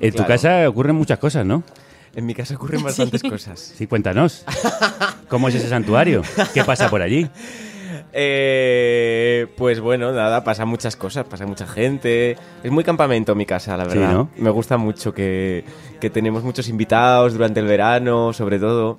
En 0.00 0.12
tu 0.14 0.24
casa 0.24 0.68
ocurren 0.68 0.96
muchas 0.96 1.18
cosas, 1.18 1.44
¿no? 1.46 1.62
En 2.14 2.26
mi 2.26 2.34
casa 2.34 2.54
ocurren 2.54 2.82
bastantes 2.84 3.22
cosas. 3.22 3.58
Sí, 3.76 3.86
cuéntanos. 3.86 4.44
¿Cómo 5.28 5.48
es 5.48 5.54
ese 5.54 5.68
santuario? 5.68 6.22
¿Qué 6.54 6.64
pasa 6.64 6.88
por 6.90 7.02
allí? 7.02 7.28
Eh, 8.14 9.46
pues 9.56 9.80
bueno, 9.80 10.12
nada, 10.12 10.44
pasa 10.44 10.66
muchas 10.66 10.96
cosas, 10.96 11.24
pasa 11.24 11.46
mucha 11.46 11.66
gente. 11.66 12.36
Es 12.62 12.70
muy 12.70 12.84
campamento 12.84 13.34
mi 13.34 13.46
casa, 13.46 13.74
la 13.76 13.84
Sí, 13.88 13.96
verdad. 13.96 14.12
¿no? 14.12 14.30
Me 14.36 14.50
gusta 14.50 14.76
mucho 14.76 15.14
que, 15.14 15.64
que 15.98 16.10
tenemos 16.10 16.42
muchos 16.44 16.68
invitados 16.68 17.32
durante 17.32 17.60
el 17.60 17.66
verano, 17.66 18.34
sobre 18.34 18.58
todo. 18.58 18.98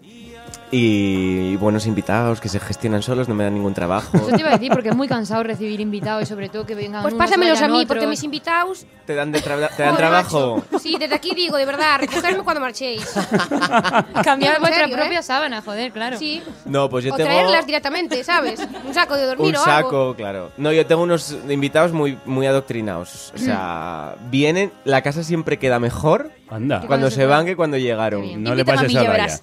Y 0.75 1.55
buenos 1.57 1.85
invitados 1.85 2.41
que 2.41 2.49
se 2.49 2.59
gestionan 2.59 3.03
solos, 3.03 3.29
no 3.29 3.35
me 3.35 3.43
dan 3.43 3.53
ningún 3.53 3.75
trabajo. 3.75 4.17
Eso 4.17 4.27
te 4.27 4.39
iba 4.39 4.49
a 4.49 4.53
decir 4.53 4.71
porque 4.71 4.89
es 4.89 4.95
muy 4.95 5.07
cansado 5.07 5.43
recibir 5.43 5.79
invitados 5.79 6.23
y 6.23 6.25
sobre 6.25 6.49
todo 6.49 6.65
que 6.65 6.73
vengan 6.73 7.03
Pues 7.03 7.13
unos, 7.13 7.27
pásamelos 7.27 7.61
a 7.61 7.67
mí, 7.67 7.85
porque 7.85 7.99
otros. 8.05 8.09
mis 8.09 8.23
invitados... 8.23 8.85
¿Te 9.05 9.13
dan, 9.13 9.31
de 9.31 9.39
tra- 9.43 9.69
te 9.75 9.83
dan 9.83 9.91
Joder, 9.91 9.95
trabajo? 9.97 10.63
macho. 10.71 10.79
Sí, 10.79 10.95
desde 10.99 11.13
aquí 11.13 11.35
digo, 11.35 11.57
de 11.57 11.65
verdad, 11.65 11.99
recogerme 11.99 12.43
cuando 12.43 12.61
marchéis. 12.61 13.05
Cambiar 14.23 14.59
vuestra 14.59 14.81
serio, 14.85 14.95
propia 14.95 15.19
¿eh? 15.19 15.23
sábana, 15.23 15.61
joder, 15.61 15.91
claro. 15.91 16.17
Sí. 16.17 16.41
No, 16.65 16.89
pues 16.89 17.05
yo 17.05 17.13
o 17.13 17.17
tengo 17.17 17.29
traerlas 17.29 17.65
directamente, 17.67 18.23
¿sabes? 18.23 18.59
Un 18.85 18.93
saco 18.93 19.15
de 19.15 19.25
dormir 19.25 19.49
un 19.49 19.55
o 19.55 19.63
algo. 19.63 19.89
saco, 19.89 20.15
claro. 20.15 20.51
No, 20.57 20.71
yo 20.71 20.85
tengo 20.87 21.03
unos 21.03 21.35
invitados 21.49 21.91
muy, 21.91 22.17
muy 22.25 22.47
adoctrinados. 22.47 23.31
O 23.35 23.37
sea, 23.37 24.15
vienen, 24.31 24.71
la 24.85 25.01
casa 25.01 25.21
siempre 25.23 25.59
queda 25.59 25.79
mejor 25.79 26.31
Anda. 26.49 26.85
cuando 26.87 27.09
se 27.09 27.25
van 27.25 27.45
que 27.45 27.55
cuando 27.55 27.77
llegaron. 27.77 28.43
No 28.43 28.53
le 28.55 28.65
pases 28.65 28.95
a 28.95 29.03
ya 29.03 29.03
Raya. 29.03 29.39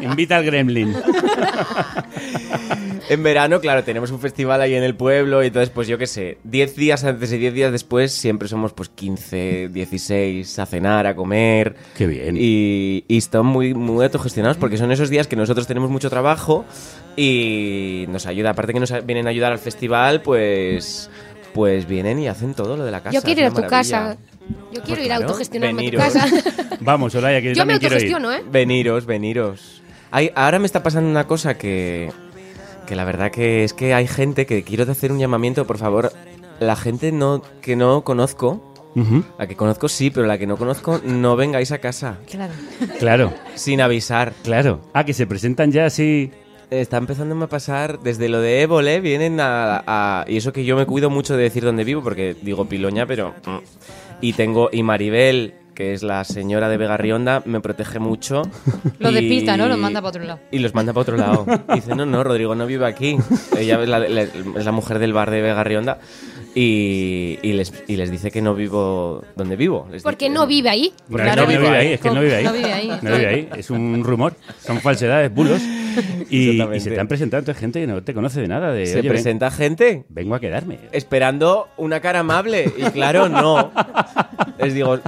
Invita 0.00 0.36
al 0.36 0.44
gremlin. 0.44 0.94
En 3.08 3.22
verano, 3.22 3.60
claro, 3.60 3.84
tenemos 3.84 4.10
un 4.10 4.18
festival 4.18 4.60
ahí 4.62 4.74
en 4.74 4.82
el 4.82 4.94
pueblo 4.94 5.42
y 5.42 5.48
entonces, 5.48 5.68
pues 5.68 5.86
yo 5.88 5.98
qué 5.98 6.06
sé, 6.06 6.38
10 6.44 6.76
días 6.76 7.04
antes 7.04 7.32
y 7.32 7.38
10 7.38 7.52
días 7.52 7.72
después 7.72 8.12
siempre 8.12 8.48
somos 8.48 8.72
pues 8.72 8.88
15, 8.88 9.68
16 9.68 10.58
a 10.58 10.66
cenar, 10.66 11.06
a 11.06 11.14
comer. 11.14 11.76
Qué 11.96 12.06
bien. 12.06 12.36
Y, 12.38 13.04
y 13.06 13.18
están 13.18 13.44
muy, 13.44 13.74
muy 13.74 14.04
autogestionados 14.04 14.56
porque 14.56 14.78
son 14.78 14.90
esos 14.90 15.10
días 15.10 15.26
que 15.26 15.36
nosotros 15.36 15.66
tenemos 15.66 15.90
mucho 15.90 16.08
trabajo 16.08 16.64
y 17.16 18.06
nos 18.08 18.26
ayuda, 18.26 18.50
aparte 18.50 18.72
que 18.72 18.80
nos 18.80 18.92
vienen 19.04 19.26
a 19.26 19.30
ayudar 19.30 19.52
al 19.52 19.58
festival, 19.58 20.22
pues 20.22 21.10
pues 21.54 21.86
vienen 21.86 22.18
y 22.18 22.28
hacen 22.28 22.52
todo 22.52 22.76
lo 22.76 22.84
de 22.84 22.90
la 22.90 23.00
casa. 23.02 23.14
Yo 23.14 23.22
quiero 23.22 23.40
ir 23.40 23.46
a 23.46 23.50
tu 23.50 23.54
maravilla. 23.62 23.70
casa. 23.78 24.16
Yo 24.72 24.82
quiero 24.82 25.02
ir 25.02 25.12
a 25.12 25.16
autogestionarme 25.16 25.86
a 25.86 25.90
tu 25.90 25.96
veniros. 25.98 26.12
casa. 26.12 26.76
Vamos, 26.80 27.14
Olaya, 27.14 27.40
que 27.40 27.48
yo, 27.48 27.54
Yo 27.54 27.64
me 27.64 27.74
también 27.74 27.78
quiero 27.80 27.94
ir. 27.96 28.14
autogestiono, 28.14 28.32
¿eh? 28.34 28.42
Veniros, 28.50 29.06
veniros. 29.06 29.82
Hay, 30.10 30.30
ahora 30.34 30.58
me 30.58 30.66
está 30.66 30.82
pasando 30.82 31.08
una 31.08 31.26
cosa 31.26 31.56
que, 31.56 32.10
que 32.86 32.94
la 32.96 33.04
verdad 33.04 33.30
que 33.30 33.64
es 33.64 33.72
que 33.72 33.94
hay 33.94 34.06
gente 34.06 34.44
que 34.46 34.62
quiero 34.64 34.90
hacer 34.90 35.10
un 35.12 35.18
llamamiento, 35.18 35.66
por 35.66 35.78
favor. 35.78 36.12
La 36.60 36.76
gente 36.76 37.10
no, 37.12 37.42
que 37.62 37.74
no 37.76 38.04
conozco, 38.04 38.72
Ujú, 38.96 39.24
la 39.38 39.46
que 39.48 39.56
conozco 39.56 39.88
sí, 39.88 40.10
pero 40.10 40.26
la 40.26 40.38
que 40.38 40.46
no 40.46 40.56
conozco, 40.56 41.00
no 41.04 41.34
vengáis 41.34 41.72
a 41.72 41.78
casa 41.78 42.18
Claro. 42.30 42.52
Claro, 43.00 43.32
sin 43.56 43.80
avisar. 43.80 44.32
claro. 44.44 44.80
Ah, 44.92 45.04
que 45.04 45.14
se 45.14 45.26
presentan 45.26 45.72
ya 45.72 45.86
así. 45.86 46.30
Está 46.80 46.96
empezando 46.98 47.42
a 47.44 47.48
pasar, 47.48 48.00
desde 48.00 48.28
lo 48.28 48.40
de 48.40 48.62
Évole, 48.62 49.00
vienen 49.00 49.40
a, 49.40 49.82
a- 49.86 50.24
Y 50.28 50.36
eso 50.38 50.52
que 50.52 50.64
yo 50.64 50.76
me 50.76 50.86
cuido 50.86 51.10
mucho 51.10 51.36
de 51.36 51.42
decir 51.44 51.64
dónde 51.64 51.84
vivo, 51.84 52.02
porque 52.02 52.34
digo 52.42 52.64
Piloña, 52.66 53.06
pero... 53.06 53.34
mm. 53.46 53.58
Y 54.20 54.32
tengo... 54.32 54.70
Y 54.72 54.82
Maribel, 54.82 55.54
que 55.74 55.92
es 55.92 56.02
la 56.02 56.24
señora 56.24 56.68
de 56.68 56.76
Vega 56.76 56.96
Rionda, 56.96 57.42
me 57.44 57.60
protege 57.60 57.98
mucho. 57.98 58.42
Lo 58.98 59.10
y- 59.10 59.14
despista, 59.14 59.56
¿no? 59.56 59.66
Lo 59.68 59.76
manda 59.76 60.00
para 60.00 60.10
otro 60.10 60.24
lado. 60.24 60.40
Y 60.50 60.60
los 60.60 60.74
manda 60.74 60.92
para 60.92 61.02
otro 61.02 61.16
lado. 61.16 61.46
Dice, 61.74 61.94
no, 61.94 62.06
no, 62.06 62.22
Rodrigo 62.24 62.54
no 62.54 62.64
vive 62.66 62.86
aquí. 62.86 63.16
Ella 63.58 63.82
es 63.82 63.88
la, 63.88 63.98
la- 63.98 64.22
es 64.22 64.64
la 64.64 64.72
mujer 64.72 64.98
del 64.98 65.12
bar 65.12 65.30
de 65.30 65.42
Vega 65.42 65.62
Rionda. 65.64 65.98
Y, 66.56 67.38
y 67.42 67.52
les, 67.54 67.72
y 67.88 67.96
les 67.96 68.10
dice 68.12 68.30
que 68.30 68.40
no 68.40 68.54
vivo 68.54 69.24
donde 69.34 69.56
vivo. 69.56 69.88
Les 69.90 70.02
Porque 70.04 70.26
dice- 70.26 70.34
no 70.38 70.46
vive 70.46 70.70
ahí. 70.70 70.92
Porque 71.10 71.34
no 71.34 71.46
vive 71.46 71.68
ahí, 71.68 71.92
es 71.94 72.00
que 72.00 72.10
no 72.10 72.20
vive 72.20 72.36
ahí. 72.36 72.44
No 72.44 72.52
vive 72.52 72.72
ahí. 72.72 72.88
No 73.02 73.10
vive 73.16 73.26
ahí. 73.26 73.48
Es 73.56 73.70
un 73.70 74.04
rumor, 74.04 74.34
son 74.60 74.80
falsedades, 74.80 75.34
bulos. 75.34 75.60
Y, 76.30 76.60
y 76.62 76.80
se 76.80 76.90
te 76.90 77.00
han 77.00 77.08
presentado 77.08 77.40
entonces 77.40 77.60
gente 77.60 77.80
que 77.80 77.86
no 77.86 78.02
te 78.02 78.14
conoce 78.14 78.40
de 78.40 78.48
nada. 78.48 78.72
De, 78.72 78.86
Se 78.86 78.94
"Oye, 78.94 79.02
ven- 79.02 79.12
presenta 79.12 79.50
gente 79.50 80.04
vengo 80.08 80.34
a 80.36 80.40
quedarme. 80.40 80.78
esperando 80.92 81.68
una 81.76 82.00
cara 82.00 82.20
amable. 82.20 82.72
Y 82.76 82.82
claro, 82.90 83.28
no. 83.28 83.72
Les 84.58 84.74
digo, 84.74 84.98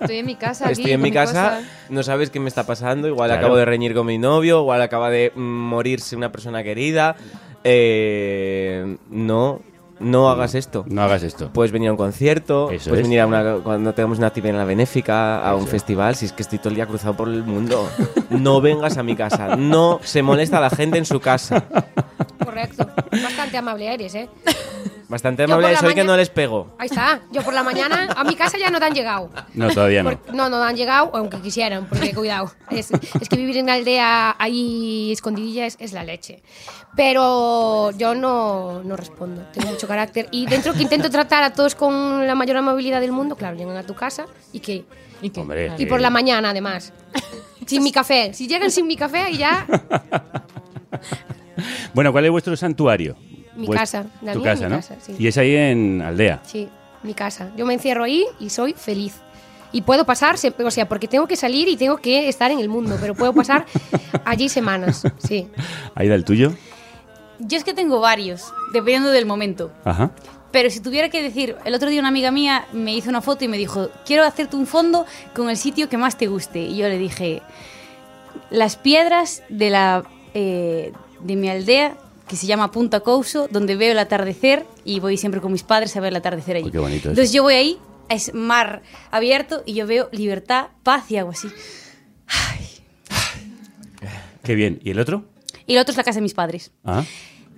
Estoy 0.00 0.18
en 0.18 0.26
mi 0.26 0.34
casa. 0.36 0.64
aquí 0.64 0.72
estoy 0.80 0.92
en 0.92 1.00
mi 1.02 1.12
casa, 1.12 1.62
no 1.90 2.02
sabes 2.02 2.30
qué 2.30 2.40
me 2.40 2.48
está 2.48 2.66
pasando. 2.66 3.06
Igual 3.08 3.28
Claro. 3.30 3.40
acabo 3.40 3.56
de 3.56 3.64
reñir 3.64 3.94
con 3.94 4.06
mi 4.06 4.18
novio, 4.18 4.60
igual 4.60 4.82
acaba 4.82 5.10
de 5.10 5.32
mm, 5.34 5.40
morirse 5.40 6.16
una 6.16 6.30
persona 6.32 6.62
querida. 6.62 7.16
Eh, 7.64 8.96
no, 9.10 9.60
no 9.98 10.28
hagas 10.30 10.54
esto. 10.54 10.84
No 10.88 11.02
hagas 11.02 11.22
esto. 11.22 11.50
Puedes 11.52 11.72
venir 11.72 11.88
a 11.88 11.92
un 11.92 11.96
concierto, 11.96 12.70
Eso 12.70 12.90
puedes 12.90 13.02
es. 13.04 13.08
venir 13.08 13.20
a 13.20 13.26
una, 13.26 13.54
cuando 13.62 13.92
tengamos 13.94 14.18
una 14.18 14.26
actividad 14.28 14.52
en 14.54 14.58
la 14.58 14.64
benéfica, 14.64 15.40
a 15.46 15.54
un 15.54 15.66
festival, 15.66 16.14
si 16.16 16.26
es 16.26 16.32
que 16.32 16.42
estoy 16.42 16.58
todo 16.58 16.68
el 16.70 16.74
día 16.76 16.86
cruzado 16.86 17.14
por 17.16 17.28
el 17.28 17.42
mundo. 17.44 17.88
No 18.30 18.60
vengas 18.60 18.96
a 18.98 19.02
mi 19.02 19.16
casa, 19.16 19.56
no 19.56 20.00
se 20.02 20.22
molesta 20.22 20.58
a 20.58 20.60
la 20.60 20.70
gente 20.70 20.98
en 20.98 21.04
su 21.06 21.20
casa. 21.20 21.64
Correcto. 22.44 22.86
Bastante 23.10 23.56
amable 23.56 23.92
eres, 23.92 24.14
¿eh? 24.14 24.28
Bastante 25.08 25.42
Yo 25.44 25.46
por 25.46 25.54
amable 25.58 25.72
la 25.74 25.80
soy 25.80 25.94
que 25.94 26.02
no 26.04 26.16
les 26.16 26.30
pego. 26.30 26.74
Ahí 26.78 26.86
está. 26.86 27.20
Yo 27.30 27.42
por 27.42 27.54
la 27.54 27.62
mañana 27.62 28.08
a 28.16 28.24
mi 28.24 28.34
casa 28.34 28.58
ya 28.58 28.70
no 28.70 28.78
te 28.80 28.86
han 28.86 28.92
llegado. 28.94 29.30
No, 29.54 29.70
todavía 29.70 30.02
no. 30.02 30.18
Por- 30.18 30.34
no, 30.34 30.48
no 30.48 30.62
han 30.62 30.74
llegado, 30.76 31.10
aunque 31.14 31.38
quisieran, 31.40 31.86
porque 31.86 32.12
cuidado. 32.14 32.50
Es, 32.70 32.90
es 32.90 33.28
que 33.28 33.36
vivir 33.36 33.56
en 33.58 33.64
una 33.64 33.74
aldea 33.74 34.34
ahí 34.38 35.12
escondidilla 35.12 35.66
es, 35.66 35.76
es 35.78 35.92
la 35.92 36.02
leche. 36.02 36.42
Pero 36.96 37.90
yo 37.92 38.14
no, 38.14 38.82
no 38.82 38.96
respondo, 38.96 39.42
tengo 39.52 39.68
mucho 39.70 39.86
carácter. 39.86 40.26
Y 40.32 40.46
dentro 40.46 40.72
que 40.72 40.82
intento 40.82 41.08
tratar 41.10 41.42
a 41.44 41.52
todos 41.52 41.74
con 41.76 42.26
la 42.26 42.34
mayor 42.34 42.56
amabilidad 42.56 43.00
del 43.00 43.12
mundo, 43.12 43.36
claro, 43.36 43.56
llegan 43.56 43.76
a 43.76 43.84
tu 43.84 43.94
casa 43.94 44.26
y 44.52 44.60
que. 44.60 44.84
¿Y 45.22 45.30
qué? 45.30 45.40
Hombre, 45.40 45.72
Y 45.74 45.84
que- 45.84 45.86
por 45.86 46.00
la 46.00 46.10
mañana, 46.10 46.50
además. 46.50 46.92
Sin 47.66 47.82
mi 47.82 47.92
café. 47.92 48.32
Si 48.34 48.46
llegan 48.48 48.70
sin 48.70 48.86
mi 48.86 48.96
café, 48.96 49.30
y 49.30 49.36
ya. 49.38 49.66
Bueno, 51.94 52.12
¿cuál 52.12 52.24
es 52.26 52.30
vuestro 52.30 52.56
santuario? 52.56 53.16
Mi 53.56 53.66
Vuest- 53.66 53.78
casa, 53.80 54.06
la 54.22 54.32
tu 54.34 54.40
mía, 54.40 54.52
casa, 54.52 54.64
mi 54.64 54.70
¿no? 54.70 54.76
casa, 54.76 54.96
sí. 55.00 55.14
Y 55.18 55.26
es 55.26 55.38
ahí 55.38 55.54
en 55.56 56.02
Aldea. 56.02 56.40
Sí, 56.44 56.68
mi 57.02 57.14
casa. 57.14 57.50
Yo 57.56 57.64
me 57.66 57.74
encierro 57.74 58.04
ahí 58.04 58.24
y 58.38 58.50
soy 58.50 58.72
feliz. 58.74 59.14
Y 59.72 59.82
puedo 59.82 60.04
pasar, 60.06 60.38
se- 60.38 60.54
o 60.64 60.70
sea, 60.70 60.88
porque 60.88 61.08
tengo 61.08 61.26
que 61.26 61.36
salir 61.36 61.68
y 61.68 61.76
tengo 61.76 61.96
que 61.98 62.28
estar 62.28 62.50
en 62.50 62.58
el 62.60 62.68
mundo, 62.68 62.96
pero 63.00 63.14
puedo 63.14 63.32
pasar 63.32 63.66
allí 64.24 64.48
semanas, 64.48 65.02
sí. 65.18 65.48
Ahí 65.94 66.08
da 66.08 66.14
el 66.14 66.24
tuyo. 66.24 66.52
Yo 67.38 67.58
es 67.58 67.64
que 67.64 67.74
tengo 67.74 68.00
varios, 68.00 68.52
dependiendo 68.72 69.10
del 69.10 69.26
momento. 69.26 69.70
Ajá. 69.84 70.10
Pero 70.52 70.70
si 70.70 70.80
tuviera 70.80 71.10
que 71.10 71.22
decir, 71.22 71.56
el 71.66 71.74
otro 71.74 71.90
día 71.90 72.00
una 72.00 72.08
amiga 72.08 72.30
mía 72.30 72.66
me 72.72 72.94
hizo 72.94 73.10
una 73.10 73.20
foto 73.20 73.44
y 73.44 73.48
me 73.48 73.58
dijo, 73.58 73.90
quiero 74.06 74.24
hacerte 74.24 74.56
un 74.56 74.66
fondo 74.66 75.04
con 75.34 75.50
el 75.50 75.56
sitio 75.58 75.88
que 75.90 75.98
más 75.98 76.16
te 76.16 76.28
guste. 76.28 76.60
Y 76.60 76.76
yo 76.76 76.88
le 76.88 76.96
dije, 76.96 77.42
las 78.50 78.76
piedras 78.76 79.42
de, 79.50 79.68
la, 79.70 80.04
eh, 80.32 80.92
de 81.20 81.36
mi 81.36 81.48
aldea, 81.50 81.96
que 82.28 82.36
se 82.36 82.46
llama 82.46 82.70
Punta 82.72 83.00
Couso, 83.00 83.48
donde 83.50 83.76
veo 83.76 83.92
el 83.92 83.98
atardecer 83.98 84.66
y 84.84 85.00
voy 85.00 85.16
siempre 85.16 85.40
con 85.40 85.52
mis 85.52 85.62
padres 85.62 85.96
a 85.96 86.00
ver 86.00 86.10
el 86.10 86.16
atardecer 86.16 86.56
allí. 86.56 86.70
Qué 86.70 86.78
bonito. 86.78 87.08
Entonces 87.10 87.32
yo 87.32 87.42
voy 87.44 87.54
ahí, 87.54 87.78
es 88.08 88.34
mar 88.34 88.82
abierto 89.10 89.62
y 89.64 89.74
yo 89.74 89.86
veo 89.86 90.08
libertad, 90.12 90.68
paz 90.82 91.10
y 91.10 91.16
algo 91.16 91.30
así. 91.30 91.48
Qué 94.42 94.54
bien. 94.54 94.80
¿Y 94.84 94.90
el 94.90 95.00
otro? 95.00 95.24
Y 95.66 95.74
el 95.74 95.80
otro 95.80 95.90
es 95.92 95.96
la 95.96 96.04
casa 96.04 96.16
de 96.18 96.22
mis 96.22 96.34
padres. 96.34 96.70
Ah. 96.84 97.04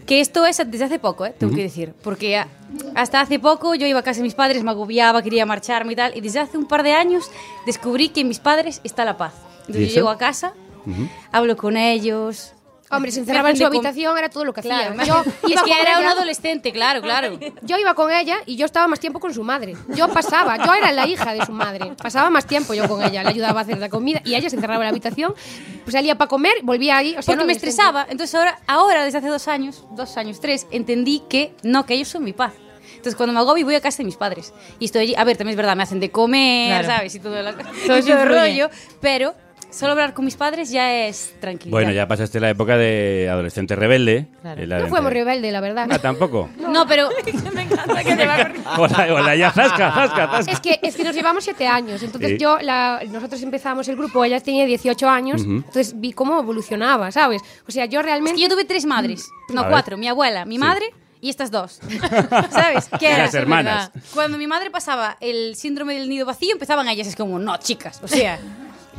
Que 0.07 0.21
esto 0.21 0.47
es 0.47 0.57
desde 0.67 0.85
hace 0.85 0.99
poco, 0.99 1.27
¿eh? 1.27 1.35
tengo 1.39 1.55
que 1.55 1.63
decir. 1.63 1.93
Porque 2.03 2.37
a- 2.39 2.49
hasta 2.95 3.21
hace 3.21 3.39
poco 3.39 3.75
yo 3.75 3.87
iba 3.87 3.99
a 3.99 4.03
casa 4.03 4.19
de 4.19 4.23
mis 4.23 4.35
padres, 4.35 4.63
me 4.65 4.71
agobiaba, 4.71 5.23
quería 5.23 5.45
marcharme 5.45 5.93
y 5.93 5.97
tal. 5.97 6.17
Y 6.17 6.23
desde 6.23 6.39
hace 6.41 6.57
un 6.57 6.67
par 6.67 6.83
de 6.83 6.93
años 6.95 7.31
descubrí 7.67 8.09
que 8.09 8.23
en 8.23 8.29
mis 8.29 8.39
padres 8.39 8.81
está 8.85 9.05
la 9.05 9.19
paz. 9.19 9.35
Entonces 9.61 9.83
¿Y 9.83 9.89
yo 9.89 9.95
llego 9.97 10.09
a 10.09 10.17
casa, 10.17 10.55
hablo 11.31 11.57
con 11.59 11.77
ellos. 11.77 12.53
Hombre, 12.91 13.13
se 13.13 13.21
encerraba 13.21 13.51
en 13.51 13.57
su 13.57 13.67
habitación, 13.67 14.17
era 14.17 14.29
todo 14.31 14.45
lo 14.45 14.53
que 14.55 14.63
Claro, 14.63 14.95
hacía. 14.99 15.05
Yo 15.05 15.23
es 15.45 15.51
iba 15.51 15.65
que 15.65 15.73
era 15.83 15.99
un 15.99 16.05
ella- 16.05 16.13
adolescente, 16.13 16.73
claro, 16.73 17.03
claro. 17.03 17.39
Yo 17.63 17.77
iba 17.77 17.95
con 17.95 18.11
ella 18.11 18.37
y 18.47 18.57
yo 18.57 18.65
estaba 18.67 18.87
más 18.89 18.99
tiempo 19.01 19.21
con 19.21 19.35
su 19.35 19.45
madre. 19.45 19.77
Yo 19.95 20.09
pasaba, 20.09 20.57
yo 20.65 20.73
era 20.75 20.91
la 20.93 21.07
hija 21.07 21.35
de 21.35 21.45
su 21.45 21.53
madre. 21.53 21.93
Pasaba 22.03 22.31
más 22.31 22.47
tiempo 22.47 22.73
yo 22.75 22.89
con 22.89 23.03
ella, 23.03 23.23
le 23.23 23.31
ayudaba 23.31 23.61
a 23.61 23.63
hacer 23.63 23.79
la 23.79 23.89
comida 23.89 24.21
y 24.25 24.35
ella 24.35 24.49
se 24.49 24.57
encerraba 24.57 24.81
en 24.85 24.87
la 24.87 24.91
habitación, 24.91 25.35
pues 25.85 25.93
salía 25.93 26.17
para 26.17 26.29
comer, 26.29 26.53
volvía 26.63 26.97
ahí. 26.97 27.11
O 27.11 27.23
sea, 27.23 27.23
Porque 27.27 27.37
no 27.37 27.45
me 27.45 27.53
estresaba. 27.53 28.07
Entonces 28.09 28.35
ahora, 28.35 28.59
ahora, 28.67 29.05
desde 29.05 29.19
hace 29.19 29.29
dos 29.29 29.49
años, 29.49 29.85
dos 29.91 30.17
años, 30.17 30.41
tres, 30.41 30.67
entendí 30.71 31.23
que 31.29 31.55
no, 31.63 31.85
que 31.85 31.95
ellos 31.95 32.09
son 32.09 32.25
mi 32.25 32.33
paz. 32.33 32.53
Entonces 32.91 33.15
cuando 33.17 33.33
me 33.33 33.39
agobio 33.41 33.65
voy 33.65 33.75
a 33.75 33.81
casa 33.81 33.99
de 33.99 34.05
mis 34.05 34.17
padres. 34.17 34.53
Y 34.79 34.87
estoy 34.87 35.03
allí, 35.03 35.15
a 35.17 35.23
ver, 35.25 35.37
también 35.37 35.53
es 35.53 35.57
verdad, 35.57 35.77
me 35.77 35.83
hacen 35.85 36.01
de 36.01 36.11
comer, 36.11 36.81
Claro. 36.85 36.89
¿sabes? 36.97 37.15
Y 37.15 37.21
todo, 37.21 37.41
la- 37.43 37.53
Todo 37.55 37.65
y 37.99 38.03
todo 38.03 38.23
el 38.23 38.29
rollo. 38.29 38.71
Pero 39.01 39.35
solo 39.71 39.93
hablar 39.93 40.15
con 40.15 40.25
mis 40.25 40.37
padres 40.37 40.71
ya 40.71 41.07
es 41.07 41.35
tranquilo. 41.41 41.71
Bueno, 41.71 41.93
ya 41.93 42.09
pasaste 42.09 42.41
la 42.41 42.51
época 42.51 42.77
de 42.77 43.29
adolescente 43.31 43.77
rebelde. 43.77 44.27
Claro. 44.43 44.63
Eh, 44.63 44.67
No 44.67 44.87
fuimos 44.89 45.13
rebelde, 45.13 45.51
la 45.53 45.61
verdad. 45.61 45.87
Ah, 45.91 45.99
tampoco. 45.99 46.49
No, 46.59 46.87
pero 46.87 47.09
me 47.55 47.63
encanta 47.63 48.05
que 48.05 48.15
te 48.17 48.27
va 48.27 48.35
a 48.37 48.79
Hola, 48.81 49.07
hola, 49.15 49.37
ya, 49.37 49.51
zasca, 49.51 49.93
zasca, 49.93 50.29
zasca. 50.29 50.53
Es 50.53 50.61
que, 50.61 50.79
es 50.83 50.95
que 50.97 51.05
nos 51.05 51.15
llevamos 51.15 51.45
siete 51.45 51.67
años. 51.67 52.03
Entonces 52.03 52.31
Sí. 52.33 52.39
yo, 52.39 52.59
la- 52.61 53.01
nosotros 53.11 53.43
empezamos 53.43 53.89
el 53.89 53.97
grupo, 53.97 54.25
ella 54.25 54.41
tenía 54.41 54.65
18 54.67 55.09
años, 55.09 55.43
entonces 55.43 55.99
vi 55.99 56.13
cómo 56.13 56.39
evolucionaba, 56.41 57.11
¿sabes? 57.11 57.43
O 57.67 57.71
sea, 57.73 57.87
yo 57.87 58.01
Es 58.01 58.07
realmente... 58.07 58.37
que 58.37 58.43
yo 58.43 58.49
tuve 58.49 58.65
tres 58.65 58.85
madres, 58.87 59.29
no 59.51 59.61
A 59.61 59.65
ver. 59.65 59.73
cuatro, 59.73 59.97
mi 59.97 60.09
abuela, 60.09 60.45
mi 60.45 60.57
Sí. 60.57 60.59
madre 60.61 60.87
y 61.21 61.31
estas 61.31 61.51
dos. 61.51 61.81
¿Sabes? 62.51 62.89
¿Qué 62.99 63.09
era? 63.09 63.25
Las 63.25 63.35
hermanas. 63.35 63.91
Cuando 64.15 64.39
mi 64.39 64.47
madre 64.47 64.71
pasaba 64.71 65.17
el 65.21 65.57
síndrome 65.57 65.95
del 65.95 66.09
nido 66.09 66.27
vacío, 66.27 66.53
empezaban 66.53 66.87
ellas, 66.89 67.07
es 67.09 67.17
como, 67.17 67.39
no, 67.39 67.57
chicas, 67.59 68.01
o 68.03 68.09
sea, 68.09 68.39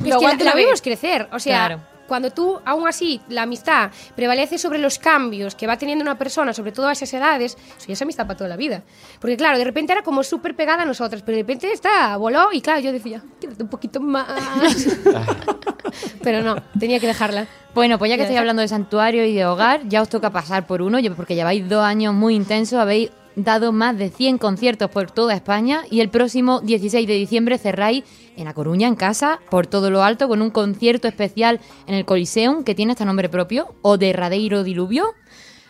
Es 0.03 0.07
lo 0.09 0.19
que 0.19 0.25
la, 0.37 0.43
la 0.43 0.55
vimos 0.55 0.81
crecer. 0.81 1.27
O 1.31 1.39
sea, 1.39 1.67
Claro. 1.67 1.81
cuando 2.07 2.31
tú, 2.31 2.59
aún 2.65 2.87
así, 2.87 3.21
la 3.29 3.43
amistad 3.43 3.91
prevalece 4.15 4.57
sobre 4.57 4.79
los 4.79 4.97
cambios 4.97 5.55
que 5.55 5.67
va 5.67 5.77
teniendo 5.77 6.01
una 6.03 6.17
persona, 6.17 6.53
sobre 6.53 6.71
todo 6.71 6.87
a 6.87 6.93
esas 6.93 7.13
edades, 7.13 7.55
eso 7.77 7.87
ya 7.87 7.93
es 7.93 8.01
amistad 8.01 8.25
para 8.25 8.37
toda 8.37 8.49
la 8.49 8.55
vida. 8.57 8.81
Porque, 9.19 9.37
claro, 9.37 9.57
de 9.57 9.63
repente 9.63 9.91
era 9.93 10.01
como 10.01 10.23
súper 10.23 10.55
pegada 10.55 10.83
a 10.83 10.85
nosotras, 10.85 11.21
pero 11.23 11.35
de 11.35 11.43
repente 11.43 11.71
está, 11.71 12.17
voló 12.17 12.49
y, 12.51 12.61
claro, 12.61 12.79
yo 12.79 12.91
decía, 12.91 13.21
quédate 13.39 13.61
un 13.63 13.69
poquito 13.69 13.99
más. 13.99 14.27
pero 16.23 16.41
no, 16.41 16.55
tenía 16.79 16.99
que 16.99 17.07
dejarla. 17.07 17.47
Bueno, 17.75 17.99
pues 17.99 18.09
ya 18.09 18.15
que 18.15 18.19
Ya 18.21 18.23
estoy 18.25 18.35
está. 18.35 18.41
hablando 18.41 18.61
de 18.61 18.67
santuario 18.67 19.25
y 19.25 19.33
de 19.33 19.45
hogar, 19.45 19.81
ya 19.87 20.01
os 20.01 20.09
toca 20.09 20.31
pasar 20.31 20.65
por 20.65 20.81
uno, 20.81 20.99
yo- 20.99 21.15
porque 21.15 21.35
lleváis 21.35 21.67
dos 21.69 21.83
años 21.83 22.13
muy 22.13 22.35
intensos, 22.35 22.79
habéis 22.79 23.11
dado 23.35 23.71
más 23.71 23.97
de 23.97 24.09
100 24.09 24.37
conciertos 24.37 24.89
por 24.89 25.11
toda 25.11 25.33
España 25.33 25.83
y 25.89 26.01
el 26.01 26.09
próximo 26.09 26.61
16 26.61 27.07
de 27.07 27.13
diciembre 27.13 27.57
cerráis 27.57 28.03
en 28.35 28.47
A 28.47 28.53
Coruña, 28.53 28.87
en 28.87 28.95
casa, 28.95 29.39
por 29.49 29.67
todo 29.67 29.89
lo 29.91 30.03
alto, 30.03 30.27
con 30.27 30.41
un 30.41 30.49
concierto 30.49 31.07
especial 31.07 31.59
en 31.87 31.95
el 31.95 32.05
Coliseum, 32.05 32.63
que 32.63 32.75
tiene 32.75 32.93
hasta 32.93 33.05
nombre 33.05 33.29
propio, 33.29 33.75
o 33.81 33.97
de 33.97 34.13
Radeiro 34.13 34.63
Diluvio. 34.63 35.13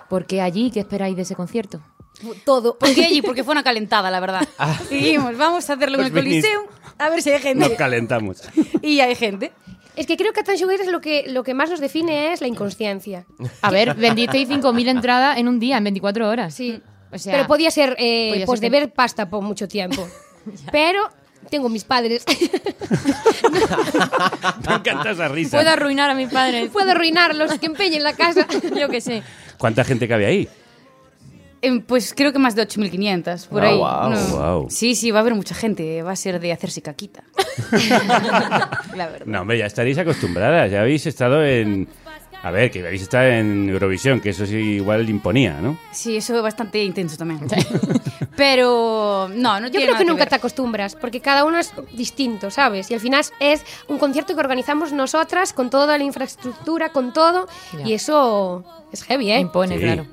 porque 0.10 0.42
allí, 0.42 0.72
¿qué 0.72 0.80
esperáis 0.80 1.16
de 1.16 1.22
ese 1.22 1.36
concierto? 1.36 1.82
Todo. 2.44 2.78
¿Por 2.78 2.94
qué 2.94 3.06
allí? 3.06 3.22
Porque 3.22 3.44
fue 3.44 3.54
una 3.54 3.64
calentada, 3.64 4.10
la 4.12 4.20
verdad. 4.20 4.48
Y 4.90 4.96
dijimos, 4.96 5.38
vamos 5.38 5.70
a 5.70 5.74
hacerlo 5.74 6.00
en 6.00 6.06
el 6.06 6.12
Pues 6.12 6.24
venís. 6.26 6.44
Coliseum, 6.44 6.66
a 6.98 7.10
ver 7.10 7.22
si 7.22 7.30
hay 7.32 7.40
gente. 7.40 7.70
Nos 7.70 7.78
calentamos. 7.78 8.42
Y 8.82 9.00
hay 9.00 9.16
gente. 9.16 9.52
Es 9.96 10.08
que 10.08 10.18
creo 10.18 10.32
que 10.32 10.58
Sugar 10.58 10.80
lo 10.88 11.02
que, 11.02 11.26
lo 11.28 11.44
que 11.44 11.54
más 11.54 11.70
nos 11.70 11.80
define 11.80 12.32
es 12.34 12.42
la 12.42 12.48
inconsciencia. 12.48 13.26
A 13.62 13.70
ver, 13.70 13.96
vendisteis 13.96 14.48
5.000 14.50 14.88
entradas 14.88 15.38
en 15.38 15.48
un 15.48 15.60
día, 15.60 15.78
en 15.78 15.84
24 15.84 16.30
horas. 16.30 16.54
Sí. 16.54 16.82
O 17.12 17.18
sea, 17.18 17.34
Pero 17.34 17.48
podía 17.48 17.72
ser, 17.72 17.96
eh, 18.00 18.30
podía 18.32 18.46
pues, 18.46 18.60
ser 18.60 18.70
de 18.70 18.78
que- 18.78 18.86
ver 18.86 18.94
pasta 18.94 19.30
por 19.30 19.42
mucho 19.42 19.68
tiempo. 19.68 20.08
Pero 20.72 21.10
tengo 21.50 21.68
mis 21.70 21.84
padres. 21.84 22.24
Me 24.68 24.76
encanta 24.76 25.12
esa 25.12 25.28
risa. 25.28 25.58
Puedo 25.58 25.70
arruinar 25.72 26.10
a 26.10 26.14
mis 26.14 26.32
padres. 26.32 26.70
Puedo 26.72 26.92
arruinarlos, 26.92 27.54
que 27.60 27.66
empeñen 27.66 28.04
la 28.04 28.14
casa. 28.14 28.48
Yo 28.80 28.90
qué 28.90 29.02
sé. 29.02 29.24
¿Cuánta 29.58 29.84
gente 29.84 30.08
cabe 30.08 30.26
ahí? 30.26 30.48
Em, 31.62 31.82
Pues 31.82 32.14
creo 32.16 32.32
que 32.32 32.40
más 32.40 32.56
de 32.56 32.66
8.500, 32.68 33.48
por 33.48 33.64
Ah, 33.66 33.70
ahí. 33.70 33.78
No. 33.78 34.28
Guau. 34.38 34.68
Sí, 34.70 34.96
sí, 34.96 35.12
va 35.12 35.20
a 35.20 35.22
haber 35.22 35.36
mucha 35.36 35.56
gente. 35.56 36.02
Va 36.04 36.12
a 36.12 36.16
ser 36.16 36.40
de 36.40 36.52
hacerse 36.54 36.82
caquita. 36.82 37.24
la 38.96 39.08
verdad. 39.10 39.26
No, 39.26 39.42
hombre, 39.42 39.58
ya 39.58 39.66
estaréis 39.66 39.98
acostumbradas. 39.98 40.72
Ya 40.72 40.82
habéis 40.82 41.06
estado 41.06 41.44
en. 41.46 41.88
A 42.42 42.52
ver, 42.52 42.72
que 42.72 42.80
habéis 42.80 43.02
estado 43.02 43.26
en 43.26 43.70
Eurovisión, 43.70 44.22
que 44.22 44.30
eso 44.30 44.46
sí 44.46 44.56
igual 44.56 45.10
imponía, 45.10 45.60
¿no? 45.62 45.78
Sí, 45.92 46.16
eso 46.16 46.36
es 46.38 46.42
bastante 46.42 46.82
intenso 46.84 47.18
también. 47.18 47.42
Pero 48.36 49.30
no, 49.34 49.60
no 49.60 49.68
Yo 49.68 49.72
tiene 49.72 49.86
creo 49.86 49.94
nada 49.94 49.98
que 50.00 50.06
nunca 50.06 50.24
ver. 50.24 50.30
te 50.30 50.36
acostumbras, 50.36 50.96
porque 50.96 51.20
cada 51.20 51.44
uno 51.44 51.60
es 51.60 51.74
distinto, 51.94 52.50
¿sabes? 52.50 52.90
Y 52.92 52.94
al 52.94 53.00
final 53.02 53.24
es 53.40 53.66
un 53.88 53.98
concierto 53.98 54.34
que 54.34 54.40
organizamos 54.40 54.94
nosotras 54.94 55.52
con 55.54 55.70
toda 55.70 55.98
la 55.98 56.04
infraestructura, 56.04 56.90
con 56.90 57.12
todo, 57.14 57.48
Ya. 57.78 57.86
y 57.88 57.94
eso 57.94 58.64
es 58.92 59.04
heavy, 59.04 59.32
¿eh? 59.32 59.40
Impone, 59.40 59.76
Sí. 59.78 59.84
claro. 59.84 60.06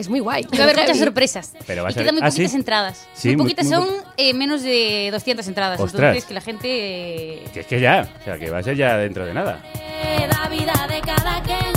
Es 0.00 0.08
muy 0.08 0.20
guay. 0.20 0.44
Va 0.44 0.58
a 0.60 0.62
haber 0.64 0.76
muchas 0.78 0.98
sorpresas. 0.98 1.52
Pero 1.66 1.82
va 1.82 1.88
a 1.88 1.90
y 1.90 1.94
ser- 1.94 2.02
quedan 2.02 2.14
muy 2.16 2.22
¿Ah, 2.22 2.28
poquitas 2.30 2.50
sí? 2.50 2.56
entradas. 2.56 3.06
Sí, 3.14 3.28
muy 3.36 3.44
poquitas 3.44 3.66
muy 3.66 3.74
son 3.74 3.88
eh, 4.16 4.34
menos 4.34 4.62
de 4.62 5.08
200 5.12 5.46
entradas. 5.46 5.78
Ostras. 5.80 6.00
Entonces 6.16 6.24
que 6.26 6.34
la 6.34 6.40
gente... 6.40 6.68
eh, 6.68 7.44
Que 7.52 7.60
es 7.60 7.66
que 7.66 7.80
ya, 7.80 8.08
o 8.20 8.24
sea, 8.24 8.38
que 8.38 8.50
va 8.50 8.58
a 8.58 8.62
ser 8.62 8.76
ya 8.76 8.96
dentro 8.96 9.24
de 9.26 9.34
nada. 9.34 9.62
La 10.28 10.48
vida 10.48 10.72
de 10.88 11.00
cada 11.02 11.42
quen 11.42 11.70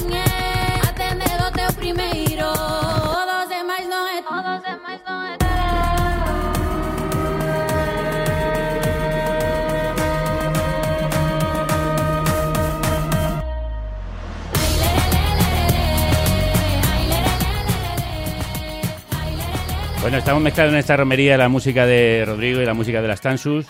Bueno, 20.04 20.18
estamos 20.18 20.42
mezclando 20.44 20.74
en 20.74 20.80
esta 20.80 20.98
romería 20.98 21.38
la 21.38 21.48
música 21.48 21.86
de 21.86 22.26
Rodrigo 22.28 22.62
y 22.62 22.66
la 22.66 22.74
música 22.74 23.02
de 23.02 23.08
las 23.08 23.22
Tansus. 23.22 23.66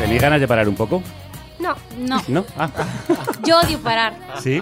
¿Tenéis 0.00 0.20
ganas 0.20 0.40
de 0.40 0.48
parar 0.48 0.68
un 0.68 0.74
poco? 0.74 1.02
No. 1.60 1.76
No. 1.98 2.20
¿No? 2.26 2.44
Ah, 2.58 2.68
Yo 3.46 3.60
odio 3.60 3.78
parar. 3.78 4.14
¿sí? 4.40 4.60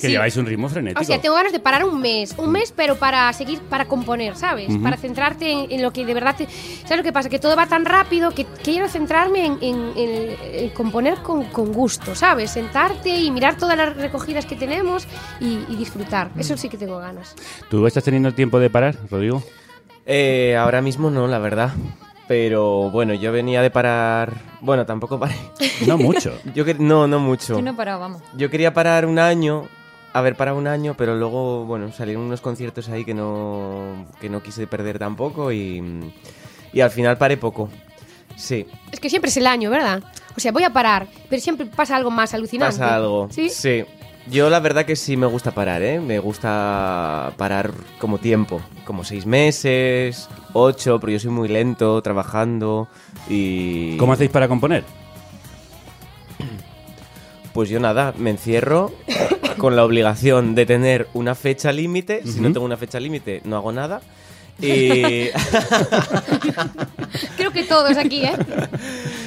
Que 0.00 0.06
Sí. 0.06 0.12
lleváis 0.12 0.36
un 0.36 0.46
ritmo 0.46 0.68
frenético. 0.68 1.00
O 1.00 1.04
sea, 1.04 1.20
tengo 1.20 1.34
ganas 1.34 1.52
de 1.52 1.60
parar 1.60 1.84
un 1.84 2.00
mes, 2.00 2.34
un 2.38 2.50
mes, 2.50 2.72
pero 2.74 2.96
para 2.96 3.30
seguir, 3.34 3.60
para 3.60 3.84
componer, 3.84 4.34
¿sabes? 4.36 4.68
Para 4.82 4.96
centrarte 4.96 5.50
en, 5.50 5.70
en 5.70 5.82
lo 5.82 5.92
que 5.92 6.06
de 6.06 6.14
verdad 6.14 6.34
te... 6.36 6.46
¿Sabes 6.82 6.98
lo 6.98 7.02
que 7.02 7.12
pasa? 7.12 7.28
Que 7.28 7.38
todo 7.38 7.54
va 7.56 7.66
tan 7.66 7.84
rápido 7.84 8.30
que 8.30 8.44
quiero 8.64 8.88
centrarme 8.88 9.44
en, 9.46 9.58
en- 9.60 9.92
en- 9.96 10.36
en 10.64 10.70
componer 10.70 11.18
con, 11.22 11.44
con 11.44 11.72
gusto, 11.72 12.14
¿sabes? 12.14 12.50
Sentarte 12.50 13.10
y 13.10 13.30
mirar 13.30 13.56
todas 13.56 13.76
las 13.76 13.96
recogidas 13.96 14.46
que 14.46 14.56
tenemos 14.56 15.06
y, 15.40 15.64
y 15.68 15.76
disfrutar. 15.76 16.30
Eso 16.38 16.56
sí 16.56 16.68
que 16.68 16.78
tengo 16.78 16.98
ganas. 16.98 17.34
¿Tú 17.68 17.86
estás 17.86 18.02
teniendo 18.04 18.32
tiempo 18.32 18.58
de 18.58 18.70
parar, 18.70 18.96
Rodrigo? 19.10 19.42
Eh, 20.06 20.56
ahora 20.56 20.80
mismo 20.80 21.10
no, 21.10 21.26
la 21.26 21.38
verdad. 21.38 21.72
Pero 22.26 22.90
bueno, 22.90 23.12
yo 23.14 23.32
venía 23.32 23.60
de 23.60 23.70
parar. 23.70 24.34
Bueno, 24.60 24.86
tampoco 24.86 25.18
paré. 25.18 25.34
No 25.86 25.98
mucho. 25.98 26.32
Yo 26.54 26.64
que... 26.64 26.74
No, 26.74 27.08
no 27.08 27.18
mucho. 27.18 27.54
Yo 27.56 27.62
no 27.62 27.72
he 27.72 27.74
parado, 27.74 27.98
vamos. 27.98 28.22
Yo 28.36 28.48
quería 28.50 28.72
parar 28.72 29.04
un 29.04 29.18
año, 29.18 29.64
haber 30.12 30.36
parado 30.36 30.58
un 30.58 30.66
año, 30.66 30.94
pero 30.96 31.16
luego, 31.16 31.64
bueno, 31.64 31.92
salieron 31.92 32.24
unos 32.24 32.40
conciertos 32.40 32.88
ahí 32.88 33.04
que 33.04 33.14
no, 33.14 34.06
que 34.20 34.28
no 34.28 34.42
quise 34.42 34.66
perder 34.66 34.98
tampoco 34.98 35.52
y, 35.52 36.12
y 36.72 36.80
al 36.80 36.90
final 36.90 37.16
paré 37.18 37.36
poco. 37.36 37.68
Sí, 38.36 38.66
Es 38.90 39.00
que 39.00 39.10
siempre 39.10 39.28
es 39.28 39.36
el 39.36 39.46
año, 39.46 39.70
¿verdad? 39.70 40.02
O 40.36 40.40
sea, 40.40 40.50
voy 40.52 40.64
a 40.64 40.72
parar, 40.72 41.08
pero 41.28 41.42
siempre 41.42 41.66
pasa 41.66 41.96
algo 41.96 42.10
más 42.10 42.32
alucinante. 42.32 42.78
pasa 42.78 42.96
algo. 42.96 43.28
¿Sí? 43.30 43.50
Yo 44.28 44.48
la 44.48 44.60
verdad 44.60 44.84
que 44.84 44.96
sí 44.96 45.16
me 45.16 45.26
gusta 45.26 45.50
parar, 45.50 45.82
¿eh? 45.82 45.98
Me 45.98 46.18
gusta 46.18 47.32
parar 47.36 47.72
como 47.98 48.18
tiempo, 48.18 48.60
como 48.84 49.02
seis 49.02 49.26
meses, 49.26 50.28
ocho, 50.52 51.00
pero 51.00 51.12
yo 51.12 51.18
soy 51.18 51.30
muy 51.30 51.48
lento 51.48 52.00
trabajando 52.02 52.88
y... 53.28 53.96
¿Cómo 53.96 54.12
hacéis 54.12 54.30
para 54.30 54.46
componer? 54.46 54.84
Pues 57.52 57.68
yo 57.68 57.80
nada, 57.80 58.14
me 58.16 58.30
encierro 58.30 58.92
con 59.60 59.76
la 59.76 59.84
obligación 59.84 60.54
de 60.54 60.64
tener 60.66 61.06
una 61.14 61.34
fecha 61.34 61.70
límite. 61.70 62.22
Si 62.24 62.40
no 62.40 62.44
Ujú. 62.48 62.52
tengo 62.54 62.66
una 62.66 62.76
fecha 62.78 62.98
límite, 62.98 63.42
no 63.44 63.56
hago 63.56 63.70
nada. 63.72 64.00
Y 64.62 65.28
Creo 67.36 67.50
que 67.52 67.62
todos 67.64 67.96
aquí, 67.96 68.24
¿eh? 68.24 68.32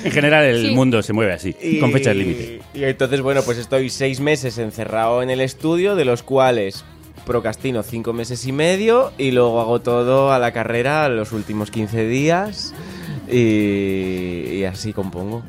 En 0.04 0.12
general 0.12 0.44
el 0.46 0.68
Sí. 0.70 0.76
mundo 0.76 1.02
se 1.02 1.14
mueve 1.14 1.34
así, 1.34 1.56
Y- 1.62 1.80
con 1.80 1.92
fecha 1.92 2.14
límite. 2.14 2.62
Y 2.74 2.84
entonces, 2.84 3.22
bueno, 3.22 3.42
pues 3.44 3.58
estoy 3.58 3.90
seis 3.90 4.20
meses 4.20 4.58
encerrado 4.58 5.22
en 5.24 5.30
el 5.30 5.42
estudio, 5.42 5.96
de 5.96 6.06
los 6.06 6.24
cuales 6.24 6.84
procrastino 7.26 7.84
cinco 7.84 8.12
meses 8.14 8.46
y 8.46 8.52
medio 8.52 9.12
y 9.18 9.32
luego 9.32 9.62
hago 9.62 9.82
todo 9.82 10.32
a 10.34 10.40
la 10.40 10.52
carrera 10.52 11.08
los 11.10 11.32
últimos 11.32 11.72
15 11.72 12.06
días 12.08 12.74
y, 13.32 14.58
y 14.60 14.64
así 14.66 14.94
compongo. 14.94 15.44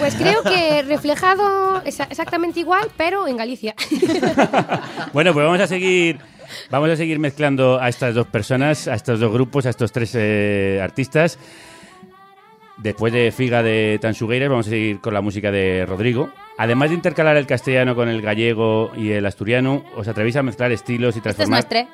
Pues 0.00 0.14
creo 0.16 0.42
que 0.42 0.82
reflejado 0.82 1.82
exa- 1.84 2.06
exactamente 2.10 2.58
igual, 2.60 2.88
pero 2.96 3.28
en 3.28 3.36
Galicia. 3.36 3.74
Bueno, 5.12 5.32
pues 5.32 5.44
vamos 5.44 5.60
a 5.60 5.66
seguir. 5.66 6.18
Vamos 6.70 6.90
a 6.90 6.96
seguir 6.96 7.18
mezclando 7.20 7.80
a 7.80 7.88
estas 7.88 8.14
dos 8.14 8.26
personas, 8.26 8.88
a 8.88 8.94
estos 8.94 9.20
dos 9.20 9.32
grupos, 9.32 9.66
a 9.66 9.70
estos 9.70 9.92
tres 9.92 10.12
eh, 10.14 10.80
artistas. 10.82 11.38
Después 12.78 13.12
de 13.12 13.30
Figa 13.30 13.62
de 13.62 13.98
Tansugueira, 14.00 14.48
vamos 14.48 14.66
a 14.66 14.70
seguir 14.70 15.00
con 15.00 15.12
la 15.14 15.20
música 15.20 15.50
de 15.52 15.84
Rodrigo. 15.86 16.30
Además 16.58 16.88
de 16.90 16.94
intercalar 16.96 17.36
el 17.36 17.46
castellano 17.46 17.94
con 17.94 18.08
el 18.08 18.22
gallego 18.22 18.90
y 18.96 19.10
el 19.12 19.26
asturiano, 19.26 19.84
os 19.96 20.08
atrevéis 20.08 20.36
a 20.36 20.42
mezclar 20.42 20.72
estilos 20.72 21.14
y 21.14 21.18
Esta 21.18 21.30
es 21.30 21.36
transformar. 21.36 21.64
nuestra. 21.64 21.86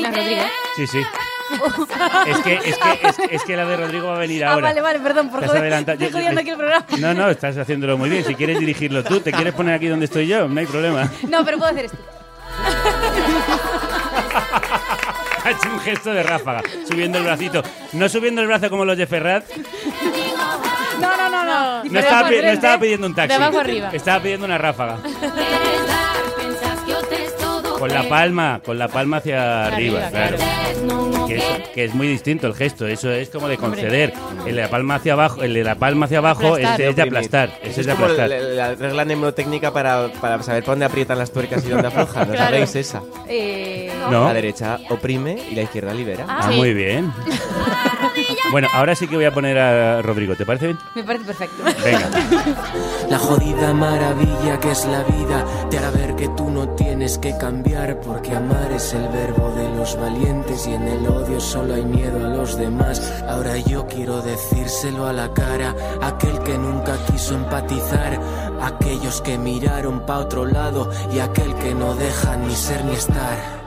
La 0.00 0.10
Rodrigo. 0.10 0.42
Sí, 0.76 0.86
sí. 0.86 0.98
Es 2.26 2.38
que, 2.38 2.54
es, 2.54 2.62
que, 2.78 3.08
es, 3.08 3.16
que- 3.16 3.34
es 3.36 3.42
que 3.44 3.56
la 3.56 3.64
de 3.64 3.76
Rodrigo 3.76 4.08
va 4.08 4.16
a 4.16 4.18
venir 4.18 4.44
Ah, 4.44 4.52
ahora. 4.52 4.68
vale, 4.68 4.80
vale, 4.80 5.00
perdón 5.00 5.30
por 5.30 5.44
adelantado. 5.44 5.98
Estoy 5.98 6.12
jodiendo 6.20 6.40
aquí 6.40 6.50
el 6.50 6.56
programa. 6.56 6.86
No, 6.98 7.14
no, 7.14 7.28
estás 7.30 7.56
haciéndolo 7.56 7.96
muy 7.98 8.08
bien. 8.10 8.24
Si 8.24 8.34
quieres 8.34 8.58
dirigirlo 8.58 9.02
tú, 9.04 9.20
te 9.20 9.32
quieres 9.32 9.52
poner 9.54 9.74
aquí 9.74 9.86
donde 9.88 10.06
estoy 10.06 10.26
yo, 10.26 10.48
no 10.48 10.60
hay 10.60 10.66
problema. 10.66 11.10
No, 11.28 11.44
pero 11.44 11.58
puedo 11.58 11.70
hacer 11.72 11.86
esto. 11.86 11.98
Ha 15.44 15.50
hecho 15.50 15.68
un 15.70 15.78
gesto 15.80 16.10
de 16.14 16.22
ráfaga, 16.22 16.62
subiendo 16.88 17.18
el 17.18 17.24
bracito. 17.24 17.62
No 17.92 18.08
subiendo 18.08 18.40
el 18.40 18.46
brazo 18.46 18.70
como 18.70 18.86
los 18.86 18.96
de 18.96 19.06
Ferrat. 19.06 19.44
No, 20.98 21.16
no, 21.18 21.28
no, 21.28 21.44
no. 21.44 21.84
No 21.84 22.00
estaba, 22.00 22.30
no 22.30 22.36
estaba 22.36 22.78
pidiendo 22.80 23.06
un 23.06 23.14
taxi. 23.14 23.28
De 23.28 23.34
abajo 23.44 23.58
arriba. 23.60 23.90
Estaba 23.92 24.22
pidiendo 24.22 24.46
una 24.46 24.56
ráfaga. 24.56 24.96
Con 27.84 27.92
la 27.92 28.08
palma, 28.08 28.60
con 28.64 28.78
la 28.78 28.88
palma 28.88 29.18
hacia 29.18 29.66
arriba, 29.66 30.06
Arriba, 30.06 30.10
claro. 30.10 30.36
Que 31.26 31.36
es, 31.36 31.44
que 31.74 31.84
es 31.84 31.94
muy 31.94 32.06
distinto 32.08 32.46
el 32.46 32.54
gesto, 32.54 32.86
eso 32.86 33.10
es 33.10 33.28
como 33.28 33.46
de 33.48 33.56
conceder. 33.58 34.12
El 34.46 34.56
de 34.56 34.62
la 34.62 34.68
palma 34.70 34.94
hacia 34.96 35.12
abajo, 35.14 35.42
el 35.42 35.52
de 35.52 35.64
la 35.64 35.74
palma 35.74 36.06
hacia 36.06 36.18
abajo 36.18 36.56
es, 36.56 36.64
Aplastar. 36.64 36.80
es 36.88 36.96
de 36.96 37.02
aplastar. 37.02 37.50
Ese 37.62 37.70
es 37.70 37.78
es 37.78 37.86
de 37.86 37.92
como 37.92 38.04
aplastar. 38.06 38.28
la, 38.30 38.40
la 38.68 38.74
regla 38.74 39.04
mnemotécnica 39.04 39.72
para, 39.72 40.08
para 40.20 40.42
saber 40.42 40.64
por 40.64 40.72
dónde 40.72 40.86
aprietan 40.86 41.18
las 41.18 41.30
tuercas 41.30 41.64
y 41.64 41.68
dónde 41.68 41.88
aflojan. 41.88 42.28
¿No 42.28 42.34
Claro. 42.34 42.50
sabéis 42.50 42.74
esa? 42.76 43.02
Eh, 43.28 43.90
No. 44.10 44.24
La 44.26 44.34
derecha 44.34 44.78
oprime 44.90 45.38
y 45.50 45.54
la 45.54 45.62
izquierda 45.62 45.92
libera. 45.94 46.24
Ah, 46.28 46.48
Sí. 46.50 46.56
muy 46.56 46.72
bien. 46.72 47.12
Bueno, 48.52 48.68
ahora 48.72 48.94
sí 48.94 49.08
que 49.08 49.16
voy 49.16 49.24
a 49.24 49.32
poner 49.32 49.58
a 49.58 50.00
Rodrigo, 50.00 50.36
¿te 50.36 50.46
parece 50.46 50.66
bien? 50.66 50.78
Me 50.94 51.02
parece 51.02 51.24
perfecto. 51.24 51.56
Venga. 51.82 52.08
La 53.10 53.18
jodida 53.18 53.72
maravilla 53.74 54.60
que 54.60 54.70
es 54.70 54.86
la 54.86 55.02
vida 55.02 55.44
te 55.70 55.78
hará 55.78 55.90
ver 55.90 56.14
que 56.14 56.28
tú 56.36 56.48
no 56.50 56.68
tienes 56.70 57.18
que 57.18 57.36
cambiar 57.36 57.73
porque 58.04 58.34
amar 58.34 58.70
es 58.72 58.94
el 58.94 59.08
verbo 59.08 59.50
de 59.50 59.68
los 59.76 59.96
valientes 59.96 60.66
y 60.66 60.74
en 60.74 60.86
el 60.86 61.06
odio 61.08 61.40
solo 61.40 61.74
hay 61.74 61.84
miedo 61.84 62.24
a 62.24 62.28
los 62.28 62.56
demás. 62.56 63.00
Ahora 63.28 63.56
yo 63.58 63.86
quiero 63.86 64.22
decírselo 64.22 65.06
a 65.06 65.12
la 65.12 65.32
cara, 65.34 65.74
aquel 66.00 66.38
que 66.44 66.56
nunca 66.56 66.96
quiso 67.06 67.34
empatizar, 67.34 68.20
aquellos 68.62 69.20
que 69.22 69.38
miraron 69.38 70.06
pa 70.06 70.18
otro 70.18 70.46
lado 70.46 70.88
y 71.12 71.18
aquel 71.18 71.54
que 71.56 71.74
no 71.74 71.94
deja 71.94 72.36
ni 72.36 72.54
ser 72.54 72.84
ni 72.84 72.92
estar. 72.92 73.63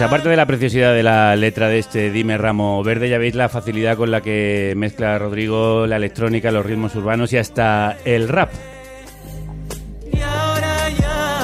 Pues 0.00 0.08
aparte 0.08 0.30
de 0.30 0.36
la 0.36 0.46
preciosidad 0.46 0.94
de 0.94 1.02
la 1.02 1.36
letra 1.36 1.68
de 1.68 1.78
este 1.78 2.10
Dime 2.10 2.38
Ramo 2.38 2.82
Verde, 2.82 3.10
ya 3.10 3.18
veis 3.18 3.34
la 3.34 3.50
facilidad 3.50 3.98
con 3.98 4.10
la 4.10 4.22
que 4.22 4.72
mezcla 4.74 5.18
Rodrigo 5.18 5.86
la 5.86 5.96
electrónica, 5.96 6.50
los 6.50 6.64
ritmos 6.64 6.94
urbanos 6.94 7.34
y 7.34 7.36
hasta 7.36 7.98
el 8.06 8.26
rap. 8.30 8.50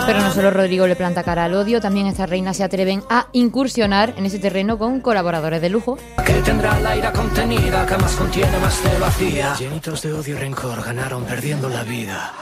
Pero 0.07 0.21
no 0.23 0.33
solo 0.33 0.51
Rodrigo 0.51 0.87
le 0.87 0.97
planta 0.97 1.23
cara 1.23 1.45
al 1.45 1.53
odio, 1.53 1.83
también 1.83 2.07
estas 2.07 2.31
reinas 2.31 2.57
se 2.57 2.65
atreven 2.65 3.03
a 3.11 3.27
incursionar 3.33 4.15
en 4.17 4.25
ese 4.25 4.39
terreno 4.39 4.79
con 4.79 5.03
colaboradores 5.03 5.61
de 5.61 5.69
lujo. 5.69 5.99
Que 6.25 6.33
tendrá 6.41 6.81
la 6.81 6.97
ira 6.97 7.13
contenida, 7.13 7.85
que 7.85 7.99
más 7.99 8.17
contiene 8.17 8.59
más 8.59 8.81
te 8.81 8.99
vacía. 8.99 9.55
Llenitos 9.59 10.01
de 10.01 10.15
odio 10.15 10.35
y 10.35 10.41
rencor 10.41 10.83
ganaron 10.83 11.25
perdiendo 11.25 11.69
la 11.69 11.83
vida. 11.85 12.33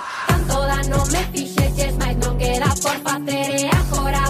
Toda 0.46 0.80
no 0.84 1.04
me 1.06 1.18
fixeches, 1.32 1.98
mais 1.98 2.16
non 2.18 2.38
queda 2.38 2.70
por 2.80 3.02
facer 3.02 3.50
E 3.50 3.66
agora 3.66 4.24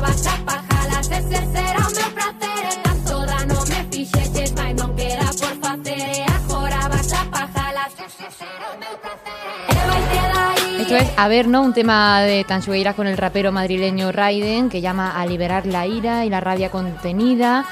esto 10.84 10.96
es 10.96 11.08
A 11.16 11.28
ver, 11.28 11.48
¿no? 11.48 11.62
Un 11.62 11.72
tema 11.72 12.20
de 12.20 12.44
Tanchugueira 12.44 12.92
con 12.92 13.06
el 13.06 13.16
rapero 13.16 13.50
madrileño 13.52 14.12
Raiden 14.12 14.68
que 14.68 14.82
llama 14.82 15.18
a 15.18 15.24
liberar 15.24 15.64
la 15.64 15.86
ira 15.86 16.26
y 16.26 16.30
la 16.30 16.40
rabia 16.40 16.68
contenida. 16.68 17.64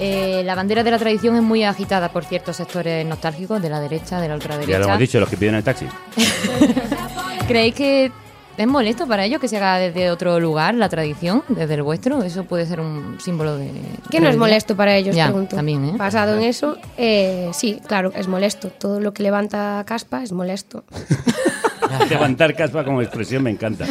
Eh, 0.00 0.42
la 0.44 0.54
bandera 0.54 0.84
de 0.84 0.90
la 0.90 0.98
tradición 0.98 1.34
es 1.36 1.42
muy 1.42 1.64
agitada 1.64 2.10
por 2.10 2.24
ciertos 2.24 2.56
sectores 2.56 3.06
nostálgicos 3.06 3.62
de 3.62 3.70
la 3.70 3.80
derecha, 3.80 4.20
de 4.20 4.28
la 4.28 4.34
ultraderecha. 4.34 4.70
Ya 4.70 4.78
lo 4.78 4.84
hemos 4.84 4.98
dicho, 4.98 5.18
los 5.18 5.28
que 5.28 5.38
piden 5.38 5.54
el 5.54 5.64
taxi. 5.64 5.86
¿Creéis 7.48 7.74
que 7.74 8.12
es 8.58 8.66
molesto 8.66 9.06
para 9.06 9.24
ellos 9.24 9.40
que 9.40 9.48
se 9.48 9.56
haga 9.56 9.78
desde 9.78 10.10
otro 10.10 10.40
lugar 10.40 10.74
la 10.74 10.88
tradición, 10.88 11.44
desde 11.48 11.74
el 11.74 11.82
vuestro? 11.82 12.22
Eso 12.22 12.44
puede 12.44 12.66
ser 12.66 12.80
un 12.80 13.18
símbolo 13.20 13.56
de. 13.56 13.70
¿Qué 14.10 14.20
no 14.20 14.28
es 14.28 14.36
molesto 14.36 14.76
para 14.76 14.96
ellos? 14.96 15.14
Ya, 15.14 15.26
pregunto. 15.26 15.56
también, 15.56 15.84
¿eh? 15.84 15.92
Basado 15.96 16.36
en 16.36 16.42
eso, 16.42 16.76
eh, 16.96 17.50
sí, 17.52 17.80
claro, 17.86 18.12
es 18.16 18.26
molesto. 18.26 18.70
Todo 18.70 19.00
lo 19.00 19.14
que 19.14 19.22
levanta 19.22 19.82
caspa 19.86 20.22
es 20.22 20.32
molesto. 20.32 20.84
Levantar 22.10 22.54
caspa 22.54 22.84
como 22.84 23.00
expresión 23.00 23.42
me 23.42 23.50
encanta. 23.50 23.86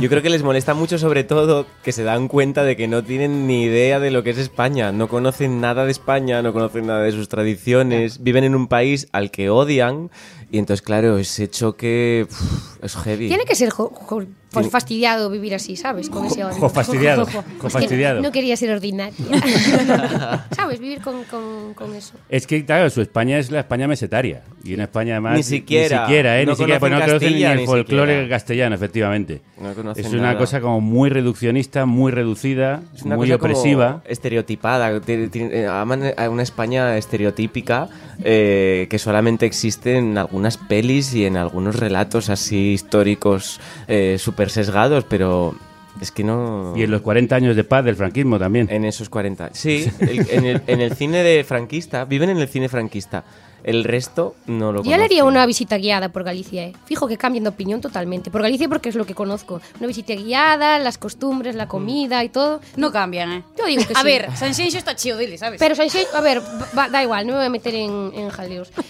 Yo 0.00 0.08
creo 0.08 0.22
que 0.22 0.30
les 0.30 0.42
molesta 0.42 0.74
mucho 0.74 0.98
sobre 0.98 1.24
todo 1.24 1.66
que 1.84 1.92
se 1.92 2.02
dan 2.02 2.28
cuenta 2.28 2.64
de 2.64 2.76
que 2.76 2.88
no 2.88 3.04
tienen 3.04 3.46
ni 3.46 3.64
idea 3.64 4.00
de 4.00 4.10
lo 4.10 4.22
que 4.22 4.30
es 4.30 4.38
España, 4.38 4.90
no 4.90 5.08
conocen 5.08 5.60
nada 5.60 5.84
de 5.84 5.92
España, 5.92 6.42
no 6.42 6.52
conocen 6.52 6.86
nada 6.86 7.02
de 7.02 7.12
sus 7.12 7.28
tradiciones, 7.28 8.22
viven 8.22 8.44
en 8.44 8.54
un 8.54 8.66
país 8.66 9.08
al 9.12 9.30
que 9.30 9.50
odian 9.50 10.10
y 10.50 10.58
entonces 10.58 10.82
claro, 10.82 11.18
ese 11.18 11.48
choque 11.50 12.26
uf, 12.30 12.84
es 12.84 12.96
heavy. 12.96 13.28
Tiene 13.28 13.44
que 13.44 13.54
ser 13.54 13.70
jo- 13.70 13.90
jo- 13.94 14.24
pues 14.50 14.70
fastidiado 14.70 15.28
vivir 15.28 15.54
así, 15.54 15.76
¿sabes? 15.76 16.08
Con 16.08 16.24
ese 16.24 16.42
fastidiado, 16.70 17.26
Jo, 17.26 17.32
jo, 17.32 17.42
jo 17.42 17.66
Es 17.66 17.74
que 17.74 17.80
fastidiado. 17.80 18.22
no 18.22 18.32
quería 18.32 18.56
ser 18.56 18.70
ordinaria. 18.70 19.14
¿Sabes? 20.56 20.80
Vivir 20.80 21.00
con, 21.02 21.24
con- 21.24 21.74
con 21.74 21.94
eso. 21.94 22.14
Es 22.30 22.46
que, 22.46 22.64
claro, 22.64 22.88
su 22.90 23.02
España 23.02 23.38
es 23.38 23.50
la 23.50 23.60
España 23.60 23.86
mesetaria. 23.86 24.42
Y 24.64 24.74
en 24.74 24.80
España, 24.80 25.14
además. 25.14 25.36
Ni 25.36 25.42
siquiera. 25.42 26.00
Ni 26.00 26.06
siquiera, 26.06 26.40
¿eh? 26.40 26.46
No 26.46 26.52
ni 26.52 26.56
siquiera, 26.58 26.80
pues 26.80 26.92
no 26.92 27.00
conocen 27.00 27.34
ni 27.34 27.42
el 27.44 27.66
folclore 27.66 28.12
siquiera. 28.14 28.28
castellano, 28.36 28.74
efectivamente. 28.74 29.40
No 29.60 29.74
conocen 29.74 30.06
es 30.06 30.12
una 30.12 30.22
nada. 30.22 30.38
cosa 30.38 30.60
como 30.62 30.80
muy 30.80 31.10
reduccionista, 31.10 31.84
muy 31.86 32.10
reducida, 32.12 32.80
Es 32.94 33.02
una 33.02 33.16
muy 33.16 33.28
cosa 33.28 33.38
como 33.38 33.52
opresiva. 33.54 34.02
estereotipada. 34.06 35.00
Tiene- 35.00 35.28
tiene- 35.28 35.54
eh, 35.60 35.66
aman 35.66 36.02
a 36.16 36.28
una 36.30 36.42
España 36.42 36.96
estereotípica 36.96 37.88
eh, 38.24 38.86
que 38.90 38.98
solamente 38.98 39.46
existe 39.46 39.96
en 39.96 40.16
algunas 40.38 40.56
pelis 40.56 41.14
y 41.14 41.26
en 41.26 41.36
algunos 41.36 41.76
relatos 41.76 42.30
así 42.30 42.72
históricos 42.72 43.60
eh, 43.88 44.16
súper 44.18 44.50
sesgados, 44.50 45.04
pero 45.08 45.54
es 46.00 46.12
que 46.12 46.22
no... 46.22 46.74
Y 46.76 46.84
en 46.84 46.92
los 46.92 47.00
40 47.02 47.34
años 47.34 47.56
de 47.56 47.64
paz 47.64 47.84
del 47.84 47.96
franquismo 47.96 48.38
también. 48.38 48.68
En 48.70 48.84
esos 48.84 49.08
40. 49.08 49.50
Sí, 49.52 49.90
el- 49.98 50.30
en, 50.30 50.44
el, 50.46 50.62
en 50.68 50.80
el 50.80 50.92
cine 50.94 51.24
de 51.24 51.42
franquista, 51.42 52.04
viven 52.04 52.30
en 52.30 52.38
el 52.38 52.46
cine 52.48 52.68
franquista. 52.68 53.24
El 53.64 53.84
resto 53.84 54.34
no 54.46 54.72
lo 54.72 54.82
Yo 54.82 54.96
le 54.96 55.04
haría 55.04 55.24
una 55.24 55.44
visita 55.46 55.76
guiada 55.78 56.08
por 56.10 56.24
Galicia, 56.24 56.64
¿eh? 56.64 56.72
Fijo 56.86 57.06
que 57.08 57.16
cambien 57.16 57.44
de 57.44 57.50
opinión 57.50 57.80
totalmente. 57.80 58.30
Por 58.30 58.42
Galicia 58.42 58.68
porque 58.68 58.88
es 58.88 58.94
lo 58.94 59.04
que 59.04 59.14
conozco. 59.14 59.60
Una 59.78 59.86
visita 59.88 60.14
guiada, 60.14 60.78
las 60.78 60.96
costumbres, 60.98 61.54
la 61.54 61.68
comida 61.68 62.22
y 62.24 62.28
todo. 62.28 62.60
No 62.76 62.92
cambian, 62.92 63.32
¿eh? 63.32 63.42
Yo 63.58 63.66
digo 63.66 63.84
que 63.86 63.92
A 63.94 64.00
sí. 64.00 64.04
ver, 64.06 64.36
Sanxenxo 64.36 64.78
está 64.78 64.94
chido, 64.96 65.18
dile, 65.18 65.36
¿sabes? 65.38 65.58
Pero 65.58 65.74
Sanxenxo, 65.74 66.16
a 66.16 66.20
ver, 66.20 66.40
va- 66.76 66.88
da 66.88 67.02
igual, 67.02 67.26
no 67.26 67.32
me 67.34 67.38
voy 67.40 67.46
a 67.46 67.50
meter 67.50 67.74
en, 67.74 68.12
en 68.14 68.28
jaleos. 68.30 68.70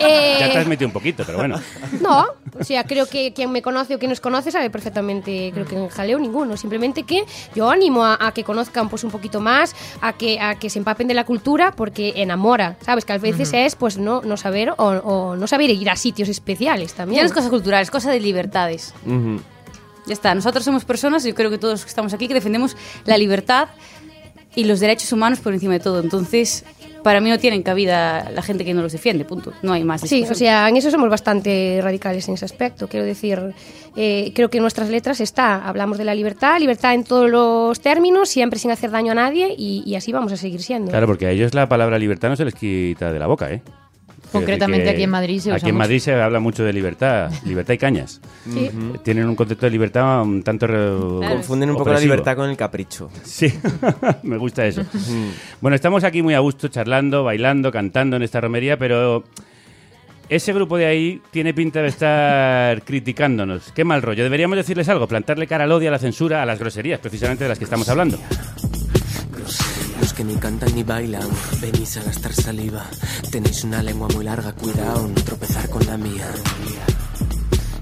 Eh, 0.00 0.36
Ya 0.40 0.50
te 0.52 0.58
has 0.58 0.66
metido 0.66 0.88
un 0.88 0.92
poquito, 0.92 1.22
pero 1.24 1.38
bueno. 1.38 1.60
No, 2.00 2.26
o 2.58 2.64
sea, 2.64 2.84
creo 2.84 3.06
que 3.06 3.32
quien 3.32 3.52
me 3.52 3.62
conoce 3.62 3.94
o 3.94 3.98
quien 3.98 4.10
nos 4.10 4.20
conoce 4.20 4.50
sabe 4.50 4.68
perfectamente, 4.70 5.50
creo 5.54 5.64
que 5.66 5.76
en 5.76 5.88
jaleo 5.88 6.18
ninguno, 6.18 6.56
simplemente 6.56 7.04
que 7.04 7.24
yo 7.54 7.70
animo 7.70 8.04
a, 8.04 8.18
a 8.20 8.32
que 8.32 8.42
conozcan 8.44 8.88
pues 8.88 9.04
un 9.04 9.10
poquito 9.10 9.40
más, 9.40 9.74
a 10.00 10.12
que, 10.14 10.40
a 10.40 10.56
que 10.58 10.70
se 10.70 10.78
empapen 10.78 11.06
de 11.08 11.14
la 11.14 11.24
cultura 11.24 11.72
porque 11.72 12.14
enamora, 12.16 12.76
¿sabes? 12.84 13.04
Que 13.04 13.12
a 13.12 13.18
veces 13.18 13.52
es 13.52 13.76
pues 13.76 13.96
no, 13.98 14.11
no 14.20 14.36
saber 14.36 14.70
o, 14.70 14.74
o 14.76 15.36
no 15.36 15.46
saber 15.46 15.70
ir 15.70 15.88
a 15.88 15.96
sitios 15.96 16.28
especiales 16.28 16.92
también. 16.92 17.16
Ya 17.16 17.22
no 17.22 17.28
es 17.28 17.32
cosa 17.32 17.48
cultural, 17.48 17.82
es 17.82 17.90
cosa 17.90 18.10
de 18.10 18.20
libertades. 18.20 18.92
Ya 20.06 20.12
está, 20.12 20.34
nosotros 20.34 20.64
somos 20.64 20.84
personas, 20.84 21.24
yo 21.24 21.34
creo 21.34 21.48
que 21.48 21.58
todos 21.58 21.74
los 21.74 21.84
que 21.84 21.88
estamos 21.88 22.12
aquí, 22.12 22.28
que 22.28 22.34
defendemos 22.34 22.76
la 23.06 23.16
libertad 23.16 23.68
y 24.54 24.64
los 24.64 24.80
derechos 24.80 25.12
humanos 25.12 25.40
por 25.40 25.54
encima 25.54 25.74
de 25.74 25.80
todo. 25.80 26.00
Entonces, 26.00 26.64
para 27.02 27.20
mí 27.20 27.30
no 27.30 27.38
tienen 27.38 27.62
cabida 27.62 28.30
la 28.30 28.42
gente 28.42 28.64
que 28.64 28.74
no 28.74 28.82
los 28.82 28.92
defiende, 28.92 29.24
punto. 29.24 29.52
No 29.62 29.72
hay 29.72 29.84
más 29.84 30.02
Sí, 30.02 30.24
o 30.28 30.34
sea, 30.34 30.68
en 30.68 30.76
eso 30.76 30.90
somos 30.90 31.08
bastante 31.08 31.80
radicales 31.82 32.28
en 32.28 32.34
ese 32.34 32.44
aspecto. 32.44 32.88
Quiero 32.88 33.06
decir, 33.06 33.54
eh, 33.96 34.32
creo 34.34 34.50
que 34.50 34.58
en 34.58 34.62
nuestras 34.62 34.90
letras 34.90 35.20
está, 35.20 35.66
hablamos 35.66 35.98
de 35.98 36.04
la 36.04 36.14
libertad, 36.14 36.58
libertad 36.58 36.94
en 36.94 37.04
todos 37.04 37.30
los 37.30 37.80
términos, 37.80 38.28
siempre 38.28 38.58
sin 38.58 38.70
hacer 38.70 38.90
daño 38.90 39.12
a 39.12 39.14
nadie 39.14 39.54
y, 39.56 39.82
y 39.86 39.96
así 39.96 40.12
vamos 40.12 40.32
a 40.32 40.36
seguir 40.36 40.62
siendo. 40.62 40.90
Claro, 40.90 41.06
porque 41.06 41.26
a 41.26 41.30
ellos 41.30 41.54
la 41.54 41.68
palabra 41.68 41.98
libertad 41.98 42.28
no 42.28 42.36
se 42.36 42.44
les 42.44 42.54
quita 42.54 43.12
de 43.12 43.18
la 43.18 43.26
boca, 43.26 43.50
¿eh? 43.50 43.62
Concretamente 44.32 44.88
aquí 44.90 45.02
en 45.02 45.10
Madrid 45.10 45.38
se 45.40 45.48
usa 45.50 45.56
Aquí 45.56 45.68
en 45.68 45.74
mucho. 45.74 45.78
Madrid 45.84 45.98
se 46.00 46.14
habla 46.14 46.40
mucho 46.40 46.64
de 46.64 46.72
libertad, 46.72 47.30
libertad 47.44 47.74
y 47.74 47.78
cañas. 47.78 48.20
Sí. 48.50 48.70
Tienen 49.04 49.28
un 49.28 49.36
concepto 49.36 49.66
de 49.66 49.70
libertad 49.70 50.22
un 50.22 50.42
tanto 50.42 50.66
re- 50.66 51.28
Confunden 51.28 51.70
un 51.70 51.76
poco 51.76 51.92
la 51.92 52.00
libertad 52.00 52.34
con 52.36 52.48
el 52.50 52.56
capricho. 52.56 53.10
Sí, 53.22 53.52
me 54.22 54.36
gusta 54.38 54.66
eso. 54.66 54.82
bueno, 55.60 55.74
estamos 55.74 56.02
aquí 56.04 56.22
muy 56.22 56.34
a 56.34 56.38
gusto, 56.40 56.68
charlando, 56.68 57.24
bailando, 57.24 57.70
cantando 57.70 58.16
en 58.16 58.22
esta 58.22 58.40
romería, 58.40 58.76
pero 58.78 59.24
ese 60.28 60.52
grupo 60.54 60.78
de 60.78 60.86
ahí 60.86 61.20
tiene 61.30 61.52
pinta 61.52 61.82
de 61.82 61.88
estar 61.88 62.82
criticándonos. 62.84 63.70
Qué 63.72 63.84
mal 63.84 64.00
rollo. 64.02 64.22
Deberíamos 64.22 64.56
decirles 64.56 64.88
algo, 64.88 65.06
plantarle 65.06 65.46
cara 65.46 65.64
al 65.64 65.72
odio, 65.72 65.88
a 65.88 65.92
la 65.92 65.98
censura, 65.98 66.42
a 66.42 66.46
las 66.46 66.58
groserías, 66.58 67.00
precisamente 67.00 67.44
de 67.44 67.48
las 67.48 67.58
que 67.58 67.64
estamos 67.64 67.88
hablando. 67.88 68.18
Que 70.16 70.24
ni 70.24 70.34
cantan 70.36 70.74
ni 70.74 70.82
bailan, 70.82 71.28
venís 71.60 71.96
a 71.96 72.02
gastar 72.02 72.32
saliva. 72.34 72.84
Tenéis 73.30 73.64
una 73.64 73.82
lengua 73.82 74.08
muy 74.14 74.24
larga, 74.24 74.52
cuidado, 74.52 75.08
no 75.08 75.14
tropezar 75.24 75.68
con 75.70 75.86
la 75.86 75.96
mía. 75.96 76.26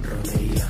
Romería, 0.03 0.67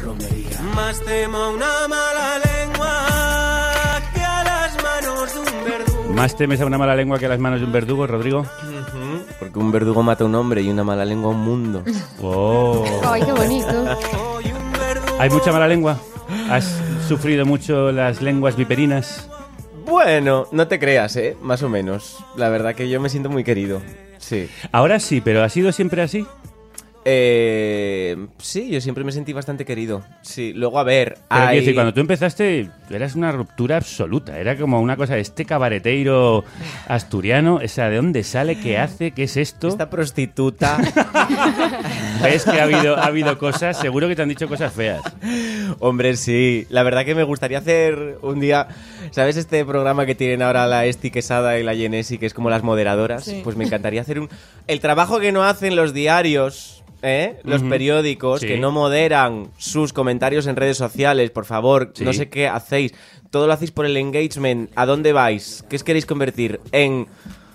romería. 0.00 0.60
Más 0.74 1.00
temo 1.04 1.50
una 1.50 1.88
mala 1.88 2.38
lengua 2.38 4.00
que 4.14 4.20
a 4.22 4.44
las 4.44 4.82
manos 4.82 5.34
de 5.34 5.40
un 5.40 5.64
verdugo. 5.64 6.14
¿Más 6.14 6.36
temes 6.36 6.60
a 6.60 6.66
una 6.66 6.78
mala 6.78 6.94
lengua 6.94 7.18
que 7.18 7.26
a 7.26 7.30
las 7.30 7.40
manos 7.40 7.58
de 7.58 7.66
un 7.66 7.72
verdugo, 7.72 8.06
Rodrigo? 8.06 8.46
Porque 9.40 9.58
un 9.58 9.72
verdugo 9.72 10.04
mata 10.04 10.22
a 10.22 10.26
un 10.28 10.36
hombre 10.36 10.62
y 10.62 10.70
una 10.70 10.84
mala 10.84 11.04
lengua 11.04 11.32
a 11.32 11.34
un 11.34 11.42
mundo. 11.42 11.82
Oh. 12.22 12.84
Ay, 13.04 13.22
qué 13.22 13.32
bonito. 13.32 13.98
¿Hay 15.18 15.28
mucha 15.28 15.52
mala 15.52 15.68
lengua? 15.68 15.98
¿Has 16.48 16.80
sufrido 17.06 17.44
mucho 17.44 17.92
las 17.92 18.22
lenguas 18.22 18.56
viperinas? 18.56 19.28
Bueno, 19.84 20.46
no 20.52 20.66
te 20.68 20.78
creas, 20.78 21.16
¿eh? 21.16 21.36
Más 21.42 21.62
o 21.62 21.68
menos. 21.68 22.18
La 22.36 22.48
verdad 22.48 22.74
que 22.74 22.88
yo 22.88 23.00
me 23.00 23.08
siento 23.08 23.28
muy 23.30 23.44
querido. 23.44 23.80
Sí. 24.18 24.48
Ahora 24.72 24.98
sí, 25.00 25.20
pero 25.20 25.42
¿ha 25.42 25.48
sido 25.48 25.72
siempre 25.72 26.02
así? 26.02 26.26
Eh, 27.04 28.16
sí, 28.38 28.70
yo 28.70 28.80
siempre 28.80 29.04
me 29.04 29.12
sentí 29.12 29.32
bastante 29.34 29.66
querido. 29.66 30.02
Sí, 30.22 30.54
luego 30.54 30.78
a 30.78 30.84
ver. 30.84 31.14
Pero 31.14 31.26
quiero 31.28 31.46
hay- 31.48 31.58
decir, 31.58 31.74
cuando 31.74 31.92
tú 31.92 32.00
empezaste, 32.00 32.70
eras 32.90 33.14
una 33.14 33.32
ruptura 33.32 33.76
absoluta. 33.76 34.38
Era 34.38 34.56
como 34.56 34.80
una 34.80 34.96
cosa, 34.96 35.16
este 35.18 35.44
cabareteiro 35.44 36.44
asturiano, 36.86 37.60
o 37.64 37.68
sea, 37.68 37.88
¿de 37.88 37.96
dónde 37.96 38.22
sale? 38.24 38.58
¿Qué 38.58 38.78
hace? 38.78 39.12
¿Qué 39.12 39.24
es 39.24 39.36
esto? 39.36 39.68
Esta 39.68 39.90
prostituta. 39.90 40.78
¿Ves 42.22 42.44
que 42.44 42.60
ha 42.60 42.64
habido, 42.64 42.96
ha 42.96 43.06
habido 43.06 43.38
cosas? 43.38 43.78
Seguro 43.78 44.08
que 44.08 44.16
te 44.16 44.22
han 44.22 44.28
dicho 44.28 44.48
cosas 44.48 44.72
feas. 44.72 45.02
Hombre, 45.80 46.16
sí. 46.16 46.66
La 46.70 46.82
verdad 46.82 47.04
que 47.04 47.14
me 47.14 47.22
gustaría 47.22 47.58
hacer 47.58 48.18
un 48.22 48.40
día. 48.40 48.68
¿Sabes 49.10 49.36
este 49.36 49.64
programa 49.64 50.06
que 50.06 50.14
tienen 50.14 50.42
ahora 50.42 50.66
la 50.66 50.86
Esti 50.86 51.10
Quesada 51.10 51.58
y 51.58 51.62
la 51.62 51.74
Genesi, 51.74 52.18
que 52.18 52.26
es 52.26 52.34
como 52.34 52.50
las 52.50 52.62
moderadoras? 52.62 53.24
Sí. 53.24 53.40
Pues 53.44 53.56
me 53.56 53.64
encantaría 53.64 54.00
hacer 54.00 54.20
un. 54.20 54.28
El 54.66 54.80
trabajo 54.80 55.20
que 55.20 55.32
no 55.32 55.44
hacen 55.44 55.76
los 55.76 55.92
diarios. 55.92 56.82
¿Eh? 57.04 57.38
Los 57.44 57.60
Ujú. 57.60 57.70
periódicos 57.70 58.40
Sí. 58.40 58.46
que 58.48 58.58
no 58.58 58.72
moderan 58.72 59.50
sus 59.58 59.92
comentarios 59.92 60.46
en 60.46 60.56
redes 60.56 60.76
sociales, 60.78 61.30
por 61.30 61.44
favor, 61.44 61.92
Sí. 61.94 62.02
no 62.04 62.12
sé 62.12 62.28
qué 62.28 62.48
hacéis. 62.48 62.94
Todo 63.30 63.46
lo 63.46 63.52
hacéis 63.52 63.70
por 63.70 63.84
el 63.86 63.96
engagement. 63.96 64.70
¿A 64.74 64.86
dónde 64.86 65.12
vais? 65.12 65.64
¿Qué 65.68 65.76
os 65.76 65.84
queréis 65.84 66.06
convertir? 66.06 66.60
En, 66.72 67.06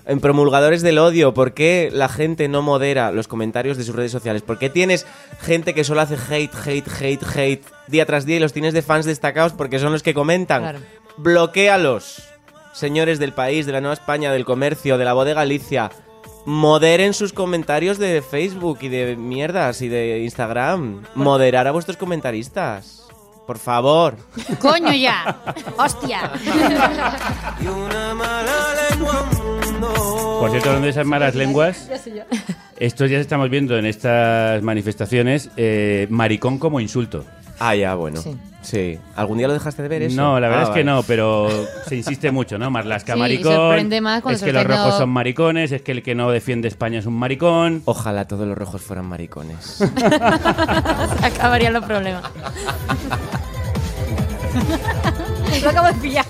en 0.05 0.19
promulgadores 0.19 0.81
del 0.81 0.97
odio. 0.99 1.33
¿Por 1.33 1.53
qué 1.53 1.89
la 1.91 2.09
gente 2.09 2.47
no 2.47 2.61
modera 2.61 3.11
los 3.11 3.27
comentarios 3.27 3.77
de 3.77 3.83
sus 3.83 3.95
redes 3.95 4.11
sociales? 4.11 4.41
¿Por 4.43 4.59
qué 4.59 4.69
tienes 4.69 5.05
gente 5.41 5.73
que 5.73 5.83
solo 5.83 6.01
hace 6.01 6.15
hate, 6.15 6.53
hate, 6.65 6.87
hate, 7.01 7.23
hate 7.35 7.63
día 7.87 8.05
tras 8.05 8.25
día 8.25 8.35
y 8.37 8.39
los 8.39 8.53
tienes 8.53 8.73
de 8.73 8.81
fans 8.81 9.05
destacados 9.05 9.53
porque 9.53 9.79
son 9.79 9.91
los 9.91 10.03
que 10.03 10.13
comentan? 10.13 10.61
Claro. 10.61 10.79
Bloquéalos, 11.17 12.23
señores 12.73 13.17
del 13.19 13.33
país, 13.33 13.65
de 13.65 13.71
la 13.71 13.81
Nueva 13.81 13.93
España, 13.93 14.31
del 14.33 14.45
comercio, 14.45 14.97
de 14.97 15.05
la 15.05 15.13
voz 15.13 15.25
de 15.25 15.33
Galicia. 15.33 15.89
Moderen 16.45 17.13
sus 17.13 17.33
comentarios 17.33 17.97
de 17.97 18.21
Facebook 18.21 18.79
y 18.81 18.89
de 18.89 19.15
mierdas 19.15 19.81
y 19.81 19.87
de 19.87 20.19
Instagram. 20.23 21.03
Moderar 21.15 21.67
a 21.67 21.71
vuestros 21.71 21.97
comentaristas. 21.97 23.07
Por 23.45 23.57
favor. 23.57 24.15
¡Coño 24.59 24.93
ya! 24.93 25.41
¡Hostia! 25.77 26.31
Y 27.59 27.67
una 27.67 28.13
mala 28.13 28.75
lengua 28.91 29.27
mundo. 29.43 30.37
Por 30.39 30.51
cierto, 30.51 30.69
hablando 30.69 30.85
de 30.85 30.91
esas 30.91 31.05
malas 31.05 31.35
lenguas, 31.35 31.89
estos 32.77 33.09
días 33.09 33.21
estamos 33.21 33.49
viendo 33.49 33.77
en 33.77 33.85
estas 33.85 34.61
manifestaciones 34.61 35.49
eh, 35.57 36.07
maricón 36.09 36.59
como 36.59 36.79
insulto. 36.79 37.25
Ah, 37.59 37.75
ya, 37.75 37.95
bueno. 37.95 38.21
Sí. 38.21 38.35
Sí. 38.61 38.99
¿Algún 39.15 39.37
día 39.37 39.47
lo 39.47 39.53
dejaste 39.53 39.81
de 39.81 39.87
ver 39.87 40.01
eso? 40.03 40.15
No, 40.17 40.37
la 40.39 40.47
verdad 40.49 40.63
Ah, 40.65 40.67
es 40.67 40.69
que 40.71 40.83
vale. 40.83 40.97
no, 40.97 41.03
pero 41.03 41.47
se 41.87 41.95
insiste 41.95 42.29
mucho, 42.31 42.57
¿no? 42.57 42.69
Marlaska 42.69 43.13
Sí, 43.13 43.17
y 43.17 43.21
maricón. 43.21 43.53
sorprende 43.53 44.01
más 44.01 44.21
cuando 44.21 44.35
es 44.37 44.43
que 44.43 44.51
lo 44.51 44.63
los 44.63 44.67
rojos 44.77 44.97
son 44.97 45.09
maricones, 45.09 45.71
es 45.71 45.81
que 45.81 45.91
el 45.93 46.03
que 46.03 46.13
no 46.13 46.29
defiende 46.29 46.67
España 46.67 46.99
es 46.99 47.05
un 47.05 47.13
maricón. 47.15 47.81
Ojalá 47.85 48.27
todos 48.27 48.45
los 48.47 48.57
rojos 48.57 48.81
fueran 48.81 49.05
maricones. 49.05 49.81
Acabarían 51.23 51.71
los 51.73 51.85
problemas. 51.85 52.23
Lo 55.63 55.69
acabo 55.69 55.87
de 55.87 55.93
pillar. 55.95 56.25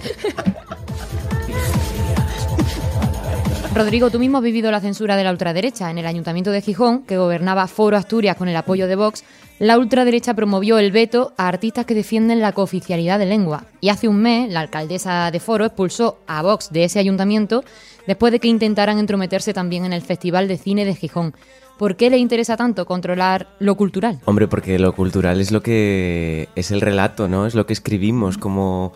Rodrigo, 3.74 4.09
tú 4.09 4.17
mismo 4.17 4.39
has 4.39 4.43
vivido 4.43 4.72
la 4.72 4.82
censura 4.82 5.15
de 5.15 5.24
la 5.24 5.32
ultraderecha. 5.32 5.91
En 5.91 5.99
el 5.99 6.07
Ayuntamiento 6.07 6.49
de 6.51 6.61
Gijón, 6.61 7.03
que 7.03 7.17
gobernaba 7.17 7.67
Foro 7.67 7.97
Asturias 7.97 8.36
con 8.36 8.49
el 8.49 8.55
apoyo 8.55 8.88
de 8.88 8.95
Vox, 8.95 9.24
la 9.59 9.78
ultraderecha 9.78 10.34
promovió 10.34 10.80
el 10.80 10.91
veto 10.91 11.34
a 11.38 11.47
artistas 11.47 11.86
que 11.86 11.93
defienden 11.93 12.39
la 12.39 12.51
cooficialidad 12.51 13.20
de 13.20 13.28
lengua. 13.28 13.65
Y 13.80 13.89
hace 13.89 14.07
un 14.07 14.22
mes, 14.22 14.51
la 14.51 14.61
alcaldesa 14.61 15.30
de 15.30 15.39
Foro 15.39 15.65
expulsó 15.65 16.17
a 16.26 16.41
Vox 16.41 16.72
de 16.72 16.86
ese 16.86 16.97
ayuntamiento 16.97 17.63
después 18.07 18.32
de 18.32 18.39
que 18.39 18.47
intentaran 18.47 18.97
entrometerse 18.97 19.53
también 19.53 19.86
en 19.86 19.93
el 19.93 20.01
Festival 20.01 20.47
de 20.47 20.57
Cine 20.57 20.84
de 20.84 20.95
Gijón. 20.95 21.36
¿Por 21.78 21.95
qué 21.95 22.09
le 22.09 22.17
interesa 22.17 22.57
tanto 22.57 22.86
controlar 22.86 23.47
lo 23.59 23.76
cultural? 23.76 24.20
Hombre, 24.26 24.47
porque 24.47 24.80
lo 24.80 24.93
cultural 24.93 25.39
es 25.39 25.51
lo 25.51 25.61
que 25.61 26.49
es 26.55 26.72
el 26.72 26.82
relato, 26.82 27.28
¿no? 27.28 27.45
Es 27.45 27.53
lo 27.53 27.65
que 27.65 27.74
escribimos 27.74 28.38
como... 28.38 28.93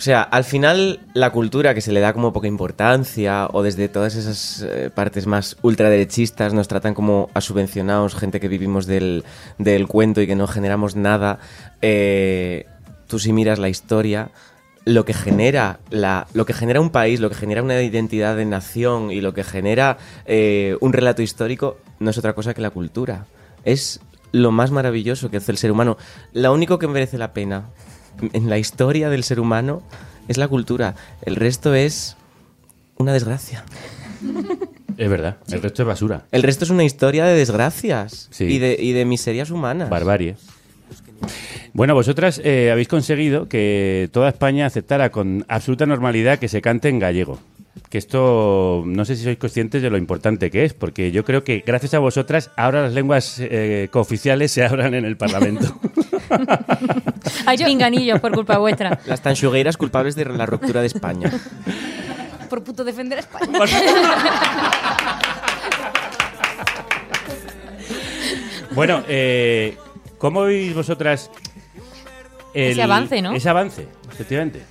O 0.00 0.02
sea, 0.02 0.22
al 0.22 0.44
final 0.44 1.00
la 1.12 1.28
cultura 1.28 1.74
que 1.74 1.82
se 1.82 1.92
le 1.92 2.00
da 2.00 2.14
como 2.14 2.32
poca 2.32 2.48
importancia 2.48 3.48
o 3.52 3.62
desde 3.62 3.86
todas 3.90 4.14
esas 4.14 4.62
eh, 4.62 4.88
partes 4.88 5.26
más 5.26 5.58
ultraderechistas 5.60 6.54
nos 6.54 6.68
tratan 6.68 6.94
como 6.94 7.28
a 7.34 7.42
subvencionados, 7.42 8.14
gente 8.14 8.40
que 8.40 8.48
vivimos 8.48 8.86
del, 8.86 9.24
del 9.58 9.88
cuento 9.88 10.22
y 10.22 10.26
que 10.26 10.36
no 10.36 10.46
generamos 10.46 10.96
nada. 10.96 11.38
eh, 11.82 12.64
tú 13.08 13.18
si 13.18 13.34
miras 13.34 13.58
la 13.58 13.68
historia, 13.68 14.30
lo 14.86 15.04
que 15.04 15.12
genera 15.12 15.80
la, 15.90 16.26
lo 16.32 16.46
que 16.46 16.54
genera 16.54 16.80
un 16.80 16.88
país, 16.88 17.20
lo 17.20 17.28
que 17.28 17.34
genera 17.36 17.62
una 17.62 17.82
identidad 17.82 18.36
de 18.36 18.46
nación 18.46 19.10
y 19.10 19.20
lo 19.20 19.34
que 19.34 19.44
genera 19.44 19.98
eh, 20.24 20.78
un 20.80 20.94
relato 20.94 21.20
histórico 21.20 21.76
no 21.98 22.08
es 22.08 22.16
otra 22.16 22.32
cosa 22.32 22.54
que 22.54 22.62
la 22.62 22.70
cultura. 22.70 23.26
Es 23.66 24.00
lo 24.32 24.50
más 24.50 24.70
maravilloso 24.70 25.30
que 25.30 25.36
hace 25.36 25.52
el 25.52 25.58
ser 25.58 25.70
humano. 25.70 25.98
Lo 26.32 26.54
único 26.54 26.78
que 26.78 26.88
merece 26.88 27.18
la 27.18 27.34
pena 27.34 27.64
en 28.32 28.48
la 28.50 28.58
historia 28.58 29.08
del 29.10 29.24
ser 29.24 29.40
humano 29.40 29.82
es 30.28 30.36
la 30.38 30.48
cultura. 30.48 30.94
El 31.22 31.36
resto 31.36 31.74
es 31.74 32.16
una 32.96 33.12
desgracia. 33.12 33.64
Es 34.96 35.08
verdad, 35.08 35.38
el 35.50 35.62
resto 35.62 35.82
es 35.82 35.88
basura. 35.88 36.24
El 36.30 36.42
resto 36.42 36.64
es 36.64 36.70
una 36.70 36.84
historia 36.84 37.24
de 37.24 37.34
desgracias 37.34 38.28
Sí. 38.30 38.44
y, 38.44 38.58
de, 38.58 38.76
y 38.78 38.92
de 38.92 39.04
miserias 39.06 39.50
humanas. 39.50 39.88
Barbarie. 39.88 40.36
Bueno, 41.72 41.94
vosotras 41.94 42.40
eh, 42.44 42.70
habéis 42.70 42.88
conseguido 42.88 43.48
que 43.48 44.08
toda 44.12 44.28
España 44.28 44.66
aceptara 44.66 45.10
con 45.10 45.44
absoluta 45.48 45.86
normalidad 45.86 46.38
que 46.38 46.48
se 46.48 46.60
cante 46.60 46.88
en 46.88 46.98
gallego. 46.98 47.38
Que 47.88 47.98
esto, 47.98 48.82
no 48.86 49.04
sé 49.04 49.16
si 49.16 49.22
sois 49.24 49.38
conscientes 49.38 49.80
de 49.80 49.90
lo 49.90 49.96
importante 49.96 50.50
que 50.50 50.64
es, 50.64 50.74
porque 50.74 51.12
yo 51.12 51.24
creo 51.24 51.44
que 51.44 51.62
gracias 51.64 51.94
a 51.94 51.98
vosotras 51.98 52.50
ahora 52.56 52.82
las 52.82 52.92
lenguas 52.92 53.38
eh, 53.40 53.88
cooficiales 53.92 54.50
se 54.52 54.64
abran 54.64 54.94
en 54.94 55.04
el 55.04 55.16
Parlamento. 55.16 55.78
Hay 57.46 57.58
pinganillos 57.58 58.20
por 58.20 58.32
culpa 58.32 58.58
vuestra. 58.58 58.98
Las 59.06 59.20
tanchugueiras 59.20 59.76
culpables 59.76 60.14
de 60.14 60.24
la 60.26 60.46
ruptura 60.46 60.80
de 60.80 60.86
España. 60.88 61.30
Por 62.48 62.64
puto 62.64 62.82
defender 62.84 63.18
a 63.18 63.20
España. 63.20 63.58
bueno, 68.72 69.02
eh, 69.08 69.76
¿cómo 70.18 70.42
veis 70.42 70.74
vosotras 70.74 71.30
el- 72.54 72.72
Ese 72.72 72.82
avance, 72.82 73.22
¿no? 73.22 73.32
Ese 73.32 73.48
avance, 73.48 73.88
efectivamente. 74.12 74.62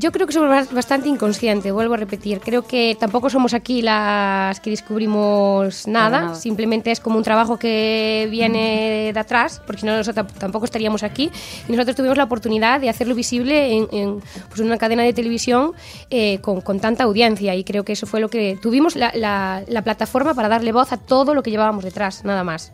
Yo 0.00 0.12
creo 0.12 0.28
que 0.28 0.32
somos 0.32 0.48
bas- 0.48 0.72
bastante 0.72 1.08
inconscientes, 1.08 1.72
vuelvo 1.72 1.94
a 1.94 1.96
repetir. 1.96 2.38
Creo 2.38 2.62
que 2.62 2.96
tampoco 3.00 3.28
somos 3.30 3.52
aquí 3.52 3.82
las 3.82 4.60
que 4.60 4.70
descubrimos 4.70 5.88
nada, 5.88 6.20
nada. 6.20 6.34
simplemente 6.36 6.92
es 6.92 7.00
como 7.00 7.16
un 7.18 7.24
trabajo 7.24 7.58
que 7.58 8.28
viene 8.30 9.10
de 9.12 9.18
atrás, 9.20 9.60
porque 9.66 9.80
si 9.80 9.86
no 9.86 9.96
nosotros 9.96 10.26
tampoco 10.38 10.66
estaríamos 10.66 11.02
aquí. 11.02 11.32
Y 11.68 11.72
nosotros 11.72 11.96
tuvimos 11.96 12.16
la 12.16 12.22
oportunidad 12.24 12.80
de 12.80 12.88
hacerlo 12.88 13.16
visible 13.16 13.72
en, 13.76 13.88
en, 13.90 14.20
pues, 14.48 14.60
una 14.60 14.78
cadena 14.78 15.02
de 15.02 15.12
televisión 15.12 15.72
eh, 16.10 16.38
con, 16.42 16.60
con 16.60 16.78
tanta 16.78 17.02
audiencia 17.02 17.56
y 17.56 17.64
creo 17.64 17.84
que 17.84 17.94
eso 17.94 18.06
fue 18.06 18.20
lo 18.20 18.28
que 18.30 18.56
tuvimos 18.62 18.94
la, 18.94 19.10
la- 19.16 19.64
la 19.66 19.82
plataforma 19.82 20.32
para 20.32 20.48
darle 20.48 20.70
voz 20.70 20.92
a 20.92 20.96
todo 20.98 21.34
lo 21.34 21.42
que 21.42 21.50
llevábamos 21.50 21.82
detrás, 21.82 22.24
nada 22.24 22.44
más. 22.44 22.70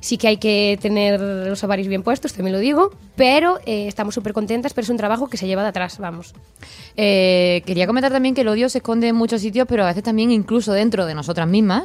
Sí 0.00 0.16
que 0.18 0.28
hay 0.28 0.36
que 0.36 0.78
tener 0.80 1.20
los 1.20 1.62
ovarios 1.64 1.88
bien 1.88 2.02
puestos, 2.02 2.32
también 2.32 2.52
lo 2.54 2.60
digo, 2.60 2.90
pero 3.16 3.58
eh, 3.66 3.86
estamos 3.88 4.14
súper 4.14 4.32
contentas, 4.32 4.72
pero 4.74 4.84
es 4.84 4.90
un 4.90 4.96
trabajo 4.96 5.28
que 5.28 5.36
se 5.36 5.46
lleva 5.46 5.62
de 5.62 5.68
atrás, 5.68 5.98
vamos. 5.98 6.34
Eh, 6.96 7.62
quería 7.66 7.86
comentar 7.86 8.12
también 8.12 8.34
que 8.34 8.42
el 8.42 8.48
odio 8.48 8.68
se 8.68 8.78
esconde 8.78 9.08
en 9.08 9.16
muchos 9.16 9.40
sitios, 9.40 9.66
pero 9.68 9.84
a 9.84 9.86
veces 9.86 10.02
también 10.04 10.30
incluso 10.30 10.72
dentro 10.72 11.06
de 11.06 11.14
nosotras 11.14 11.46
mismas. 11.48 11.84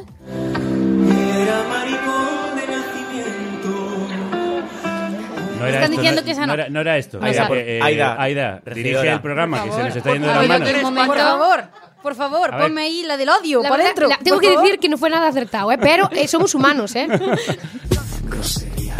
No 5.58 5.68
era 5.68 5.78
Están 5.78 5.82
esto, 5.92 5.96
diciendo 6.02 6.20
no, 6.20 6.24
que 6.24 6.30
esa 6.32 6.46
no. 6.46 6.54
era, 6.54 6.68
no 6.68 6.80
era 6.80 6.98
esto. 6.98 7.18
Aida, 7.22 7.48
eh, 7.52 7.80
Aida, 7.82 8.16
Aida, 8.20 8.62
dirige 8.74 9.08
el 9.12 9.20
programa 9.20 9.64
que 9.64 9.72
se 9.72 9.82
nos 9.82 9.96
está 9.96 10.12
yendo 10.12 10.28
de 10.28 10.34
A 10.34 10.42
las 10.42 10.48
manos. 10.48 11.06
Por 11.06 11.16
favor, 11.18 11.64
Por 12.02 12.14
favor, 12.14 12.52
A 12.54 12.56
ver. 12.58 12.66
ponme 12.66 12.82
ahí 12.82 13.02
la 13.06 13.16
del 13.16 13.30
odio, 13.30 13.62
La 13.62 13.68
por 13.70 13.78
verdad, 13.78 13.90
dentro. 13.92 14.08
la- 14.08 14.18
tengo 14.18 14.36
por 14.36 14.42
que 14.42 14.48
favor. 14.48 14.62
decir 14.64 14.78
que 14.78 14.88
no 14.90 14.98
fue 14.98 15.08
nada 15.08 15.26
acertado, 15.28 15.72
¿eh? 15.72 15.78
pero 15.80 16.10
eh, 16.12 16.28
somos 16.28 16.54
humanos, 16.54 16.94
¿eh? 16.96 17.08
Gorda, 18.24 18.94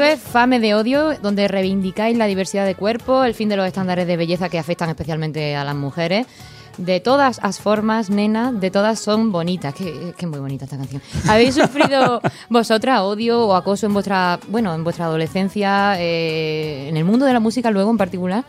Esto 0.00 0.12
es 0.14 0.20
Fame 0.32 0.60
de 0.60 0.74
Odio, 0.74 1.12
donde 1.20 1.46
reivindicáis 1.46 2.16
la 2.16 2.24
diversidad 2.24 2.64
de 2.64 2.74
cuerpo, 2.74 3.22
el 3.22 3.34
fin 3.34 3.50
de 3.50 3.56
los 3.58 3.66
estándares 3.66 4.06
de 4.06 4.16
belleza 4.16 4.48
que 4.48 4.58
afectan 4.58 4.88
especialmente 4.88 5.54
a 5.54 5.62
las 5.62 5.74
mujeres. 5.74 6.26
De 6.78 7.00
todas 7.00 7.38
las 7.42 7.60
formas, 7.60 8.08
nena, 8.08 8.50
de 8.50 8.70
todas 8.70 8.98
son 8.98 9.30
bonitas. 9.30 9.74
Qué, 9.74 10.14
qué 10.16 10.26
muy 10.26 10.38
bonita 10.38 10.64
esta 10.64 10.78
canción. 10.78 11.02
¿Habéis 11.28 11.56
sufrido 11.56 12.22
vosotras 12.48 13.02
odio 13.02 13.46
o 13.46 13.54
acoso 13.54 13.84
en 13.84 13.92
vuestra, 13.92 14.40
bueno, 14.48 14.74
en 14.74 14.84
vuestra 14.84 15.04
adolescencia, 15.04 16.00
eh, 16.00 16.88
en 16.88 16.96
el 16.96 17.04
mundo 17.04 17.26
de 17.26 17.34
la 17.34 17.40
música 17.40 17.70
luego 17.70 17.90
en 17.90 17.98
particular? 17.98 18.46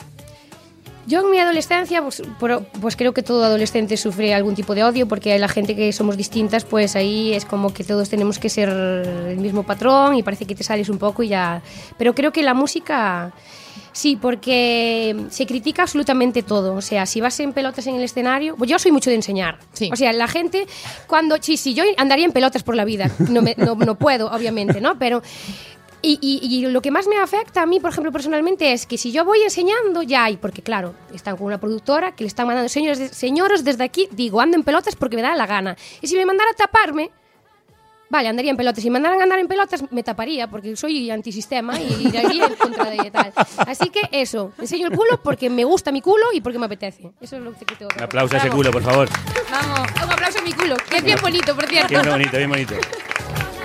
Yo 1.12 1.20
en 1.26 1.30
mi 1.32 1.40
adolescencia, 1.40 2.02
pues, 2.02 2.22
por- 2.40 2.64
pues 2.80 2.96
creo 2.96 3.14
que 3.14 3.22
todo 3.22 3.44
adolescente 3.44 3.98
sufre 3.98 4.34
algún 4.34 4.56
tipo 4.56 4.74
de 4.76 4.84
odio, 4.86 5.08
porque 5.10 5.38
la 5.38 5.50
gente 5.50 5.76
que 5.76 5.92
somos 5.92 6.16
distintas, 6.16 6.64
pues 6.64 6.96
ahí 6.96 7.34
es 7.34 7.44
como 7.44 7.74
que 7.74 7.84
todos 7.84 8.08
tenemos 8.10 8.40
que 8.40 8.48
ser 8.50 8.70
el 8.70 9.38
mismo 9.38 9.64
patrón 9.64 10.16
y 10.16 10.24
parece 10.24 10.46
que 10.46 10.56
te 10.56 10.64
sales 10.64 10.88
un 10.88 10.98
poco 10.98 11.22
y 11.24 11.28
ya. 11.28 11.62
Pero 11.98 12.16
creo 12.16 12.32
que 12.32 12.42
la 12.44 12.54
música, 12.54 13.34
sí, 13.92 14.16
porque 14.16 15.16
se 15.32 15.46
critica 15.46 15.82
absolutamente 15.82 16.44
todo. 16.44 16.76
O 16.76 16.82
sea, 16.82 17.06
si 17.06 17.20
vas 17.20 17.38
en 17.42 17.52
pelotas 17.52 17.86
en 17.88 17.96
el 17.96 18.04
escenario, 18.04 18.56
pues 18.56 18.70
yo 18.70 18.80
soy 18.80 18.92
mucho 18.94 19.10
de 19.10 19.18
enseñar. 19.18 19.60
Sí. 19.74 19.90
O 19.92 19.96
sea, 19.98 20.14
la 20.14 20.30
gente, 20.30 20.66
cuando, 21.08 21.36
sí, 21.42 21.58
sí, 21.58 21.74
yo 21.74 21.84
andaría 21.98 22.24
en 22.26 22.32
pelotas 22.32 22.64
por 22.64 22.76
la 22.76 22.86
vida, 22.86 23.12
no, 23.30 23.42
me- 23.42 23.56
no, 23.58 23.76
no 23.76 23.96
puedo, 23.96 24.32
obviamente, 24.32 24.80
¿no? 24.80 24.98
Pero 24.98 25.22
y, 26.02 26.18
y- 26.22 26.56
y 26.66 26.66
lo 26.68 26.82
que 26.82 26.92
más 26.92 27.08
me 27.08 27.18
afecta 27.18 27.62
a 27.62 27.66
mí, 27.66 27.80
por 27.80 27.92
ejemplo, 27.92 28.12
personalmente, 28.12 28.74
es 28.74 28.86
que 28.86 28.98
si 28.98 29.12
yo 29.12 29.24
voy 29.26 29.42
enseñando 29.42 30.02
ya 30.04 30.26
hay, 30.26 30.38
porque 30.38 30.62
claro, 30.62 30.94
están 31.14 31.38
con 31.38 31.48
una 31.48 31.60
productora 31.60 32.14
que 32.16 32.24
le 32.24 32.28
están 32.28 32.48
mandando, 32.48 32.70
señores, 32.70 33.12
señoros, 33.12 33.64
desde 33.64 33.84
aquí 33.84 34.08
digo, 34.12 34.42
ando 34.42 34.58
en 34.58 34.64
pelotas 34.64 34.96
porque 34.96 35.16
me 35.16 35.22
da 35.22 35.36
la 35.36 35.46
gana. 35.46 35.76
Y 36.02 36.08
si 36.08 36.16
me 36.18 36.26
mandara 36.26 36.52
a 36.52 36.54
taparme, 36.56 37.12
vale, 38.10 38.28
andaría 38.30 38.52
en 38.52 38.58
pelotas. 38.58 38.82
Si 38.84 38.90
me 38.90 38.94
mandaran 38.94 39.20
a 39.20 39.24
andar 39.24 39.40
en 39.40 39.48
pelotas, 39.48 39.84
me 39.92 40.04
taparía, 40.04 40.48
porque 40.50 40.76
soy 40.76 41.10
antisistema 41.12 41.80
y 41.80 42.08
iría 42.08 42.22
en 42.48 42.56
contra 42.56 42.90
de 42.90 43.12
tal. 43.12 43.32
Así 43.68 43.90
que 43.90 44.02
eso, 44.12 44.54
enseño 44.60 44.88
el 44.88 44.94
culo 44.98 45.22
porque 45.24 45.50
me 45.50 45.64
gusta 45.64 45.92
mi 45.92 46.02
culo 46.02 46.26
y 46.34 46.42
porque 46.42 46.58
me 46.60 46.66
apetece. 46.66 47.12
Eso 47.22 47.38
es 47.38 47.42
lo 47.44 47.54
que 47.54 47.64
tengo 47.66 47.88
que 47.90 47.98
Un 47.98 48.04
aplauso 48.04 48.36
a 48.36 48.40
ese 48.40 48.50
culo, 48.50 48.72
por 48.72 48.82
favor. 48.84 49.08
Vamos, 49.50 49.88
un 50.04 50.12
aplauso 50.12 50.40
a 50.40 50.42
mi 50.42 50.54
culo, 50.54 50.76
que 50.90 50.98
es 50.98 51.04
bien 51.04 51.20
bonito, 51.22 51.56
por 51.56 51.66
cierto. 51.68 52.02
Qué 52.02 52.10
bonito, 52.10 52.38
bien 52.38 52.50
bonito. 52.50 52.74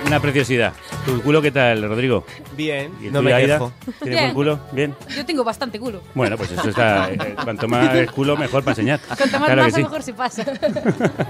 Una 0.07 0.21
preciosidad. 0.21 0.73
¿Tu 1.05 1.21
culo 1.21 1.41
qué 1.41 1.51
tal, 1.51 1.83
Rodrigo? 1.83 2.23
Bien, 2.55 2.91
¿Y 3.01 3.07
el 3.07 3.13
no 3.13 3.19
tuyo, 3.19 3.29
me 3.29 3.33
Aida? 3.35 3.55
quejo. 3.55 3.73
¿Tienes 3.83 4.01
Bien. 4.03 4.23
buen 4.23 4.33
culo? 4.33 4.59
Bien. 4.71 4.95
Yo 5.15 5.25
tengo 5.25 5.43
bastante 5.43 5.79
culo. 5.79 6.01
Bueno, 6.15 6.37
pues 6.37 6.51
eso 6.51 6.69
está. 6.69 7.11
eh, 7.11 7.35
cuanto 7.43 7.67
más 7.67 8.09
culo, 8.11 8.37
mejor 8.37 8.63
para 8.63 8.71
enseñar. 8.71 9.01
Cuanto 9.01 9.39
más 9.39 9.47
Claro 9.47 9.61
que 9.61 9.65
masa, 9.67 9.75
sí. 9.77 9.83
mejor 9.83 10.03
se 10.03 10.13
pasa. 10.13 10.45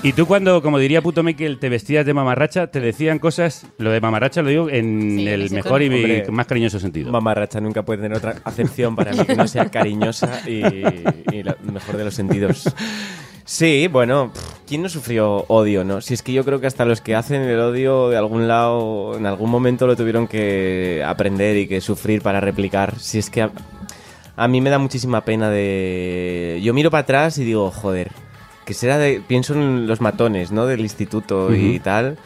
Y 0.00 0.12
tú 0.12 0.26
cuando, 0.28 0.62
como 0.62 0.78
diría 0.78 1.02
puto 1.02 1.24
Miquel, 1.24 1.58
te 1.58 1.68
vestías 1.68 2.06
de 2.06 2.14
mamarracha, 2.14 2.68
te 2.68 2.78
decían 2.78 3.18
cosas, 3.18 3.66
lo 3.78 3.90
de 3.90 4.00
mamarracha 4.00 4.42
lo 4.42 4.48
digo 4.48 4.70
en 4.70 5.16
Sí, 5.18 5.26
el 5.28 5.42
ese 5.42 5.54
mejor 5.56 5.82
y 5.82 5.86
Hombre, 5.86 6.24
más 6.30 6.46
cariñoso 6.46 6.78
sentido. 6.78 7.10
Mamarracha 7.10 7.60
nunca 7.60 7.82
puede 7.82 8.02
tener 8.02 8.16
otra 8.16 8.36
acepción 8.44 8.94
para 8.94 9.10
mí 9.12 9.24
que 9.24 9.34
no 9.34 9.48
sea 9.48 9.64
cariñosa 9.72 10.48
y, 10.48 10.62
y 11.32 11.42
lo 11.42 11.56
mejor 11.72 11.96
de 11.96 12.04
los 12.04 12.14
sentidos. 12.14 12.72
Sí, 13.50 13.88
bueno, 13.88 14.30
¿quién 14.66 14.82
no 14.82 14.90
sufrió 14.90 15.46
odio, 15.48 15.82
no? 15.82 16.02
Si 16.02 16.12
es 16.12 16.22
que 16.22 16.34
yo 16.34 16.44
creo 16.44 16.60
que 16.60 16.66
hasta 16.66 16.84
los 16.84 17.00
que 17.00 17.14
hacen 17.14 17.40
el 17.40 17.58
odio 17.58 18.10
de 18.10 18.18
algún 18.18 18.46
lado, 18.46 19.16
en 19.16 19.24
algún 19.24 19.48
momento 19.50 19.86
lo 19.86 19.96
tuvieron 19.96 20.28
que 20.28 21.02
aprender 21.02 21.56
y 21.56 21.66
que 21.66 21.80
sufrir 21.80 22.20
para 22.20 22.40
replicar. 22.40 22.98
Si 22.98 23.18
es 23.18 23.30
que 23.30 23.40
a, 23.40 23.50
a 24.36 24.48
mí 24.48 24.60
me 24.60 24.68
da 24.68 24.78
muchísima 24.78 25.24
pena 25.24 25.48
de... 25.48 26.60
Yo 26.62 26.74
miro 26.74 26.90
para 26.90 27.00
atrás 27.04 27.38
y 27.38 27.44
digo, 27.44 27.70
joder, 27.70 28.10
que 28.66 28.74
será 28.74 28.98
de... 28.98 29.22
Pienso 29.26 29.54
en 29.54 29.86
los 29.86 30.02
matones, 30.02 30.52
¿no? 30.52 30.66
Del 30.66 30.80
instituto 30.80 31.54
y 31.54 31.80
tal, 31.80 32.18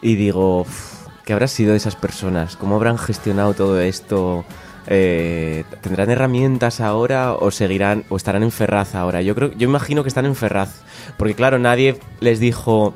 y 0.00 0.14
digo, 0.14 0.60
"Uf, 0.60 1.08
¿qué 1.24 1.32
habrá 1.32 1.48
sido 1.48 1.72
de 1.72 1.78
esas 1.78 1.96
personas? 1.96 2.54
¿Cómo 2.54 2.76
habrán 2.76 2.98
gestionado 2.98 3.52
todo 3.52 3.80
esto? 3.80 4.44
Eh, 4.90 5.64
¿Tendrán 5.82 6.08
herramientas 6.10 6.80
ahora 6.80 7.34
o 7.34 7.50
seguirán 7.50 8.04
o 8.08 8.16
estarán 8.16 8.42
en 8.42 8.50
Ferraz 8.50 8.94
ahora? 8.94 9.20
Yo 9.22 9.34
creo, 9.34 9.52
yo 9.52 9.68
imagino 9.68 10.02
que 10.02 10.08
están 10.08 10.24
en 10.26 10.34
Ferraz, 10.34 10.80
porque 11.18 11.34
claro, 11.34 11.58
nadie 11.58 11.98
les 12.20 12.40
dijo. 12.40 12.94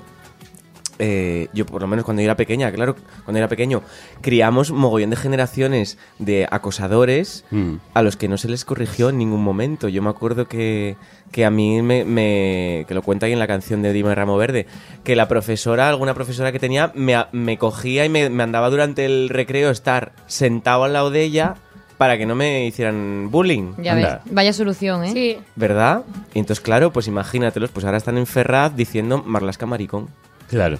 eh, 0.98 1.48
yo 1.52 1.66
por 1.66 1.82
lo 1.82 1.88
menos 1.88 2.04
cuando 2.04 2.22
yo 2.22 2.26
era 2.26 2.36
pequeña, 2.36 2.70
claro, 2.70 2.94
cuando 3.24 3.38
era 3.38 3.48
pequeño, 3.48 3.82
criamos 4.20 4.70
mogollón 4.70 5.10
de 5.10 5.16
generaciones 5.16 5.98
de 6.20 6.46
acosadores 6.48 7.44
Mm. 7.50 7.74
a 7.94 8.02
los 8.02 8.16
que 8.16 8.28
no 8.28 8.38
se 8.38 8.48
les 8.48 8.64
corrigió 8.64 9.08
en 9.08 9.18
ningún 9.18 9.42
momento. 9.42 9.88
Yo 9.88 10.00
me 10.00 10.10
acuerdo 10.10 10.46
que, 10.46 10.96
que 11.32 11.44
a 11.44 11.50
mí 11.50 11.82
me, 11.82 12.04
me- 12.04 12.84
que 12.86 12.94
lo 12.94 13.02
cuenta 13.02 13.26
ahí 13.26 13.32
en 13.32 13.38
la 13.40 13.48
canción 13.48 13.82
de 13.82 13.92
Dime 13.92 14.14
Ramo 14.14 14.36
Verde, 14.36 14.66
que 15.02 15.16
la 15.16 15.26
profesora, 15.28 15.88
alguna 15.88 16.14
profesora 16.14 16.52
que 16.52 16.60
tenía, 16.60 16.92
me, 16.94 17.16
me 17.32 17.58
cogía 17.58 18.04
y 18.04 18.08
me, 18.08 18.30
me 18.30 18.42
andaba 18.44 18.70
durante 18.70 19.04
el 19.04 19.28
recreo 19.28 19.70
estar 19.70 20.12
sentado 20.26 20.84
al 20.84 20.92
lado 20.92 21.10
de 21.10 21.22
ella 21.22 21.54
para 22.02 22.18
que 22.18 22.26
no 22.26 22.34
me 22.34 22.66
hicieran 22.66 23.30
bullying. 23.30 23.74
Ya 23.78 23.94
ves, 23.94 24.08
vaya 24.32 24.52
solución, 24.52 25.04
¿eh? 25.04 25.12
Sí. 25.12 25.36
¿Verdad? 25.54 26.02
Y 26.34 26.40
entonces, 26.40 26.60
claro, 26.60 26.92
pues 26.92 27.06
imagínatelos, 27.06 27.70
pues 27.70 27.84
ahora 27.84 27.96
están 27.96 28.18
en 28.18 28.26
Ferraz 28.26 28.74
diciendo 28.74 29.22
Marlasca 29.24 29.66
maricón. 29.66 30.08
Claro. 30.48 30.78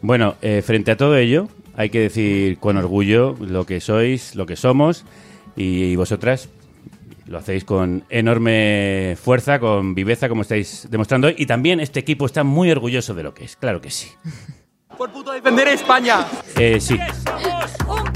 Bueno, 0.00 0.36
eh, 0.42 0.62
frente 0.64 0.92
a 0.92 0.96
todo 0.96 1.16
ello, 1.16 1.48
hay 1.76 1.90
que 1.90 1.98
decir 1.98 2.58
con 2.60 2.76
orgullo 2.76 3.34
lo 3.40 3.66
que 3.66 3.80
sois, 3.80 4.36
lo 4.36 4.46
que 4.46 4.54
somos, 4.54 5.04
y 5.56 5.96
vosotras 5.96 6.48
lo 7.26 7.38
hacéis 7.38 7.64
con 7.64 8.04
enorme 8.08 9.16
fuerza, 9.20 9.58
con 9.58 9.96
viveza, 9.96 10.28
como 10.28 10.42
estáis 10.42 10.86
demostrando 10.88 11.26
hoy, 11.26 11.34
y 11.36 11.46
también 11.46 11.80
este 11.80 11.98
equipo 11.98 12.26
está 12.26 12.44
muy 12.44 12.70
orgulloso 12.70 13.12
de 13.12 13.24
lo 13.24 13.34
que 13.34 13.42
es, 13.42 13.56
claro 13.56 13.80
que 13.80 13.90
sí. 13.90 14.08
Por 14.96 15.10
puto 15.10 15.32
defender 15.32 15.66
España. 15.66 16.24
Eh, 16.56 16.80
sí. 16.80 16.96
Un 17.88 18.12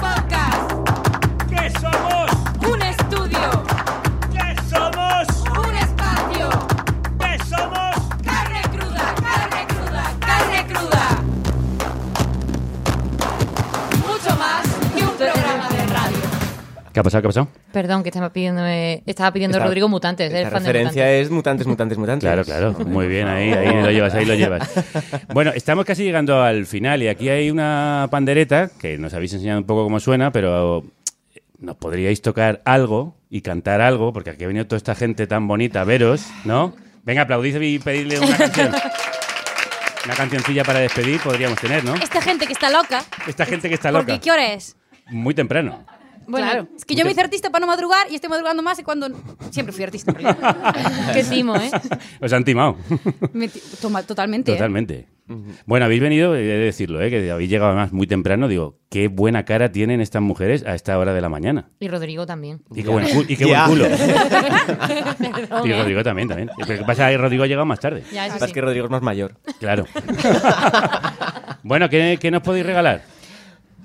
¿Qué 16.99 17.01
ha 17.01 17.05
pasado? 17.05 17.23
¿Qué 17.23 17.27
ha 17.27 17.31
pasado? 17.31 17.49
Perdón, 17.73 18.03
que 18.03 18.09
estaba 18.09 18.33
pidiendo, 18.33 18.67
estaba 18.67 19.33
pidiendo 19.33 19.57
Esta- 19.57 19.67
Rodrigo 19.69 19.89
Mutantes. 19.89 20.33
La 20.33 20.39
de 20.39 20.51
referencia 20.51 21.03
Mutantes. 21.05 21.27
es 21.27 21.31
mutantes, 21.31 21.67
mutantes, 21.69 21.97
mutantes. 21.99 22.27
Claro, 22.27 22.45
claro. 22.45 22.73
Muy 22.87 23.07
bien, 23.07 23.29
ahí, 23.29 23.53
ahí 23.53 23.81
lo 23.85 23.89
llevas, 23.93 24.15
ahí 24.15 24.25
lo 24.25 24.35
llevas. 24.35 24.69
Bueno, 25.33 25.53
estamos 25.55 25.85
casi 25.85 26.03
llegando 26.03 26.43
al 26.43 26.67
final 26.67 27.01
y 27.05 27.07
aquí 27.07 27.29
hay 27.29 27.53
una 27.53 28.09
pandereta 28.11 28.69
que 28.81 28.99
nos 28.99 29.15
habéis 29.15 29.33
enseñado 29.33 29.61
un 29.61 29.65
poco 29.65 29.85
cómo 29.85 30.01
suena, 30.01 30.33
pero 30.33 30.83
nos 31.61 31.77
podríais 31.77 32.21
tocar 32.21 32.63
algo 32.65 33.15
y 33.31 33.43
cantar 33.43 33.81
algo, 33.81 34.13
porque 34.13 34.31
aquí 34.31 34.43
ha 34.43 34.49
venido 34.49 34.67
toda 34.67 34.79
esta 34.79 34.97
gente 34.97 35.29
tan 35.29 35.47
bonita 35.47 35.83
a 35.83 35.85
veros, 35.85 36.27
¿no? 36.45 36.75
Venga, 37.05 37.23
aplaudid 37.23 37.61
y 37.61 37.79
pedirle 37.79 38.19
una 38.19 38.37
canción. 38.37 38.73
Una 40.05 40.15
cancioncilla 40.17 40.65
para 40.65 40.81
despedir 40.81 41.21
podríamos 41.21 41.61
tener, 41.61 41.85
¿no? 41.85 41.95
Esta 41.95 42.21
gente 42.21 42.45
que 42.49 42.55
está 42.55 42.71
loca. 42.71 43.05
Esta 43.29 43.47
gente 43.47 43.69
que 43.69 43.77
está 43.77 43.93
loca. 43.93 44.19
¿qué 44.19 44.33
hora 44.33 44.53
es? 44.53 44.75
Muy 45.07 45.33
temprano. 45.35 45.85
Bueno, 46.29 46.69
es 46.77 46.85
que 46.85 46.95
yo 46.95 47.05
me 47.05 47.11
hice 47.11 47.21
artista 47.23 47.51
para 47.51 47.61
no 47.63 47.67
madrugar 47.67 48.07
y 48.11 48.15
estoy 48.15 48.31
madrugando 48.31 48.63
más 48.63 48.79
y 48.79 48.83
cuando... 48.83 49.09
Siempre 49.51 49.73
fui 49.73 49.83
artista. 49.85 50.13
Qué 51.13 51.25
timo, 51.25 51.57
¿eh? 51.57 51.71
Os 52.21 52.33
han 52.33 52.45
timado. 52.45 52.77
Me 53.33 53.49
ti- 53.49 53.61
toma- 53.81 54.03
totalmente, 54.03 54.53
¿eh? 54.53 54.55
Totalmente. 54.55 55.09
Bueno, 55.67 55.85
habéis 55.85 56.01
venido, 56.01 56.35
he 56.35 56.41
de 56.43 56.57
decirlo, 56.59 57.03
¿eh? 57.03 57.11
que 57.11 57.31
habéis 57.31 57.51
llegado 57.51 57.71
además 57.73 57.93
muy 57.93 58.07
temprano. 58.07 58.49
Digo, 58.49 58.79
qué 58.89 59.09
buena 59.09 59.45
cara 59.45 59.71
tienen 59.73 60.01
estas 60.01 60.23
mujeres 60.23 60.65
a 60.65 60.75
esta 60.75 60.99
hora 60.99 61.13
de 61.13 61.21
la 61.21 61.29
mañana. 61.29 61.69
Y 61.81 61.89
Rodrigo 61.89 62.25
también. 62.25 62.63
Y 62.75 62.83
qué 62.83 62.89
buen, 62.89 63.07
cu- 63.09 63.25
y 63.29 63.37
qué 63.37 63.45
buen 63.45 63.61
culo. 63.67 63.87
Y 65.65 65.71
¿eh? 65.71 65.79
Rodrigo 65.79 66.03
también, 66.03 66.29
también. 66.29 66.51
Lo 66.57 66.67
que 66.67 66.79
pasa 66.79 67.11
es 67.11 67.17
que 67.17 67.23
Rodrigo 67.23 67.45
ha 67.45 67.47
llegado 67.47 67.67
más 67.67 67.81
tarde. 67.81 68.05
Ya, 68.13 68.27
eso 68.27 68.47
que 68.53 68.61
Rodrigo 68.61 68.87
es 68.87 68.91
más 68.91 69.03
mayor. 69.03 69.35
Claro. 69.61 69.85
bueno, 71.63 71.89
¿qué, 71.89 72.19
qué 72.21 72.31
nos 72.31 72.43
podéis 72.43 72.65
regalar? 72.67 73.03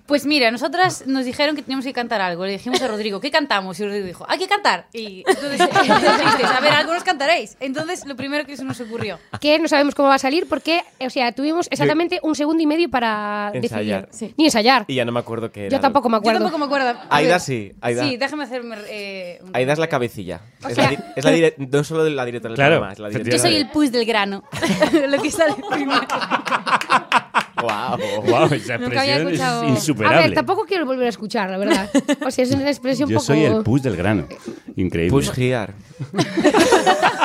Pues 0.05 0.25
mira, 0.25 0.51
nosotras 0.51 1.05
nos 1.07 1.23
dijeron 1.23 1.55
que 1.55 1.61
teníamos 1.61 1.85
que 1.85 1.93
cantar 1.93 2.19
algo. 2.19 2.45
Le 2.45 2.51
dijimos 2.51 2.81
a 2.81 2.87
Rodrigo, 2.89 3.21
¿qué 3.21 3.31
cantamos? 3.31 3.79
Y 3.79 3.85
Rodrigo 3.85 4.05
dijo, 4.05 4.25
hay 4.27 4.37
que 4.37 4.47
cantar. 4.49 4.87
Y 4.91 5.23
entonces, 5.25 5.51
dijiste, 5.81 6.45
a 6.45 6.59
ver, 6.59 6.73
algo 6.73 6.93
nos 6.93 7.03
cantaréis. 7.05 7.55
Entonces, 7.61 8.05
lo 8.05 8.15
primero 8.17 8.45
que 8.45 8.57
se 8.57 8.65
nos 8.65 8.79
ocurrió. 8.81 9.17
Que 9.39 9.57
no 9.59 9.67
sabemos 9.69 9.95
cómo 9.95 10.09
va 10.09 10.15
a 10.15 10.19
salir 10.19 10.45
porque, 10.49 10.81
o 10.99 11.09
sea, 11.09 11.31
tuvimos 11.31 11.67
exactamente 11.71 12.19
un 12.21 12.35
segundo 12.35 12.61
y 12.61 12.67
medio 12.67 12.89
para 12.89 13.51
Ensayar. 13.53 14.07
decidir. 14.07 14.35
Ni 14.37 14.45
ensayar. 14.45 14.83
Y 14.89 14.95
ya 14.95 15.05
no 15.05 15.13
me 15.13 15.21
acuerdo 15.21 15.51
qué 15.53 15.67
era. 15.67 15.77
Yo 15.77 15.79
tampoco 15.79 16.09
me 16.09 16.15
Yo 16.15 16.19
acuerdo. 16.19 16.39
tampoco 16.41 16.57
me 16.59 16.65
acuerdo. 16.65 16.89
A 17.09 17.15
Aida 17.15 17.31
ver. 17.35 17.39
sí, 17.39 17.71
Aida. 17.79 18.03
Sí, 18.03 18.17
déjame 18.17 18.43
hacerme... 18.43 18.75
eh, 18.89 19.39
un- 19.41 19.55
Aida 19.55 19.71
es 19.71 19.79
la 19.79 19.87
cabecilla. 19.87 20.41
O 20.65 20.67
es, 20.67 20.75
sea- 20.75 20.83
la, 20.83 20.89
di- 20.91 20.97
es 21.15 21.23
la 21.23 21.31
dire- 21.31 21.55
no 21.57 21.83
solo 21.85 22.09
la 22.09 22.25
directora 22.25 22.51
del 22.51 22.55
Claro, 22.57 22.71
programa, 22.81 22.91
es 22.93 22.99
la 22.99 23.09
Yo 23.09 23.19
directora. 23.19 23.41
soy 23.49 23.55
el 23.55 23.69
pus 23.69 23.89
del 23.91 24.05
grano. 24.05 24.43
lo 25.07 25.21
que 25.21 25.31
sale 25.31 25.55
primero. 25.71 26.01
Wow. 27.63 28.23
Wow, 28.25 28.53
esa 28.53 28.77
Nunca 28.77 29.01
había 29.01 29.15
expresión 29.15 29.27
escuchado- 29.27 29.63
es 29.63 29.67
A 29.67 29.71
insuperable. 29.71 30.21
ver, 30.21 30.33
tampoco 30.33 30.65
quiero 30.65 30.85
volver 30.85 31.05
a 31.05 31.09
escuchar, 31.09 31.49
la 31.49 31.57
verdad. 31.57 31.89
O 32.25 32.31
sea, 32.31 32.43
es 32.43 32.51
una 32.51 32.67
expresión 32.69 33.09
Yo 33.09 33.15
poco... 33.17 33.25
soy 33.27 33.43
el 33.45 33.63
pus 33.63 33.81
del 33.83 33.95
grano. 33.95 34.27
Increíble. 34.75 35.11
Push 35.11 35.31
here. 35.37 35.73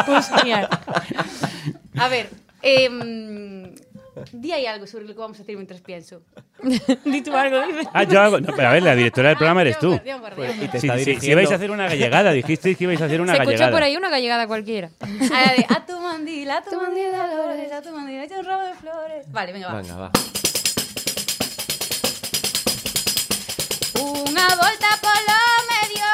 Pues 0.06 0.28
genial. 0.36 0.68
A 1.96 2.08
ver, 2.08 2.30
em, 2.62 3.74
di 4.32 4.52
ahí 4.52 4.66
algo 4.66 4.86
sobre 4.86 5.04
lo 5.06 5.14
que 5.14 5.20
vamos 5.20 5.38
a 5.38 5.42
hacer 5.42 5.54
mientras 5.56 5.80
pienso. 5.80 6.22
Di 7.04 7.22
tú 7.22 7.34
algo, 7.36 7.60
dice. 7.66 7.88
Ah, 7.92 8.02
yo 8.04 8.20
hago. 8.20 8.40
No, 8.40 8.52
pero 8.54 8.68
a 8.68 8.72
ver, 8.72 8.82
la 8.82 8.94
directora 8.94 9.28
del 9.30 9.38
programa 9.38 9.60
eres 9.62 9.78
tú. 9.78 9.98
Dios, 10.04 10.20
por 10.20 10.32
Pues, 10.34 10.56
y 10.56 10.68
te 10.68 10.80
Sí, 10.80 10.86
está 10.86 10.98
sí, 10.98 11.04
dirigiendo. 11.04 11.20
si 11.20 11.30
ibais 11.32 11.50
a 11.52 11.54
hacer 11.54 11.70
una 11.70 11.86
gallegada, 11.88 12.32
dijisteis 12.32 12.76
que 12.76 12.84
ibais 12.84 13.00
a 13.00 13.04
hacer 13.06 13.20
una 13.20 13.32
Se 13.32 13.38
escucha 13.38 13.50
gallegada. 13.52 13.72
por 13.72 13.82
ahí 13.82 13.96
una 13.96 14.08
gallegada 14.10 14.46
cualquiera. 14.46 14.90
A, 15.00 15.40
la 15.46 15.52
de, 15.54 15.66
a 15.68 15.86
tu 15.86 16.00
mandil, 16.00 16.50
a 16.50 16.62
tu 16.62 16.80
mandil, 16.80 17.12
Dolores, 17.12 17.72
a 17.72 17.82
tu 17.82 17.90
mandil, 17.92 18.20
echa 18.20 18.38
un 18.40 18.44
ramo 18.44 18.64
de 18.64 18.74
flores. 18.74 19.30
Vale, 19.32 19.52
venga, 19.52 19.68
va. 19.68 19.80
Venga, 19.82 19.96
va. 19.96 20.10
Unha 23.98 24.46
volta 24.54 24.90
polo 25.02 25.38
medio, 25.70 26.10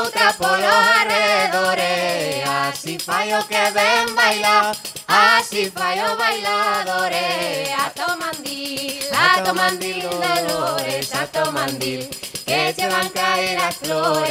Outra 0.00 0.28
polo 0.38 0.70
arredores, 0.70 2.44
así 2.46 2.98
fai 2.98 3.32
o 3.34 3.42
que 3.50 3.60
ven 3.74 4.14
bailar, 4.14 4.74
así 5.10 5.70
fai 5.70 6.00
o 6.00 6.16
bailadores. 6.16 7.70
A 7.82 7.90
to 7.90 8.16
mandil, 8.16 9.02
a 9.12 9.42
to 9.42 9.54
mandil, 9.54 10.08
dolores, 10.08 11.14
a 11.14 11.26
to 11.26 11.52
mandil, 11.52 12.08
que 12.46 12.74
che 12.76 12.88
van 12.88 13.08
caer 13.10 13.58
as 13.58 13.76
flores. 13.76 14.30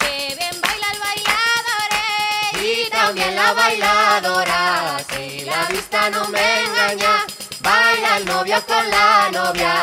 que 0.00 0.34
ben 0.38 0.60
baila 0.60 0.88
el 0.92 0.98
bailadores. 1.06 2.62
Y 2.62 2.90
también 2.90 3.36
la 3.36 3.52
bailadora, 3.52 4.98
si 5.08 5.44
la 5.44 5.66
vista 5.68 6.10
no 6.10 6.28
me 6.28 6.64
engaña, 6.64 7.25
baila 7.66 8.16
el 8.18 8.24
novio 8.26 8.64
con 8.66 8.90
la 8.90 9.28
novia. 9.32 9.74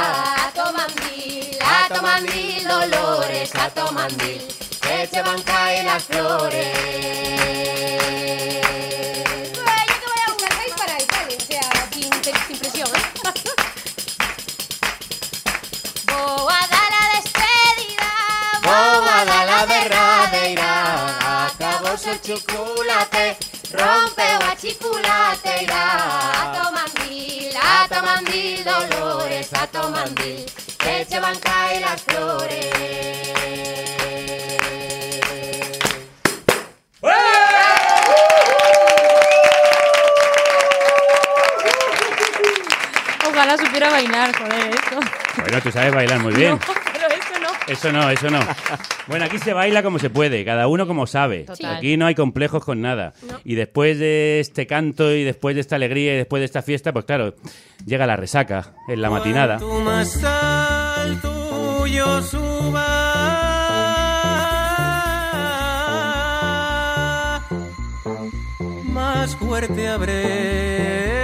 A 0.45 0.51
to 0.57 0.65
mandil, 0.77 1.57
A 1.61 1.93
to 1.93 2.01
mandil, 2.01 2.67
dolores, 2.67 3.49
a 3.55 3.69
to 3.69 3.91
mandil, 3.91 4.41
que 4.81 5.07
se 5.11 5.21
van 5.21 5.41
caer 5.43 5.83
las 5.85 6.03
flores. 6.03 6.67
Yo 9.55 9.95
te 10.01 10.05
voy 10.11 10.21
a 10.25 10.29
buscar 10.33 10.53
seis 10.59 10.73
para 10.77 10.93
el 10.97 11.05
vale, 11.13 11.35
o 11.35 11.45
sea, 11.49 11.67
sin, 11.91 12.11
sin 12.47 12.57
presión, 12.57 12.89
¿eh? 12.95 13.01
Boa 16.07 16.59
da 16.73 16.83
la 16.95 17.03
despedida, 17.15 18.09
Boba 18.67 19.17
da 19.25 19.39
la 19.51 19.61
derradeira, 19.73 20.71
acabó 21.47 21.91
su 21.97 22.13
chocolate, 22.27 23.37
rompe 23.73 24.21
a 24.23 24.55
chiculateira. 24.55 25.83
a 26.41 26.43
to 26.55 26.71
mandil, 26.71 27.53
A 27.57 27.87
to 27.87 28.01
mandil, 28.01 28.63
dolores, 28.63 29.53
a 29.53 29.67
to 29.67 29.89
mandil, 29.89 30.45
que 30.77 31.05
se 31.05 31.19
van 31.19 31.37
caer 31.39 31.81
las 31.81 32.01
flores. 32.01 32.73
Ojalá 43.29 43.57
supiera 43.57 43.89
bailar, 43.89 44.35
joder, 44.37 44.75
esto. 44.75 44.99
Bueno, 45.37 45.61
tú 45.61 45.71
sabes 45.71 45.93
bailar 45.93 46.19
muy 46.19 46.33
bien. 46.33 46.59
No. 46.75 46.82
Eso 47.67 47.91
no, 47.91 48.09
eso 48.09 48.29
no. 48.29 48.39
Bueno, 49.07 49.25
aquí 49.25 49.37
se 49.39 49.53
baila 49.53 49.83
como 49.83 49.99
se 49.99 50.09
puede, 50.09 50.43
cada 50.45 50.67
uno 50.67 50.85
como 50.87 51.07
sabe. 51.07 51.43
Total. 51.43 51.77
Aquí 51.77 51.97
no 51.97 52.05
hay 52.05 52.15
complejos 52.15 52.63
con 52.63 52.81
nada. 52.81 53.13
Y 53.43 53.55
después 53.55 53.99
de 53.99 54.39
este 54.39 54.67
canto 54.67 55.13
y 55.13 55.23
después 55.23 55.55
de 55.55 55.61
esta 55.61 55.75
alegría 55.75 56.13
y 56.13 56.17
después 56.17 56.41
de 56.41 56.45
esta 56.45 56.61
fiesta, 56.61 56.91
pues 56.93 57.05
claro, 57.05 57.35
llega 57.85 58.05
la 58.05 58.15
resaca 58.15 58.73
en 58.87 59.01
la 59.01 59.09
matinada. 59.09 59.57
Cuanto 59.59 59.79
más 59.81 60.23
alto 60.23 61.87
yo 61.87 62.21
suba, 62.21 62.79
más 68.85 69.35
fuerte 69.35 69.87
habré 69.87 71.22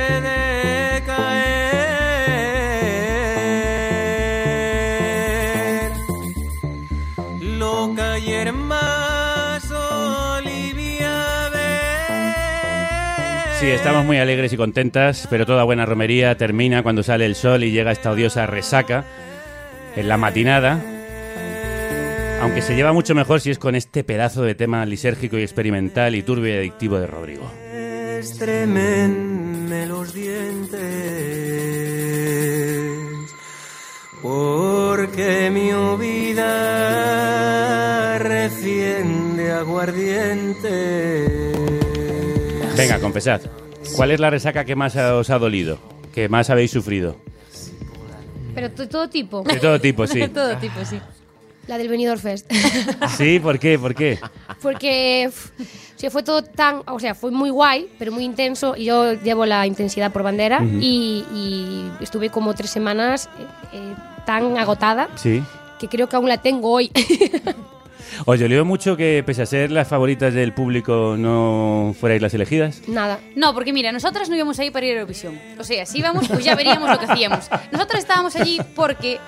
Sí, 13.70 13.76
estamos 13.76 14.03
muy 14.03 14.17
alegres 14.17 14.51
y 14.51 14.57
contentas, 14.57 15.28
pero 15.30 15.45
toda 15.45 15.63
buena 15.63 15.86
romería 15.86 16.36
termina 16.36 16.82
cuando 16.82 17.03
sale 17.03 17.28
el 17.28 17.36
sol 17.36 17.63
y 17.63 17.70
llega 17.70 17.91
esta 17.91 18.09
odiosa 18.09 18.47
resaca 18.47 19.05
en 19.95 20.07
la 20.07 20.17
matinada. 20.17 20.82
Aunque 22.41 22.63
se 22.63 22.76
lleva 22.76 22.93
mucho 22.93 23.13
mejor 23.13 23.41
si 23.41 23.51
es 23.51 23.59
con 23.59 23.76
este 23.76 24.03
pedazo 24.03 24.41
de 24.41 24.55
tema 24.55 24.84
lisérgico 24.88 25.38
y 25.38 25.43
experimental 25.43 26.15
y 26.15 26.24
turbio 26.24 26.55
y 26.55 26.57
adictivo 26.57 26.99
de 26.99 27.05
Rodrigo. 27.05 27.51
Estremenme 28.20 29.86
los 29.86 30.15
dientes, 30.15 30.80
porque 34.24 35.51
mi 35.53 35.70
vida 36.03 38.17
recién 38.17 39.38
de 39.38 39.51
aguardiente. 39.51 41.28
Venga, 42.76 42.99
confesad. 42.99 43.41
¿Cuál 43.95 44.11
es 44.11 44.19
la 44.19 44.29
resaca 44.29 44.65
que 44.65 44.75
más 44.75 44.95
os 44.95 45.29
ha 45.29 45.37
dolido? 45.39 45.77
¿Que 46.13 46.29
más 46.29 46.49
habéis 46.49 46.71
sufrido? 46.71 47.15
Pero 48.55 48.69
de 48.69 48.87
todo 48.87 49.09
tipo. 49.09 49.43
De 49.43 49.59
todo 49.59 49.79
tipo, 49.79 50.07
sí. 50.07 50.27
todo 50.33 50.57
tipo, 50.57 50.83
sí. 50.85 50.99
La 51.67 51.77
del 51.77 51.87
Benidorm 51.87 52.19
Fest. 52.19 52.51
¿Sí? 53.17 53.39
¿Por 53.39 53.59
qué? 53.59 53.77
¿Por 53.77 53.93
qué? 53.93 54.19
Porque 54.61 55.29
o 55.29 55.99
sea, 55.99 56.09
fue 56.09 56.23
todo 56.23 56.43
tan, 56.43 56.81
o 56.87 56.99
sea, 56.99 57.13
fue 57.13 57.29
muy 57.29 57.51
guay, 57.51 57.87
pero 57.99 58.11
muy 58.11 58.23
intenso. 58.23 58.75
Y 58.75 58.85
yo 58.85 59.13
llevo 59.13 59.45
la 59.45 59.67
intensidad 59.67 60.11
por 60.11 60.23
bandera 60.23 60.57
Ujú. 60.63 60.77
y, 60.79 61.25
y 61.33 61.91
estuve 62.01 62.29
como 62.29 62.55
tres 62.55 62.71
semanas 62.71 63.29
eh, 63.37 63.45
eh, 63.73 63.93
tan 64.25 64.57
agotada 64.57 65.09
Sí. 65.15 65.43
que 65.79 65.87
creo 65.87 66.09
que 66.09 66.15
aún 66.15 66.27
la 66.27 66.41
tengo 66.41 66.71
hoy. 66.71 66.91
¿Os 68.26 68.39
dolió 68.39 68.66
mucho 68.66 68.97
que, 68.97 69.24
pese 69.26 69.41
a 69.41 69.45
ser 69.45 69.72
las 69.72 69.88
favoritas 69.88 70.34
del 70.34 70.53
público, 70.53 71.16
no 71.18 71.95
fuerais 71.99 72.22
las 72.22 72.34
elegidas? 72.34 72.82
Nada. 72.88 73.20
No, 73.36 73.53
porque 73.53 73.74
mira, 73.74 73.91
nosotras 73.91 74.30
no 74.30 74.36
íbamos 74.36 74.60
ahí 74.60 74.72
para 74.72 74.86
ir 74.86 74.93
a 74.93 74.95
Eurovisión. 74.99 75.39
O 75.57 75.64
sea, 75.64 75.86
si 75.86 75.99
íbamos, 75.99 76.28
pues 76.28 76.43
ya 76.43 76.55
veríamos 76.55 76.89
lo 76.89 76.99
que 76.99 77.05
hacíamos. 77.05 77.49
Nosotras 77.72 78.01
estábamos 78.01 78.36
allí 78.36 78.60
porque 78.76 79.20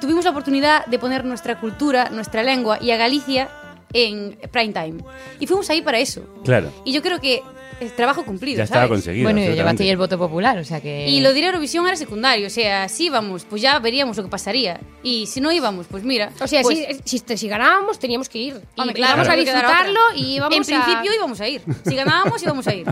tuvimos 0.00 0.24
la 0.24 0.30
oportunidad 0.30 0.86
de 0.86 0.98
poner 0.98 1.24
nuestra 1.24 1.58
cultura, 1.60 2.08
nuestra 2.10 2.42
lengua 2.42 2.78
y 2.80 2.90
a 2.90 2.96
Galicia 2.96 3.48
en 3.92 4.38
prime 4.50 4.72
time. 4.72 5.04
Y 5.40 5.46
fuimos 5.46 5.68
ahí 5.70 5.82
para 5.82 5.98
eso. 5.98 6.22
Claro. 6.44 6.70
Y 6.84 6.92
yo 6.92 7.02
creo 7.02 7.20
que 7.20 7.42
es 7.80 7.94
trabajo 7.96 8.24
cumplido. 8.24 8.58
Ya 8.58 8.64
estaba 8.64 8.82
¿sabes? 8.82 8.90
conseguido. 8.98 9.24
Bueno, 9.24 9.40
y 9.40 9.54
llevaste 9.54 9.88
el 9.88 9.96
voto 9.96 10.18
popular, 10.18 10.58
o 10.58 10.64
sea 10.64 10.80
que... 10.80 11.08
Y 11.08 11.20
lo 11.20 11.32
de 11.32 11.38
ir 11.38 11.44
a 11.44 11.48
Eurovisión 11.48 11.86
era 11.86 11.96
secundario, 11.96 12.46
o 12.46 12.50
sea, 12.50 12.88
si 12.88 13.06
íbamos, 13.06 13.44
pues 13.44 13.62
ya 13.62 13.78
veríamos 13.78 14.16
lo 14.16 14.24
que 14.24 14.28
pasaría. 14.28 14.80
Y 15.02 15.26
si 15.26 15.40
no 15.40 15.52
íbamos, 15.52 15.86
pues 15.86 16.04
mira. 16.04 16.30
O 16.40 16.46
sea, 16.46 16.62
pues, 16.62 16.78
si, 17.04 17.18
si, 17.18 17.36
si 17.36 17.48
ganábamos, 17.48 17.98
teníamos 17.98 18.28
que 18.28 18.38
ir. 18.38 18.60
Y 18.76 18.80
Hombre, 18.80 18.94
claro, 18.94 19.22
íbamos 19.22 19.28
a 19.28 19.36
disfrutarlo 19.36 20.00
y 20.16 20.36
íbamos 20.36 20.68
En 20.68 20.74
a... 20.74 20.84
principio 20.84 21.14
íbamos 21.14 21.40
a 21.40 21.48
ir. 21.48 21.62
Si 21.86 21.94
ganábamos, 21.94 22.42
íbamos 22.42 22.66
a 22.66 22.74
ir. 22.74 22.86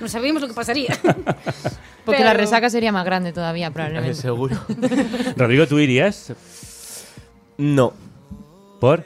No 0.00 0.08
sabíamos 0.08 0.42
lo 0.42 0.48
que 0.48 0.54
pasaría. 0.54 0.98
Porque 2.04 2.24
la 2.24 2.34
resaca 2.34 2.68
sería 2.68 2.90
más 2.92 3.04
grande 3.04 3.32
todavía, 3.32 3.70
probablemente. 3.70 4.14
Seguro. 4.14 4.56
Rodrigo, 5.36 5.66
¿tú 5.66 5.78
irías? 5.78 6.32
No. 7.58 7.92
¿Por? 8.80 9.04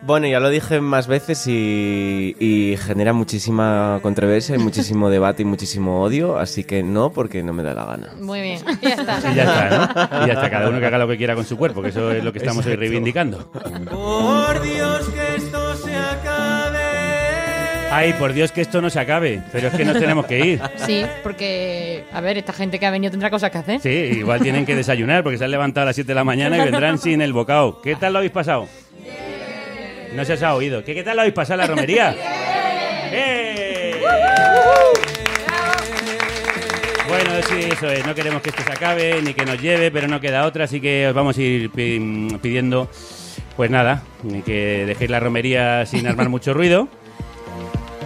Bueno, 0.00 0.26
ya 0.28 0.38
lo 0.40 0.48
dije 0.48 0.80
más 0.80 1.06
veces 1.08 1.46
y, 1.48 2.36
y 2.38 2.76
genera 2.76 3.12
muchísima 3.12 3.98
controversia 4.00 4.54
y 4.54 4.58
muchísimo 4.58 5.10
debate 5.10 5.42
y 5.42 5.44
muchísimo 5.44 6.02
odio, 6.02 6.38
así 6.38 6.64
que 6.64 6.82
no, 6.82 7.10
porque 7.10 7.42
no 7.42 7.52
me 7.52 7.62
da 7.62 7.74
la 7.74 7.84
gana. 7.84 8.08
Muy 8.20 8.40
bien. 8.40 8.60
ya 8.80 8.90
está. 8.90 9.18
Y 9.32 9.34
ya 9.34 9.42
está, 9.42 9.70
¿no? 9.70 10.24
Y 10.24 10.26
ya 10.28 10.32
está, 10.34 10.50
cada 10.50 10.68
uno 10.68 10.78
que 10.80 10.86
haga 10.86 10.98
lo 10.98 11.08
que 11.08 11.16
quiera 11.16 11.34
con 11.34 11.44
su 11.44 11.56
cuerpo, 11.56 11.82
que 11.82 11.88
eso 11.88 12.12
es 12.12 12.22
lo 12.22 12.32
que 12.32 12.38
estamos 12.38 12.64
hoy 12.64 12.72
Exacto. 12.72 12.80
reivindicando. 12.80 13.50
Por 13.50 14.62
Dios 14.62 15.08
que 15.10 15.36
esto 15.36 15.74
se 15.76 15.94
acabe. 15.96 16.78
Ay, 17.90 18.12
por 18.18 18.34
Dios 18.34 18.52
que 18.52 18.60
esto 18.60 18.80
no 18.82 18.90
se 18.90 19.00
acabe, 19.00 19.42
pero 19.50 19.68
es 19.68 19.74
que 19.74 19.84
nos 19.84 19.98
tenemos 19.98 20.26
que 20.26 20.38
ir. 20.46 20.60
Sí, 20.76 21.04
porque, 21.22 22.04
a 22.12 22.20
ver, 22.20 22.36
esta 22.38 22.52
gente 22.52 22.78
que 22.78 22.84
ha 22.86 22.90
venido 22.90 23.10
tendrá 23.10 23.30
cosas 23.30 23.50
que 23.50 23.58
hacer. 23.58 23.80
Sí, 23.80 23.88
igual 24.18 24.40
tienen 24.40 24.66
que 24.66 24.76
desayunar 24.76 25.22
porque 25.22 25.38
se 25.38 25.44
han 25.44 25.50
levantado 25.50 25.82
a 25.82 25.86
las 25.86 25.96
7 25.96 26.06
de 26.08 26.14
la 26.14 26.22
mañana 26.24 26.58
y 26.58 26.60
vendrán 26.60 26.98
sin 27.00 27.22
el 27.22 27.32
bocado. 27.32 27.80
¿Qué 27.80 27.96
tal 27.96 28.12
lo 28.12 28.18
habéis 28.18 28.32
pasado? 28.32 28.68
No 30.14 30.24
se 30.24 30.32
os 30.34 30.42
ha 30.42 30.54
oído. 30.54 30.82
¿Qué, 30.84 30.94
qué 30.94 31.02
tal 31.02 31.16
lo 31.16 31.22
habéis 31.22 31.34
pasado 31.34 31.54
en 31.60 31.68
la 31.68 31.74
romería? 31.74 32.16
¡Eh! 33.12 33.94
Bueno, 37.08 37.30
sí, 37.48 37.68
eso 37.72 37.88
es. 37.90 38.06
No 38.06 38.14
queremos 38.14 38.42
que 38.42 38.50
esto 38.50 38.62
se 38.62 38.72
acabe 38.72 39.20
ni 39.22 39.32
que 39.34 39.44
nos 39.44 39.60
lleve, 39.60 39.90
pero 39.90 40.08
no 40.08 40.20
queda 40.20 40.44
otra, 40.46 40.64
así 40.64 40.80
que 40.80 41.08
os 41.08 41.14
vamos 41.14 41.38
a 41.38 41.42
ir 41.42 41.70
pi- 41.70 42.36
pidiendo, 42.42 42.90
pues 43.56 43.70
nada, 43.70 44.02
que 44.44 44.84
dejéis 44.86 45.10
la 45.10 45.18
romería 45.20 45.86
sin 45.86 46.06
armar 46.06 46.28
mucho 46.28 46.52
ruido. 46.52 46.88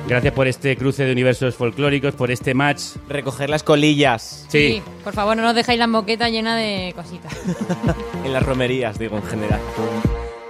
Gracias 0.06 0.32
por 0.34 0.46
este 0.48 0.76
cruce 0.76 1.04
de 1.04 1.12
universos 1.12 1.54
folclóricos, 1.54 2.14
por 2.14 2.30
este 2.30 2.54
match. 2.54 2.80
Recoger 3.08 3.48
las 3.50 3.62
colillas. 3.62 4.46
Sí. 4.48 4.82
Por 5.04 5.12
favor, 5.14 5.36
no 5.36 5.42
nos 5.42 5.54
dejéis 5.54 5.78
la 5.78 5.86
moqueta 5.86 6.28
llena 6.28 6.56
de 6.56 6.92
cositas. 6.94 7.32
En 8.24 8.32
las 8.32 8.42
romerías, 8.44 8.98
digo, 9.00 9.16
en 9.16 9.22
general. 9.24 9.60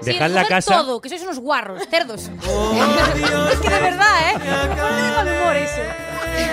Dejad 0.04 0.28
Sí, 0.28 0.34
la 0.34 0.44
casa. 0.46 0.74
todo, 0.76 1.00
que 1.00 1.08
sois 1.08 1.22
unos 1.22 1.38
guarros, 1.38 1.82
cerdos. 1.88 2.22
es 3.52 3.58
que 3.60 3.70
de 3.70 3.80
verdad, 3.80 4.30
¿eh? 4.30 4.38
No 5.16 5.24
me 5.24 5.40
humor 5.40 5.56
eso. 5.56 5.80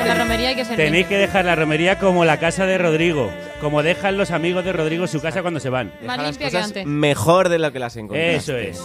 En 0.02 0.08
la 0.08 0.16
romería 0.16 0.50
hay 0.50 0.56
que 0.56 0.66
ser 0.66 0.76
Tenéis 0.76 1.08
que 1.08 1.18
dejar 1.18 1.45
la 1.45 1.56
romería 1.56 2.00
como 2.00 2.26
la 2.26 2.38
casa 2.38 2.66
de 2.66 2.78
Rodrigo, 2.78 3.32
como 3.62 3.82
dejan 3.82 4.18
los 4.18 4.32
amigos 4.32 4.66
de 4.66 4.74
Rodrigo 4.74 5.08
su 5.08 5.22
casa 5.22 5.41
cuando 5.41 5.60
se 5.62 5.70
van. 5.70 5.93
más 6.04 6.18
las 6.18 6.38
que 6.38 6.56
antes. 6.58 6.86
mejor 6.86 7.47
de 7.50 7.60
lo 7.60 7.72
que 7.72 7.80
las 7.80 7.95
encontraste. 7.95 8.36
Eso 8.36 8.58
es. 8.58 8.82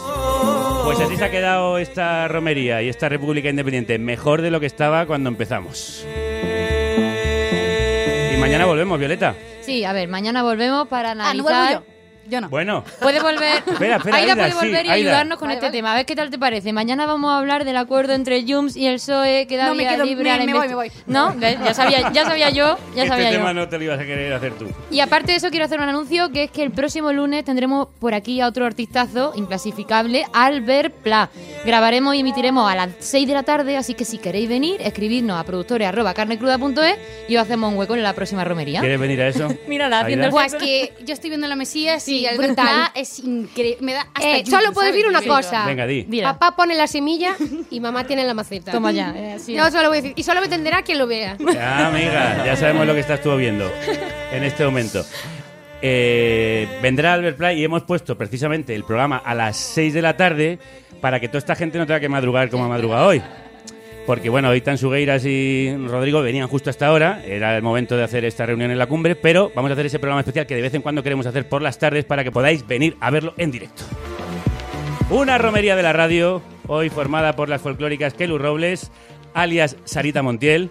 Pues 0.85 1.01
así 1.01 1.17
se 1.17 1.25
ha 1.25 1.31
quedado 1.31 1.79
esta 1.79 2.29
romería 2.29 2.81
y 2.83 2.89
esta 2.89 3.09
República 3.09 3.49
Independiente, 3.49 3.99
mejor 3.99 4.41
de 4.43 4.51
lo 4.51 4.61
que 4.61 4.67
estaba 4.67 5.07
cuando 5.07 5.29
empezamos. 5.31 6.05
Y 8.33 8.37
mañana 8.37 8.67
volvemos, 8.67 8.99
Violeta. 8.99 9.35
Sí, 9.63 9.85
a 9.85 9.93
ver, 9.93 10.09
mañana 10.09 10.43
volvemos 10.43 10.87
para 10.89 11.13
Ah, 11.13 11.15
no 11.15 11.23
analizar... 11.49 11.83
yo. 12.29 12.41
No. 12.41 12.49
Bueno, 12.49 12.85
Puede 13.01 13.21
volver. 13.21 13.63
Espera, 13.67 13.97
espera, 13.97 14.17
Aida, 14.17 14.33
Aida, 14.33 14.35
puede 14.37 14.51
sí, 14.51 14.57
volver 14.57 14.87
y 14.87 14.89
Aida. 14.89 14.95
ayudarnos 15.11 15.39
con 15.39 15.47
Vale, 15.49 15.55
este 15.55 15.67
vale. 15.67 15.79
tema. 15.79 15.93
A 15.93 15.97
ver 15.97 16.07
qué 16.07 16.17
tal 16.17 16.31
te 16.31 16.39
parece. 16.39 16.73
Mañana 16.73 17.07
vamos 17.07 17.31
a 17.33 17.39
hablar 17.39 17.65
del 17.65 17.77
acuerdo 17.77 18.13
entre 18.15 18.45
Jums 18.47 18.77
y 18.77 18.87
el 18.87 18.97
PSOE 18.97 19.47
que 19.47 19.57
da 19.57 19.67
No, 19.67 19.75
me 19.75 19.87
quedo- 19.87 20.05
libre 20.05 20.25
me- 20.25 20.31
a 20.31 20.37
la 20.39 20.45
me 20.47 20.55
voy, 20.55 20.69
me 20.69 20.75
voy. 20.75 20.93
No, 21.07 21.35
ya 21.41 21.75
sabía, 21.75 22.11
ya 22.13 22.25
sabía 22.25 22.51
yo, 22.51 22.77
ya 22.95 23.03
este 23.05 23.09
sabía 23.09 23.31
tema 23.31 23.49
yo. 23.49 23.55
no 23.55 23.69
te 23.69 23.79
lo 23.79 23.85
ibas 23.85 24.01
a 24.01 24.05
querer 24.05 24.33
hacer 24.33 24.53
tú. 24.55 24.67
Y 24.91 25.01
aparte 25.01 25.33
de 25.33 25.39
eso 25.39 25.51
quiero 25.51 25.65
hacer 25.67 25.81
un 25.81 25.89
anuncio 25.89 26.31
que 26.31 26.45
es 26.45 26.51
que 26.51 26.63
el 26.63 26.71
próximo 26.71 27.13
lunes 27.13 27.45
tendremos 27.45 27.89
por 27.99 28.15
aquí 28.15 28.41
a 28.41 28.47
otro 28.49 28.65
artistazo 28.67 29.33
inclasificable, 29.37 30.25
Albert 30.33 30.93
Pla. 31.03 31.31
Grabaremos 31.65 32.15
y 32.15 32.21
emitiremos 32.21 32.71
a 32.71 32.75
las 32.75 32.91
6 32.99 33.27
de 33.27 33.35
la 33.35 33.43
tarde, 33.43 33.77
así 33.77 33.95
que 33.95 34.05
si 34.05 34.19
queréis 34.19 34.49
venir, 34.49 34.81
escribidnos 34.81 35.39
a 35.39 35.45
productores@carnecruda.es 35.45 36.99
y 37.29 37.37
os 37.37 37.43
hacemos 37.43 37.73
un 37.73 37.79
hueco 37.79 37.95
en 37.95 38.03
la 38.03 38.13
próxima 38.13 38.45
romería. 38.45 38.81
¿Quieres 38.81 39.01
venir 39.01 39.21
a 39.23 39.29
eso? 39.29 39.49
Mírala, 39.69 40.01
haciendo 40.01 40.27
el 40.27 40.31
Buah, 40.31 40.47
es 40.47 40.55
que 40.55 40.93
yo 41.05 41.15
estoy 41.15 41.31
viendo 41.31 41.47
la 41.47 41.57
Mesías 41.57 42.07
y 42.09 42.14
Sí, 42.19 42.27
Albert 42.27 42.47
brutal. 42.57 42.91
Es 42.95 43.19
increíble. 43.21 43.79
Me 43.81 43.93
da 43.95 44.01
hasta 44.15 44.29
Eh, 44.37 44.43
yuyu, 44.45 44.51
solo 44.51 44.73
puedo 44.73 44.87
¿sabes? 44.89 44.93
decir 44.95 45.09
una 45.09 45.21
Sí. 45.21 45.27
cosa. 45.29 45.67
Venga, 45.67 45.87
di. 45.87 46.03
Dila. 46.05 46.33
Papá 46.39 46.57
pone 46.57 46.75
la 46.75 46.87
semilla 46.87 47.35
y 47.71 47.81
mamá 47.81 48.05
tiene 48.05 48.25
la 48.25 48.35
maceta. 48.35 48.73
Toma 48.73 48.93
ya. 48.93 49.13
eh, 49.17 49.37
Yo 49.49 49.67
es. 49.67 49.73
solo 49.73 49.89
voy 49.89 49.99
a 49.99 50.01
decir. 50.03 50.13
Y 50.17 50.23
solo 50.23 50.41
me 50.41 50.47
entenderá 50.47 50.83
quien 50.83 50.99
lo 50.99 51.07
vea. 51.07 51.37
Ya, 51.53 51.87
amiga, 51.89 52.45
ya 52.47 52.57
sabemos 52.57 52.87
lo 52.87 52.95
que 52.95 53.01
estás 53.01 53.21
tú 53.23 53.35
viendo 53.37 53.71
en 54.33 54.45
este 54.45 54.65
momento. 54.65 55.05
Eh, 55.83 56.67
vendrá 56.83 57.13
Albert 57.15 57.37
Play 57.37 57.61
y 57.61 57.65
hemos 57.65 57.83
puesto 57.83 58.17
precisamente 58.17 58.75
el 58.75 58.85
programa 58.85 59.19
a 59.25 59.35
las 59.35 59.57
6 59.57 59.93
de 59.93 60.03
la 60.03 60.17
tarde 60.17 60.59
para 61.01 61.21
que 61.21 61.29
toda 61.29 61.39
esta 61.41 61.55
gente 61.55 61.77
no 61.79 61.87
tenga 61.87 62.01
que 62.01 62.09
madrugar 62.09 62.49
como 62.49 62.65
ha 62.65 62.69
madrugado 62.69 63.09
hoy. 63.09 63.23
Porque 64.07 64.29
bueno, 64.29 64.51
hoy 64.51 64.61
Tansugueiras 64.61 65.25
y 65.25 65.75
Rodrigo 65.89 66.21
venían 66.21 66.47
justo 66.47 66.69
hasta 66.69 66.87
ahora, 66.87 67.23
era 67.25 67.57
el 67.57 67.63
momento 67.63 67.97
de 67.97 68.03
hacer 68.03 68.27
esta 68.27 68.45
reunión 68.45 68.71
en 68.71 68.77
la 68.77 68.87
cumbre, 68.87 69.17
pero 69.17 69.51
vamos 69.55 69.71
a 69.71 69.73
hacer 69.73 69.87
ese 69.87 69.99
programa 69.99 70.21
especial 70.21 70.47
que 70.47 70.55
de 70.55 70.61
vez 70.61 70.75
en 70.75 70.83
cuando 70.83 71.03
queremos 71.03 71.25
hacer 71.27 71.49
por 71.49 71.63
las 71.63 71.79
tardes 71.79 72.05
para 72.05 72.23
que 72.23 72.31
podáis 72.31 72.67
venir 72.67 72.97
a 73.01 73.11
verlo 73.11 73.33
en 73.39 73.51
directo. 73.51 73.83
Una 75.09 75.39
romería 75.39 75.75
de 75.75 75.83
la 75.83 75.95
radio, 75.95 76.43
hoy 76.67 76.91
formada 76.91 77.35
por 77.35 77.49
las 77.49 77.63
folclóricas 77.63 78.13
Kelu 78.13 78.37
Robles, 78.37 78.91
alias 79.33 79.77
Sarita 79.85 80.23
Montiel, 80.23 80.71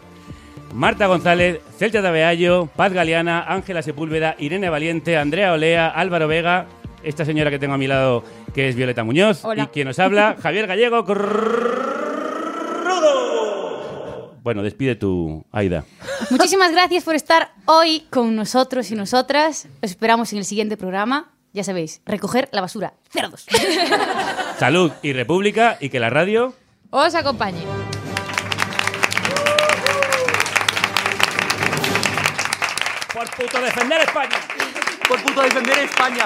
Marta 0.72 1.08
González, 1.08 1.60
Celta 1.78 2.04
Tabeallo, 2.04 2.68
Paz 2.76 2.94
Galeana, 2.94 3.44
Ángela 3.48 3.82
Sepúlveda, 3.82 4.36
Irene 4.38 4.70
Valiente, 4.70 5.18
Andrea 5.18 5.54
Olea, 5.54 5.88
Álvaro 5.88 6.28
Vega, 6.28 6.68
esta 7.04 7.26
señora 7.26 7.50
que 7.50 7.58
tengo 7.58 7.74
a 7.74 7.78
mi 7.80 7.88
lado 7.88 8.24
que 8.54 8.70
es 8.70 8.76
Violeta 8.76 9.04
Muñoz 9.04 9.44
Hola. 9.44 9.64
y 9.64 9.68
quien 9.68 9.88
nos 9.88 9.98
habla, 9.98 10.36
Javier 10.40 10.68
Gallego. 10.68 11.04
Bueno, 14.44 14.62
despide 14.62 14.96
tu 14.96 15.46
Aida. 15.54 15.86
Muchísimas 16.30 16.72
gracias 16.74 17.06
por 17.06 17.16
estar 17.16 17.54
hoy 17.66 18.06
con 18.10 18.36
nosotros 18.36 18.92
y 18.92 18.96
nosotras. 18.96 19.68
Os 19.82 19.92
esperamos 19.92 20.34
en 20.34 20.40
el 20.40 20.46
siguiente 20.46 20.76
programa. 20.76 21.32
Ya 21.54 21.64
sabéis, 21.64 22.02
recoger 22.06 22.50
la 22.52 22.60
basura. 22.60 22.94
Cerdos. 23.10 23.46
Salud 24.60 24.92
y 25.02 25.14
República 25.14 25.78
y 25.80 25.90
que 25.90 26.00
la 26.00 26.10
radio 26.10 26.54
Os 26.90 27.16
acompañe. 27.16 27.62
Por 33.14 33.30
puto 33.32 33.62
defender 33.62 34.02
España. 34.02 34.38
Por 35.08 35.22
puto 35.24 35.42
defender 35.42 35.80
España. 35.80 36.26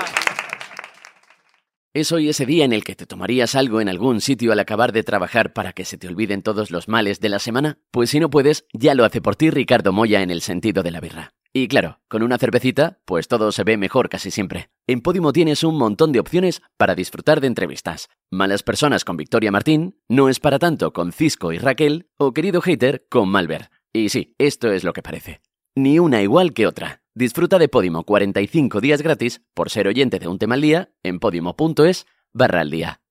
¿Es 1.97 2.11
hoy 2.11 2.29
ese 2.29 2.45
día 2.45 2.63
en 2.63 2.73
el 2.73 2.83
que 2.83 2.95
te 2.95 3.07
tomarías 3.07 3.55
algo 3.55 3.81
en 3.81 3.89
algún 3.89 4.21
sitio 4.21 4.51
al 4.51 4.59
acabar 4.59 4.91
de 4.91 5.01
trabajar 5.01 5.53
para 5.53 5.73
que 5.73 5.83
se 5.83 5.97
te 5.97 6.07
olviden 6.07 6.43
todos 6.43 6.69
los 6.69 6.87
males 6.87 7.19
de 7.21 7.29
la 7.29 7.39
semana? 7.39 7.79
Pues 7.89 8.11
si 8.11 8.19
no 8.19 8.29
puedes, 8.29 8.67
ya 8.71 8.93
lo 8.93 9.03
hace 9.03 9.19
por 9.19 9.35
ti 9.35 9.49
Ricardo 9.49 9.91
Moya 9.91 10.21
en 10.21 10.29
el 10.29 10.41
sentido 10.41 10.83
de 10.83 10.91
la 10.91 10.99
birra. 11.01 11.33
Y 11.53 11.67
claro, 11.67 11.99
con 12.07 12.21
una 12.21 12.37
cervecita, 12.37 12.99
pues 13.05 13.27
todo 13.27 13.51
se 13.51 13.63
ve 13.63 13.77
mejor 13.77 14.09
casi 14.09 14.29
siempre. 14.29 14.69
En 14.85 15.01
Podimo 15.01 15.33
tienes 15.33 15.63
un 15.63 15.75
montón 15.75 16.11
de 16.11 16.19
opciones 16.19 16.61
para 16.77 16.93
disfrutar 16.93 17.41
de 17.41 17.47
entrevistas. 17.47 18.09
Malas 18.29 18.61
personas 18.61 19.03
con 19.03 19.17
Victoria 19.17 19.49
Martín, 19.49 19.99
No 20.07 20.29
es 20.29 20.39
para 20.39 20.59
tanto 20.59 20.93
con 20.93 21.11
Cisco 21.11 21.51
y 21.51 21.57
Raquel, 21.57 22.11
o 22.17 22.31
Querido 22.31 22.61
Hater 22.61 23.07
con 23.09 23.27
Malver. 23.27 23.71
Y 23.91 24.09
sí, 24.09 24.35
esto 24.37 24.71
es 24.71 24.83
lo 24.83 24.93
que 24.93 25.01
parece. 25.01 25.41
Ni 25.73 25.97
una 25.97 26.21
igual 26.21 26.53
que 26.53 26.67
otra. 26.67 27.01
Disfruta 27.17 27.57
de 27.57 27.67
Podimo 27.67 28.03
45 28.03 28.79
días 28.79 29.01
gratis 29.01 29.41
por 29.55 29.71
ser 29.71 29.87
oyente 29.87 30.19
de 30.19 30.27
un 30.27 30.37
tema 30.37 30.53
al 30.53 30.61
día 30.61 30.91
en 31.01 31.17
podimo.es 31.17 32.05
barra 32.31 32.61
al 32.61 32.69
día. 32.69 33.01